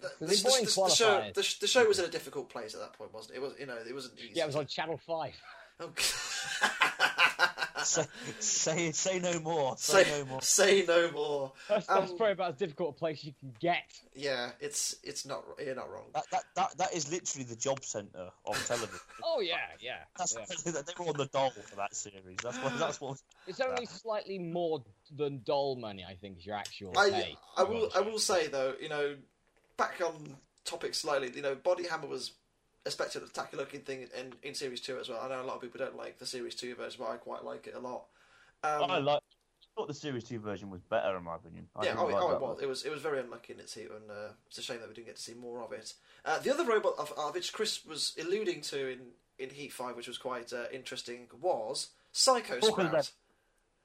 [0.00, 2.48] The, the, they brought in the- the show, the, the show was in a difficult
[2.48, 3.38] place at that point, wasn't it?
[3.38, 4.32] It was, you know, it wasn't easy.
[4.34, 5.34] Yeah, it was on Channel Five.
[5.80, 5.90] Oh.
[7.82, 8.04] say,
[8.38, 9.76] say say no more.
[9.78, 10.42] Say, say, no more.
[10.42, 11.52] say no more.
[11.68, 13.84] That's, that's Um, probably about as difficult a place you can get.
[14.14, 16.04] Yeah, it's it's not you're not wrong.
[16.14, 18.98] That, that, that, that is literally the job centre of television.
[19.24, 19.98] Oh yeah, yeah.
[20.18, 20.72] That's yeah.
[20.72, 22.38] they were on the dole for that series.
[22.42, 22.78] That's what.
[22.78, 23.18] That's what.
[23.46, 24.82] It's only slightly more
[25.16, 27.36] than doll money, I think, is your actual I pay.
[27.56, 29.14] I will I will say though, you know,
[29.80, 32.32] back on topic slightly, you know, Body Hammer was
[32.86, 33.26] a spectacular
[33.56, 35.20] looking thing in, in series two as well.
[35.22, 37.44] I know a lot of people don't like the series two version, but I quite
[37.44, 38.04] like it a lot.
[38.62, 39.20] Um, I like.
[39.22, 41.68] I thought the series two version was better in my opinion.
[41.76, 42.56] I yeah, oh, it- like oh, it was.
[42.56, 42.62] one.
[42.64, 44.88] It was it was very unlucky in its heat, and uh, it's a shame that
[44.88, 45.94] we didn't get to see more of it.
[46.24, 48.98] Uh, the other robot of, of which Chris was alluding to in,
[49.38, 52.92] in Heat Five, which was quite uh, interesting, was Psycho Talk Sprout.
[52.92, 53.10] that-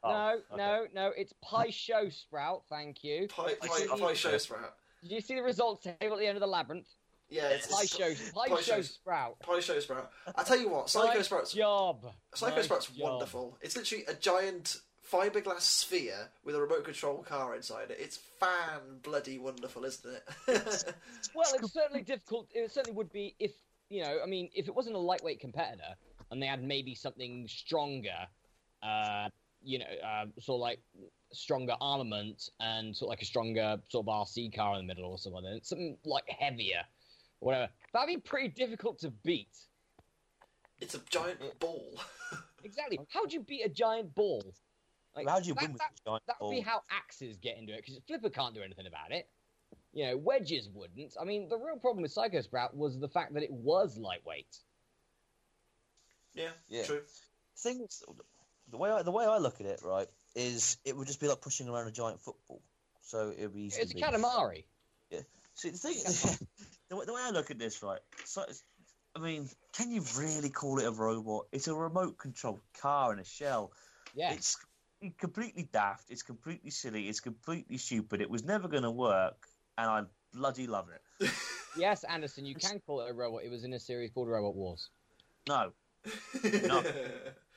[0.07, 0.57] Oh, no, okay.
[0.57, 1.11] no, no.
[1.17, 2.61] It's Pie Show Sprout.
[2.69, 3.27] Thank you.
[3.27, 4.76] Pie, pie, pie Show Sprout.
[5.06, 6.88] Did you see the results table at the end of the labyrinth?
[7.30, 9.40] Yeah, it's, it's Show, Pie, Pie Show Sprout.
[9.40, 10.11] Pie Show Sprout.
[10.36, 12.11] I tell you what, Psycho Nice Sprout's job.
[12.34, 12.98] Psycho Nice Sprout's job.
[12.99, 13.57] wonderful.
[13.61, 14.77] It's literally a giant
[15.11, 17.98] fiberglass sphere with a remote control car inside it.
[17.99, 20.23] It's fan bloody wonderful, isn't it?
[21.36, 22.48] Well, it's certainly difficult.
[22.53, 23.52] It certainly would be if
[23.90, 24.19] you know.
[24.23, 25.95] I mean, if it wasn't a lightweight competitor
[26.32, 28.27] and they had maybe something stronger,
[28.82, 29.30] uh,
[29.61, 30.80] you know, uh, sort of like
[31.36, 35.12] stronger armament and sort of like a stronger sort of RC car in the middle
[35.12, 36.82] or something, something like heavier,
[37.40, 37.70] whatever.
[37.94, 39.56] That'd be pretty difficult to beat.
[40.80, 41.99] it's a giant ball.
[42.64, 42.99] Exactly.
[43.10, 44.44] How'd you beat a giant ball?
[45.16, 47.38] Like, How do you that- win with that- a giant That would be how axes
[47.38, 49.30] get into it, because Flipper can't do anything about it.
[49.94, 51.16] You know, wedges wouldn't.
[51.22, 54.57] I mean, the real problem with Psycho Sprout was the fact that it was lightweight.
[56.34, 56.86] yeah, Yeah.
[56.86, 57.03] true.
[57.57, 58.03] thing is,
[58.70, 61.28] the way I, the way I look at it, right, is it would just be
[61.28, 62.62] like pushing around a giant football.
[63.02, 63.82] So it would be easy.
[63.82, 64.03] It's a beat.
[64.03, 64.64] Katamari.
[65.57, 65.94] See, the thing,
[66.90, 67.99] the, way- the way I look at this, right?
[68.26, 68.64] So, it's-
[69.16, 71.45] I mean, can you really call it a robot?
[71.53, 73.72] It's a remote controlled car in a shell.
[74.14, 74.34] Yeah.
[74.34, 74.57] It's
[75.18, 76.10] completely daft.
[76.10, 77.07] It's completely silly.
[77.07, 78.20] It's completely stupid.
[78.20, 79.38] It was never going to work,
[79.78, 80.02] and I
[80.34, 81.30] bloody love it.
[81.78, 83.44] Yes, Anderson, you can call it a robot.
[83.44, 84.88] It was in a series called Robot Wars.
[85.45, 85.72] No,
[86.44, 86.82] No.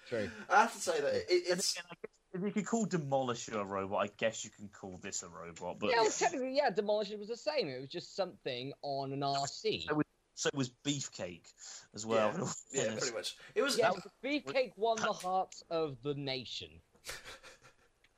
[0.08, 0.28] True.
[0.50, 3.54] I have to say that it, it's again, I guess if you could call Demolisher
[3.60, 5.78] a robot, I guess you can call this a robot.
[5.78, 7.68] But Yeah, well, technically, yeah, Demolisher was the same.
[7.68, 9.86] It was just something on an RC.
[10.34, 11.46] so it was Beefcake
[11.94, 12.32] as well.
[12.72, 12.84] Yeah.
[12.84, 13.36] yeah, pretty much.
[13.54, 16.68] It was Yes, Beefcake won the hearts of the nation.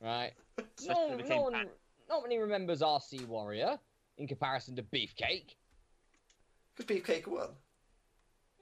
[0.02, 0.32] Right?
[0.78, 1.66] Especially No, when it became no one,
[2.08, 3.78] not many remembers RC Warrior
[4.18, 5.54] in comparison to Beefcake.
[6.76, 7.48] because Beefcake won.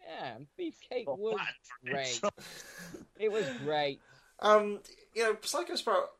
[0.07, 1.41] Yeah, Beefcake Well, was
[1.85, 2.21] great.
[2.23, 2.45] it.
[3.19, 4.01] It was great.
[4.41, 4.81] Um,
[5.15, 6.11] you know, Psycho Sprout.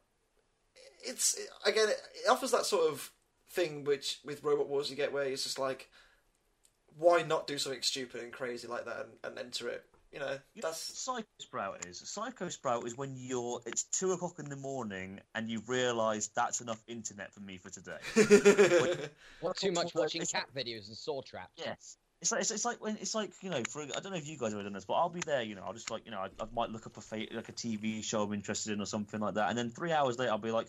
[1.05, 3.13] It's again, it offers that sort of
[3.51, 5.89] thing which with Robot Wars you get where it's just like,
[6.99, 9.85] why not do something stupid and crazy like that and, and enter it?
[10.13, 11.99] You know, You know that's Psycho Sprout is.
[11.99, 16.61] Psycho Sprout is when you're it's two o'clock in the morning and you realise that's
[16.61, 17.99] enough internet for me for today.
[19.43, 21.53] Not too much watching cat videos and saw traps.
[21.59, 21.97] Yes.
[22.21, 24.27] It's like it's, it's like when it's like you know for I don't know if
[24.27, 25.43] you guys have ever done this, but I'll be there.
[25.43, 27.49] You know, I'll just like you know I, I might look up a fa- like
[27.49, 30.33] a TV show I'm interested in or something like that, and then three hours later
[30.33, 30.69] I'll be like,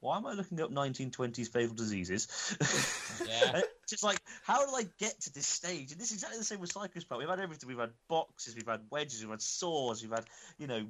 [0.00, 2.28] why am I looking up 1920s fatal diseases?
[3.26, 3.62] Yeah.
[3.86, 5.90] It's just like how did I get to this stage?
[5.90, 7.18] And this is exactly the same with Psycho Sprout.
[7.18, 7.68] We've had everything.
[7.68, 10.26] We've had boxes, we've had wedges, we've had saws, we've had
[10.58, 10.84] you know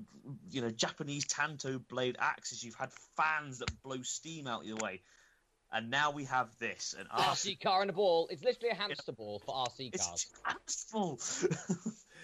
[0.50, 2.64] you know Japanese tanto blade axes.
[2.64, 5.02] You've had fans that blow steam out of your way.
[5.72, 8.28] And now we have this, an RC car and a ball.
[8.30, 10.26] It's literally a hamster ball for RC cars.
[10.64, 11.14] it's full.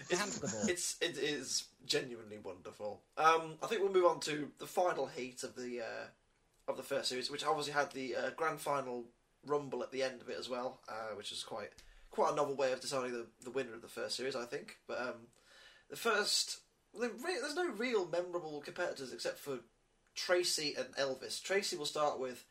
[0.09, 0.67] It's hamster ball.
[0.67, 3.01] it's it is genuinely wonderful.
[3.17, 6.07] Um, I think we'll move on to the final heat of the uh,
[6.67, 9.05] of the first series, which obviously had the uh, grand final
[9.45, 11.69] rumble at the end of it as well, uh, which is quite
[12.11, 14.77] quite a novel way of deciding the, the winner of the first series, I think.
[14.87, 15.27] But um,
[15.89, 16.59] the first,
[16.93, 19.59] the re- there's no real memorable competitors except for
[20.15, 21.41] Tracy and Elvis.
[21.41, 22.45] Tracy will start with.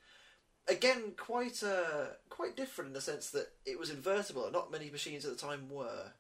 [0.69, 4.91] Again, quite uh, quite different in the sense that it was invertible, and not many
[4.91, 6.13] machines at the time were.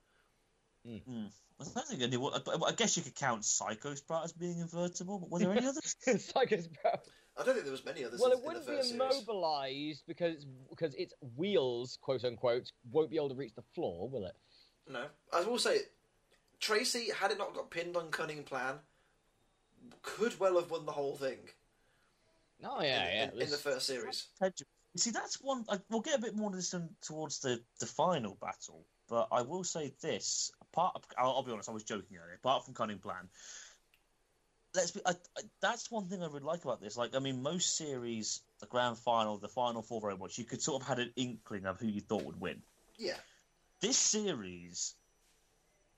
[0.85, 1.27] Hmm.
[1.61, 2.17] I don't think any.
[2.17, 5.67] I I guess you could count Psycho Sprout as being invertible, but were there any
[5.67, 5.95] others?
[6.05, 7.01] Psycho Sprout.
[7.39, 8.21] I don't think there was many others.
[8.21, 9.13] Well, in, it wouldn't in the be first series.
[9.15, 14.27] immobilized because because its wheels, quote unquote, won't be able to reach the floor, will
[14.27, 14.35] it?
[14.89, 15.79] No, I will say,
[16.59, 18.81] Tracy had it not got pinned on cunning plan,
[20.03, 21.39] could well have won the whole thing.
[22.65, 23.23] Oh yeah, in, yeah.
[23.25, 24.29] in, it in the first series.
[24.95, 25.65] See, that's one.
[25.71, 29.29] I, we'll get a bit more of this in- towards the, the final battle, but
[29.33, 30.51] I will say this.
[30.61, 32.35] Apart, I'll, I'll be honest, I was joking earlier.
[32.35, 33.29] Apart from Cunning Plan,
[34.75, 35.01] let's be.
[35.07, 36.99] I, I, that's one thing I really like about this.
[36.99, 40.83] Like, I mean, most series, the grand final, the final four robots, you could sort
[40.83, 42.61] of had an inkling of who you thought would win.
[42.99, 43.17] Yeah,
[43.81, 44.95] This series,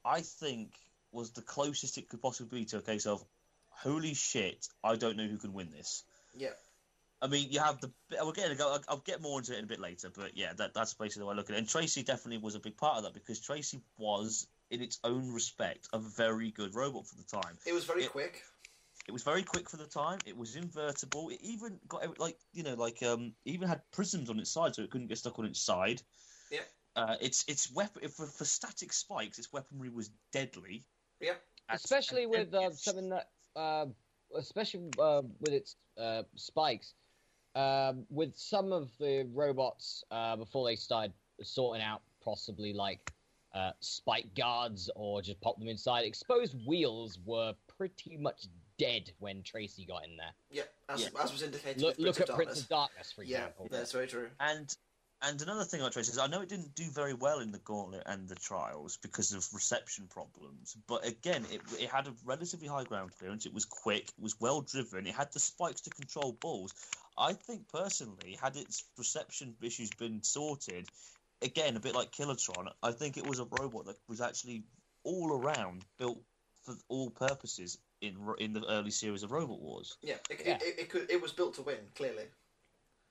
[0.05, 0.73] I think,
[1.13, 3.23] was the closest it could possibly be to a case of,
[3.69, 6.03] holy shit, I don't know who can win this.
[6.37, 6.51] Yeah.
[7.23, 7.91] I mean, you have the.
[8.11, 8.61] We'll get.
[8.61, 11.21] I'll, I'll get more into it in a bit later, but yeah, that, that's basically
[11.21, 11.59] the way I look at it.
[11.59, 15.33] And Tracy definitely was a big part of that because Tracy was, in its own
[15.33, 17.57] respect, a very good robot for the time.
[17.67, 18.43] It was very It- quick.
[19.07, 20.19] It was very quick for the time.
[20.25, 21.29] It was invertible.
[21.29, 24.81] It even got like you know like um even had prisms on its side so
[24.83, 26.01] it couldn't get stuck on its side.
[26.51, 26.61] Yeah.
[26.97, 30.87] Uh, its its weapon for, for static spikes, its weaponry was deadly.
[31.21, 31.35] Yeah.
[31.69, 33.87] At- especially at with uh, something that, uh,
[34.37, 36.95] especially uh, with its uh, spikes.
[37.57, 41.13] Um, with some of the robots uh, before they started
[41.43, 43.13] sorting out possibly like
[43.55, 49.41] uh, spike guards or just pop them inside, exposed wheels were pretty much dead when
[49.45, 50.33] Tracy got in there.
[50.51, 51.23] Yeah, as, Yeah.
[51.23, 53.69] as was indicated Look, with look Prince at of Prince of Darkness, for yeah, example.
[53.71, 54.31] that's very true.
[54.41, 54.77] and
[55.27, 57.59] And another thing I Trace is I know it didn't do very well in the
[57.59, 60.77] Gauntlet and the Trials because of reception problems.
[60.87, 63.47] But again, it, it had a relatively high ground clearance.
[63.47, 64.09] It was quick.
[64.09, 65.07] It was well driven.
[65.07, 66.75] It had the spikes to control balls.
[67.17, 70.89] I think personally, had its reception issues been sorted,
[71.41, 74.65] again a bit like Killertron, I think it was a robot that was actually
[75.05, 76.21] all around built
[76.65, 79.97] for all purposes in in the early series of Robot Wars.
[80.03, 80.59] Yeah, it, Yeah.
[80.61, 82.25] It, it, could, it was built to win, clearly.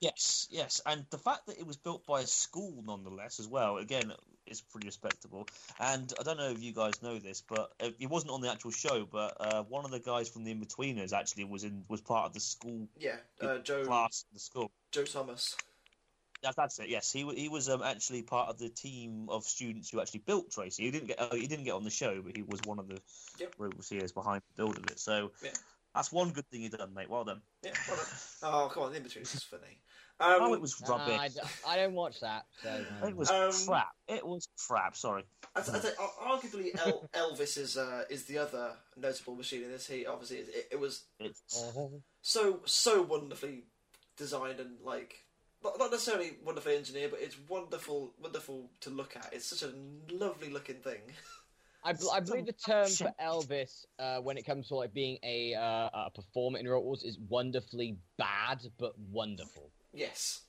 [0.03, 3.77] Yes, yes, and the fact that it was built by a school, nonetheless, as well,
[3.77, 4.11] again,
[4.45, 5.47] is pretty respectable.
[5.79, 8.51] And I don't know if you guys know this, but uh, it wasn't on the
[8.51, 9.05] actual show.
[9.09, 12.33] But uh, one of the guys from the Inbetweeners actually was in was part of
[12.33, 14.71] the school Yeah, uh, Joe class the school.
[14.91, 15.55] Joe Thomas.
[16.41, 16.89] That, that's it.
[16.89, 20.51] Yes, he he was um, actually part of the team of students who actually built
[20.51, 20.83] Tracy.
[20.83, 22.89] He didn't get uh, he didn't get on the show, but he was one of
[22.89, 22.99] the
[23.39, 23.53] Yep.
[23.61, 24.99] overseers behind the build of it.
[24.99, 25.51] So Yeah.
[25.95, 27.09] that's one good thing you've done, mate.
[27.09, 27.41] Well done.
[27.63, 28.05] Yeah, well done.
[28.43, 29.79] oh, come on, the in between is funny.
[30.19, 31.19] Oh, Um, it was Nah, rubbish.
[31.19, 32.45] I, d- I don't watch that.
[32.61, 32.69] So,
[33.01, 33.87] um, It was Um, crap.
[34.07, 34.95] It was crap.
[34.95, 35.23] Sorry.
[35.55, 35.91] I'd, I'd say,
[36.21, 39.87] arguably, El- Elvis is uh, is the other notable machine in this.
[39.87, 41.63] He obviously it, it, it was It's
[42.21, 43.63] so so wonderfully
[44.17, 45.15] designed and like
[45.63, 49.29] not, not necessarily wonderfully engineered, but it's wonderful wonderful to look at.
[49.31, 49.73] It's such a
[50.13, 51.01] lovely looking thing.
[51.85, 55.17] I, bel- I believe the term for Elvis, uh, when it comes to like being
[55.21, 59.69] a uh, a performer in Robot Wars, is wonderfully bad but wonderful.
[59.93, 60.41] Yes,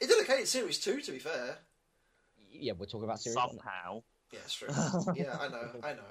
[0.00, 1.00] it did okay in series two.
[1.00, 1.58] To be fair,
[2.50, 3.50] Yeah, we're talking about series one.
[3.50, 4.02] somehow.
[4.32, 4.68] yeah, it's true.
[5.14, 6.02] yeah, I know, I know.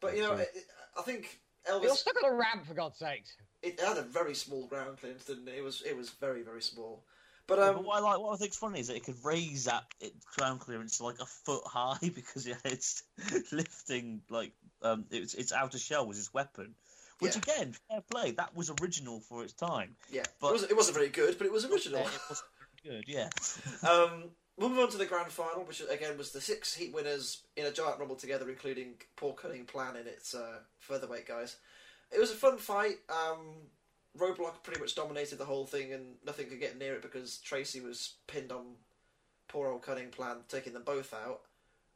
[0.00, 0.64] But you know, it, it-
[0.98, 3.36] I think You're stuck on a ramp for God's sakes.
[3.62, 5.56] it had a very small ground clearance, didn't it?
[5.58, 7.04] It was it was very very small.
[7.48, 9.24] But Yeah, um, but what I like, what I think's funny is that it could
[9.24, 13.02] raise that it, ground clearance to like a foot high because it, it's
[13.52, 14.52] lifting like
[14.82, 16.74] um, it's it's outer shell was its weapon,
[17.20, 17.42] which Yeah.
[17.54, 18.30] again, fair play.
[18.32, 19.96] That was original for its time.
[20.10, 22.00] yeah, but- it, was, it wasn't very good, but it was original.
[22.00, 22.48] It wasn't
[22.82, 23.28] very good, yeah.
[23.88, 27.66] Um, moving on to the grand final, which again was the six heat winners in
[27.66, 31.56] a giant rumble together, including Paul Cunning Plan in its uh, featherweight guys.
[32.12, 32.96] It was a fun fight.
[33.10, 33.38] Um,
[34.18, 37.80] Roadblock pretty much dominated the whole thing, and nothing could get near it because Tracy
[37.80, 38.76] was pinned on
[39.48, 41.40] poor old Cunning Plan, taking them both out.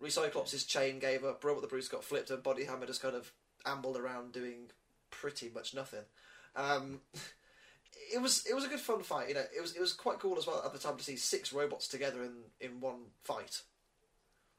[0.02, 1.42] Recyclopse' chain gave up.
[1.44, 3.32] Robot the Bruce got flipped, and Body Hammer just kind of
[3.66, 4.70] ambled around doing
[5.10, 6.04] pretty much nothing.
[6.56, 7.00] Um,
[8.12, 9.28] it was it was a good fun fight.
[9.28, 11.16] You know, it was it was quite cool as well at the time to see
[11.16, 13.62] six robots together in, in one fight.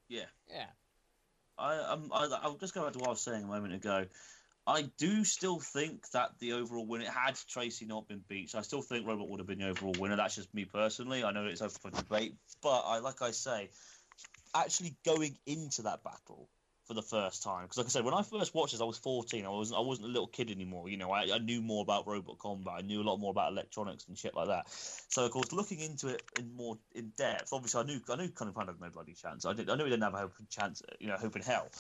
[0.08, 0.26] Yeah.
[0.50, 0.66] Yeah.
[1.58, 4.06] I, um, I, I'll just go back to what I was saying a moment ago.
[4.66, 8.62] I do still think that the overall winner, had Tracy not been beat, So I
[8.62, 10.16] still think Robot would have been the overall winner.
[10.16, 11.24] That's just me personally.
[11.24, 13.70] I know it's open for debate, but I, like I say,
[14.54, 16.48] actually going into that battle
[16.92, 18.98] for the first time, because like I said, when I first watched this, I was
[18.98, 19.46] 14.
[19.46, 20.90] I wasn't, I wasn't a little kid anymore.
[20.90, 22.74] You know, I, I knew more about robot combat.
[22.80, 24.70] I knew a lot more about electronics and shit like that.
[24.70, 28.28] So of course, looking into it in more in depth, obviously, I knew, I knew
[28.28, 29.46] Cunning Plan had no bloody chance.
[29.46, 31.72] I did, I knew he didn't have a hope chance, you know, hope in hell.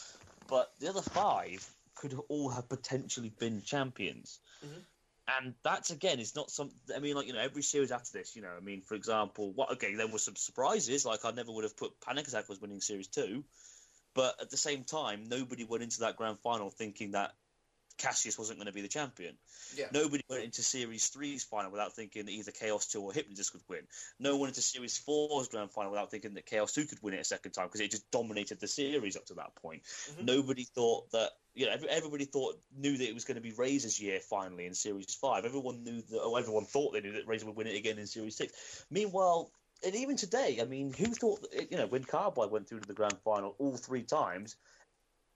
[0.47, 4.39] But the other five could all have potentially been champions.
[4.63, 4.85] Mhm.
[5.27, 6.71] And that's again, it's not some.
[6.95, 9.51] I mean, like you know, every series after this, you know, I mean, for example,
[9.51, 9.71] what?
[9.73, 11.05] Okay, there were some surprises.
[11.05, 13.43] Like I never would have put Panic Attack was winning series two,
[14.13, 17.33] but at the same time, nobody went into that grand final thinking that
[17.97, 19.35] Cassius wasn't going to be the champion.
[19.75, 19.85] Yeah.
[19.93, 23.61] Nobody went into Series 3's final without thinking that either Chaos 2 or Hypnodisc could
[23.69, 23.81] win.
[24.19, 27.19] No one into Series 4's grand final without thinking that Chaos 2 could win it
[27.19, 29.83] a second time because it just dominated the series up to that point.
[29.83, 30.25] Mhm.
[30.25, 33.99] Nobody thought that, you know, everybody thought, knew that it was going to be Razer's
[33.99, 35.45] year finally in Series 5.
[35.45, 38.07] Everyone knew that, or everyone thought they knew that Razer would win it again in
[38.07, 38.85] Series 6.
[38.89, 39.51] Meanwhile,
[39.83, 42.87] and even today, I mean, who thought, that, you know, when Carbide went through to
[42.87, 44.55] the grand final all three times,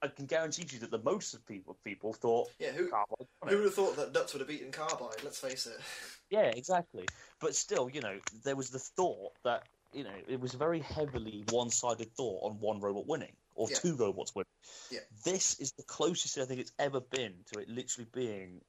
[0.02, 3.56] I can guarantee you that the most of people people thought Yeah, who Carbide who
[3.56, 5.24] would have thought that Nuts would have beaten Carbide?
[5.24, 5.80] Let's face it.
[6.32, 7.06] Yeah, exactly.
[7.40, 9.62] But still, you know, there was the thought that
[9.94, 13.78] you know it was a very heavily one-sided thought on one robot winning or Yeah.
[13.78, 14.48] two robots winning.
[14.92, 15.02] Yeah.
[15.24, 18.62] This is the closest I think it's ever been to it literally being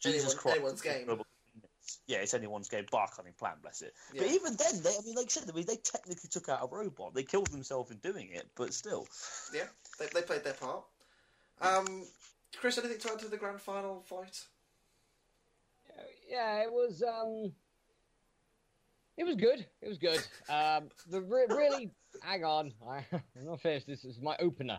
[0.00, 0.56] Jesus Anyone- Christ.
[0.56, 1.06] anyone's game.
[1.08, 1.26] robot.
[2.06, 2.86] Yeah, it's anyone's game.
[2.90, 3.94] Bar cunning plan, bless it.
[4.12, 4.22] Yeah.
[4.22, 6.60] But even then, they, I mean, like I said, I mean, they technically took out
[6.62, 7.14] a robot.
[7.14, 9.06] They killed themselves in doing it, but still.
[9.54, 9.64] Yeah,
[9.98, 10.84] they, they played their part.
[11.60, 12.04] Um,
[12.56, 14.40] Chris, anything to add to the grand final fight?
[16.28, 17.02] Yeah, it was.
[17.02, 17.52] um
[19.16, 19.66] It was good.
[19.80, 20.20] It was good.
[20.48, 21.90] Um, the re- really,
[22.22, 23.86] hang on, I, I'm not finished.
[23.86, 24.78] This is my opener.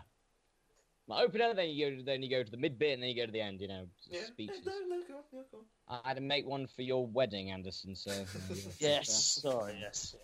[1.10, 1.52] My opener.
[1.54, 1.96] Then you go.
[1.96, 3.60] To, then you go to the mid bit, and then you go to the end.
[3.60, 4.64] You know, Yeah, speeches.
[4.64, 6.00] No, no, go on, yeah, go on.
[6.04, 7.94] I had to make one for your wedding, Anderson.
[7.96, 8.12] So
[8.78, 9.40] Yes.
[9.42, 9.76] Sorry.
[9.80, 10.14] Yes.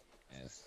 [0.40, 0.62] Yes.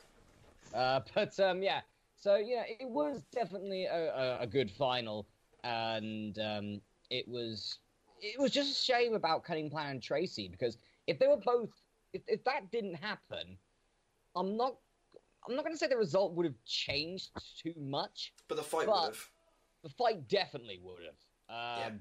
[0.73, 1.81] Uh, but um, yeah,
[2.15, 5.25] so yeah, it was definitely a, a, a good final,
[5.63, 7.79] and um, it was
[8.21, 10.77] it was just a shame about Cunning Plan and Tracy because
[11.07, 11.71] if they were both,
[12.13, 13.57] if, if that didn't happen,
[14.35, 14.75] I'm not
[15.47, 17.29] I'm not going to say the result would have changed
[17.63, 18.33] too much.
[18.47, 19.29] But the fight But- would have.
[19.84, 21.88] The fight definitely would have.
[21.91, 21.99] Um,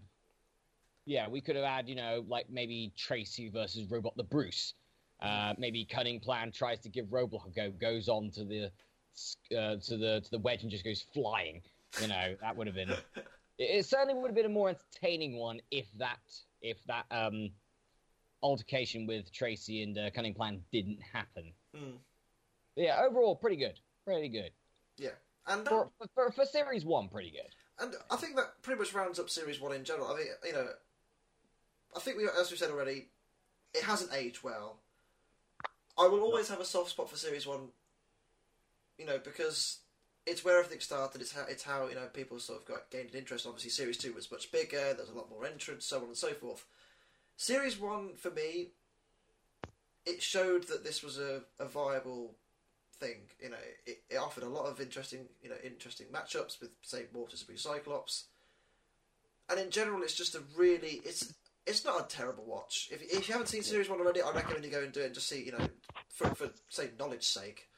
[1.07, 1.29] yeah.
[1.29, 4.75] we could have had, you know, like maybe Tracy versus Robot the Bruce.
[5.21, 8.71] Uh, maybe Cunning Plan tries to give Robot a go, goes on to the
[9.57, 11.61] uh, to the to the wedge and just goes flying.
[12.01, 12.93] You know, that would have been.
[13.61, 16.21] It, it certainly would have been a more entertaining one if that
[16.63, 17.51] if that um,
[18.41, 21.53] altercation with Tracy and uh, Cunning Plan didn't happen.
[21.75, 21.99] Mm.
[22.77, 24.53] Yeah, overall, pretty good, pretty good
[24.97, 25.11] Yeah.
[25.49, 27.53] And uh, for, for for series one, pretty good.
[27.81, 30.09] And I think that pretty much rounds up Series 1 in general.
[30.09, 30.69] I think, you know,
[31.97, 33.07] I think, we, as we said already,
[33.75, 34.79] it hasn't aged well.
[35.99, 37.61] I will always have a soft spot for Series 1,
[38.99, 39.79] you know, because
[40.27, 41.21] it's where everything started.
[41.21, 43.47] It's how, it's how you know, people sort of got gained an interest.
[43.47, 46.33] Obviously, Series 2 was much bigger, there's a lot more entrants, so on and so
[46.33, 46.65] forth.
[47.37, 48.69] Series 1, for me,
[50.05, 52.35] it showed that this was a, a viable
[52.99, 53.17] thing.
[53.41, 53.57] You know,
[53.87, 57.57] it, it offered a lot of interesting, you know, interesting matchups with, say, Mortis v
[57.57, 58.25] Cyclops.
[59.51, 61.33] And in general, it's just a really, it's
[61.67, 62.89] it's not a terrible watch.
[62.91, 65.07] If, if you haven't seen Series One already, I recommend you go and do it
[65.07, 65.69] and just see, you know,
[66.09, 67.69] for for say knowledge sake.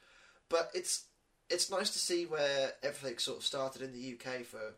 [0.49, 1.05] But it's
[1.49, 4.75] it's nice to see where everything sort of started in the UK for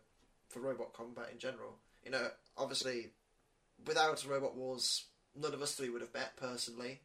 [0.50, 1.76] for robot combat in general.
[2.04, 3.12] You know, obviously,
[3.86, 5.06] without Robot Wars,
[5.40, 7.00] none of us three would have met personally.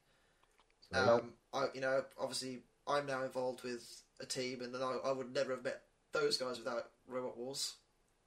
[0.92, 5.32] Um, I, you know, obviously, I'm now involved with a team, and I, I would
[5.34, 5.82] never have met
[6.12, 7.74] those guys without Robot Wars.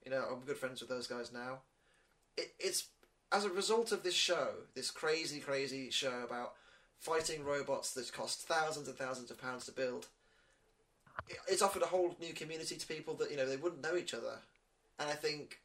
[0.06, 1.60] You know, I'm good friends with those guys now.
[2.38, 2.88] It, it's
[3.32, 6.54] as a result of this show, this crazy, crazy show about
[7.00, 10.08] fighting robots that cost thousands and thousands of pounds to build.
[11.28, 13.96] it- It's offered a whole new community to people that you know they wouldn't know
[13.96, 14.38] each other,
[15.00, 15.60] and I think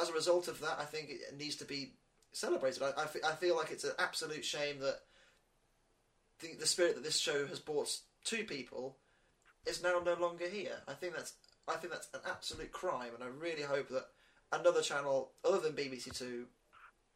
[0.00, 1.92] as a result of that, I think it needs to be
[2.32, 2.82] celebrated.
[2.82, 5.00] I, I, fe- I feel like it's an absolute shame that
[6.40, 8.98] the, the spirit that this show has brought to people
[9.66, 10.82] is now no longer here.
[10.88, 11.34] I think that's
[11.66, 14.06] I think that's an absolute crime, and I really hope that
[14.52, 16.46] another channel other than BBC Two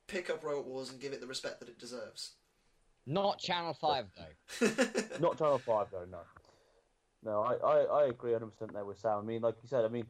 [0.06, 2.32] pick up Robot Wars and give it the respect that it deserves.
[3.06, 4.66] Not Channel Five though.
[5.20, 6.20] Not Channel Five though, no.
[7.24, 9.18] No, I, I, I agree 100 percent there with Sam.
[9.18, 10.06] I mean, like you said, I mean,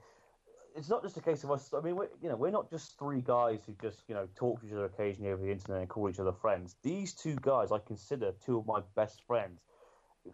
[0.77, 1.73] it's not just a case of us.
[1.73, 4.61] I mean, we're, you know, we're not just three guys who just you know talk
[4.61, 6.77] to each other occasionally over the internet and call each other friends.
[6.83, 9.61] These two guys, I consider two of my best friends.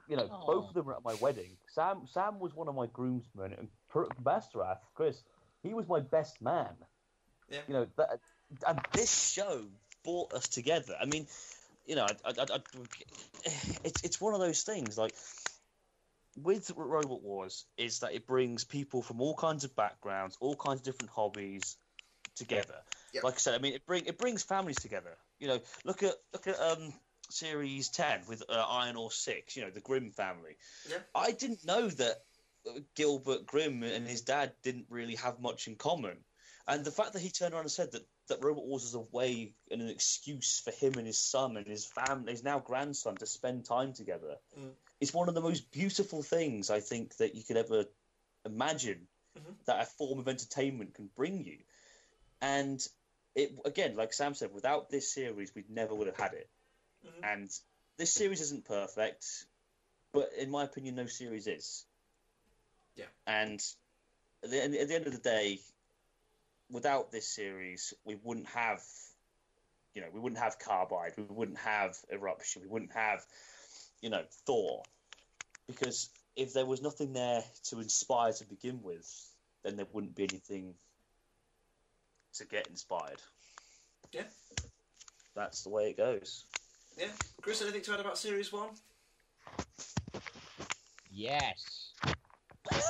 [0.08, 1.56] You know, both of them were at my wedding.
[1.74, 5.22] Sam, Sam was one of my groomsmen, and Per- Masterath, Chris,
[5.62, 6.74] he was my best man.
[7.50, 7.60] Yeah.
[7.68, 8.20] You know that,
[8.66, 9.64] and this show
[10.04, 10.94] brought us together.
[11.00, 11.26] I mean,
[11.86, 12.58] you know, I, I, I,
[13.84, 15.14] it's it's one of those things like
[16.42, 20.80] with Robot Wars is that it brings people from all kinds of backgrounds, all kinds
[20.80, 21.76] of different hobbies
[22.34, 22.74] together.
[23.12, 23.20] Yeah.
[23.22, 25.16] Like I said, I mean, it bring it brings families together.
[25.38, 26.92] You know, look at look at um
[27.34, 29.56] series ten with uh, Iron Awe Six.
[29.56, 30.56] You know, the Grimm family.
[30.88, 30.98] Yeah.
[31.14, 32.16] I didn't know that
[32.66, 36.16] uh, Gilbert Grimm and his dad didn't really have much in common,
[36.66, 39.00] and the fact that he turned around and said that that Robot Wars is a
[39.00, 43.16] way and an excuse for him and his son and his family, his now grandson,
[43.16, 44.36] to spend time together.
[44.58, 44.70] Mm.
[45.00, 47.84] It's one of the most beautiful things I think that you could ever
[48.46, 49.56] imagine Mhm.
[49.66, 51.58] that a form of entertainment can bring you.
[52.40, 52.80] And
[53.34, 56.48] it again, like Sam said, without this series, we never would have had it.
[57.04, 57.24] Mhm.
[57.24, 57.60] And
[57.96, 59.46] this series isn't perfect,
[60.12, 61.86] but in my opinion, no series is.
[62.96, 63.06] Yeah.
[63.26, 63.60] And
[64.42, 65.60] at the, end- at the end of the day,
[66.70, 68.82] without this series, we wouldn't have,
[69.94, 73.24] you know, we wouldn't have Carbide, we wouldn't have Eruption, we wouldn't have,
[74.00, 74.82] you know, Thor,
[75.66, 79.08] because if there was nothing there to inspire to begin with,
[79.62, 80.74] then there wouldn't be anything
[82.34, 83.20] to get inspired.
[84.12, 84.24] Yeah.
[85.34, 86.44] That's the way it goes.
[86.96, 87.06] Yeah,
[87.42, 88.70] Chris, anything to add about Series One?
[91.10, 91.92] Yes.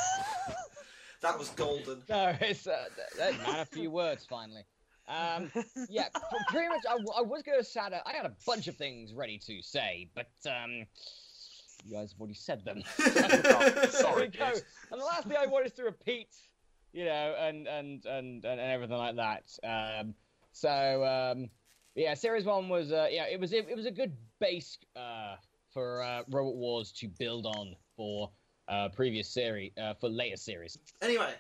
[1.25, 2.03] That was golden.
[2.11, 2.85] No, it's uh,
[3.17, 4.67] that, man, a few words finally.
[5.09, 5.51] Um,
[5.89, 6.09] yeah,
[6.49, 6.83] pretty much.
[6.87, 10.29] I, I was gonna say I had a bunch of things ready to say, but
[10.47, 10.85] um,
[11.83, 12.83] you guys have already said them.
[12.99, 14.53] There Sorry, we go.
[14.93, 16.29] And the last thing I wanted to repeat,
[16.93, 19.45] you know, and and and and, and everything like that.
[19.65, 20.15] Um,
[20.53, 21.49] so um,
[21.95, 25.37] yeah, series one was uh, yeah, it was it, it was a good base uh,
[25.73, 28.31] for uh, Robot Wars to build on for
[28.69, 30.79] uh, previous series uh, for later series.
[31.03, 31.33] Anyway,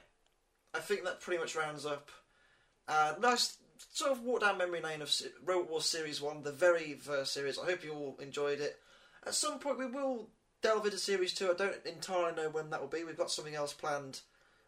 [0.74, 2.10] I think that pretty much rounds up.
[2.86, 3.56] Uh, nice
[3.92, 7.32] sort of walk down memory lane of Se- Robot Wars Series 1, the very first
[7.32, 7.58] series.
[7.58, 8.76] I hope you all enjoyed it.
[9.26, 10.28] At some point, we will
[10.62, 11.50] delve into Series 2.
[11.50, 13.04] I don't entirely know when that will be.
[13.04, 14.20] We've got something else planned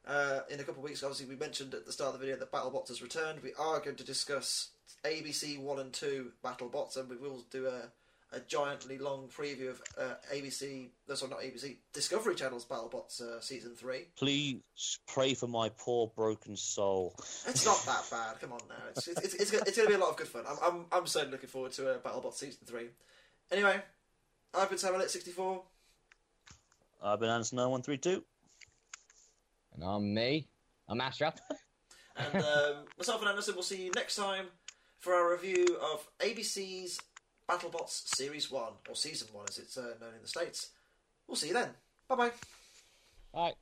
[0.07, 1.03] uh, in a couple of weeks.
[1.03, 3.43] Obviously, we mentioned at the start of the video that BattleBots has returned.
[3.43, 4.71] We are going to discuss
[5.05, 9.81] ABC 1 and 2 BattleBots, and we will do a, a giantly long preview of
[9.99, 14.07] uh, ABC, no, sorry, not ABC, Discovery Channel's BattleBots uh, season three.
[14.17, 14.61] Please
[15.07, 17.15] pray for my poor broken soul.
[17.47, 18.41] It's not that bad.
[18.41, 20.17] Come on now, it's it's, it's, it's, gonna- it's going to be a lot of
[20.17, 20.45] good fun.
[20.49, 22.89] I'm I'm, I'm certainly looking forward to uh, BattleBots season three.
[23.51, 23.81] Anyway,
[24.55, 25.63] I've been Sam sixty four.
[27.03, 28.25] I've been Anderson 9132.
[29.75, 30.49] And I'm me.
[30.89, 31.35] I'm Astra.
[32.17, 34.47] And um, myself and Anderson will see you next time
[34.99, 36.99] for our review of ABC's
[37.49, 40.71] BattleBots Series 1, or Season 1 as it's uh, known in the States.
[41.27, 41.71] We'll see you then.
[42.09, 42.31] Bye bye.
[43.35, 43.55] Right.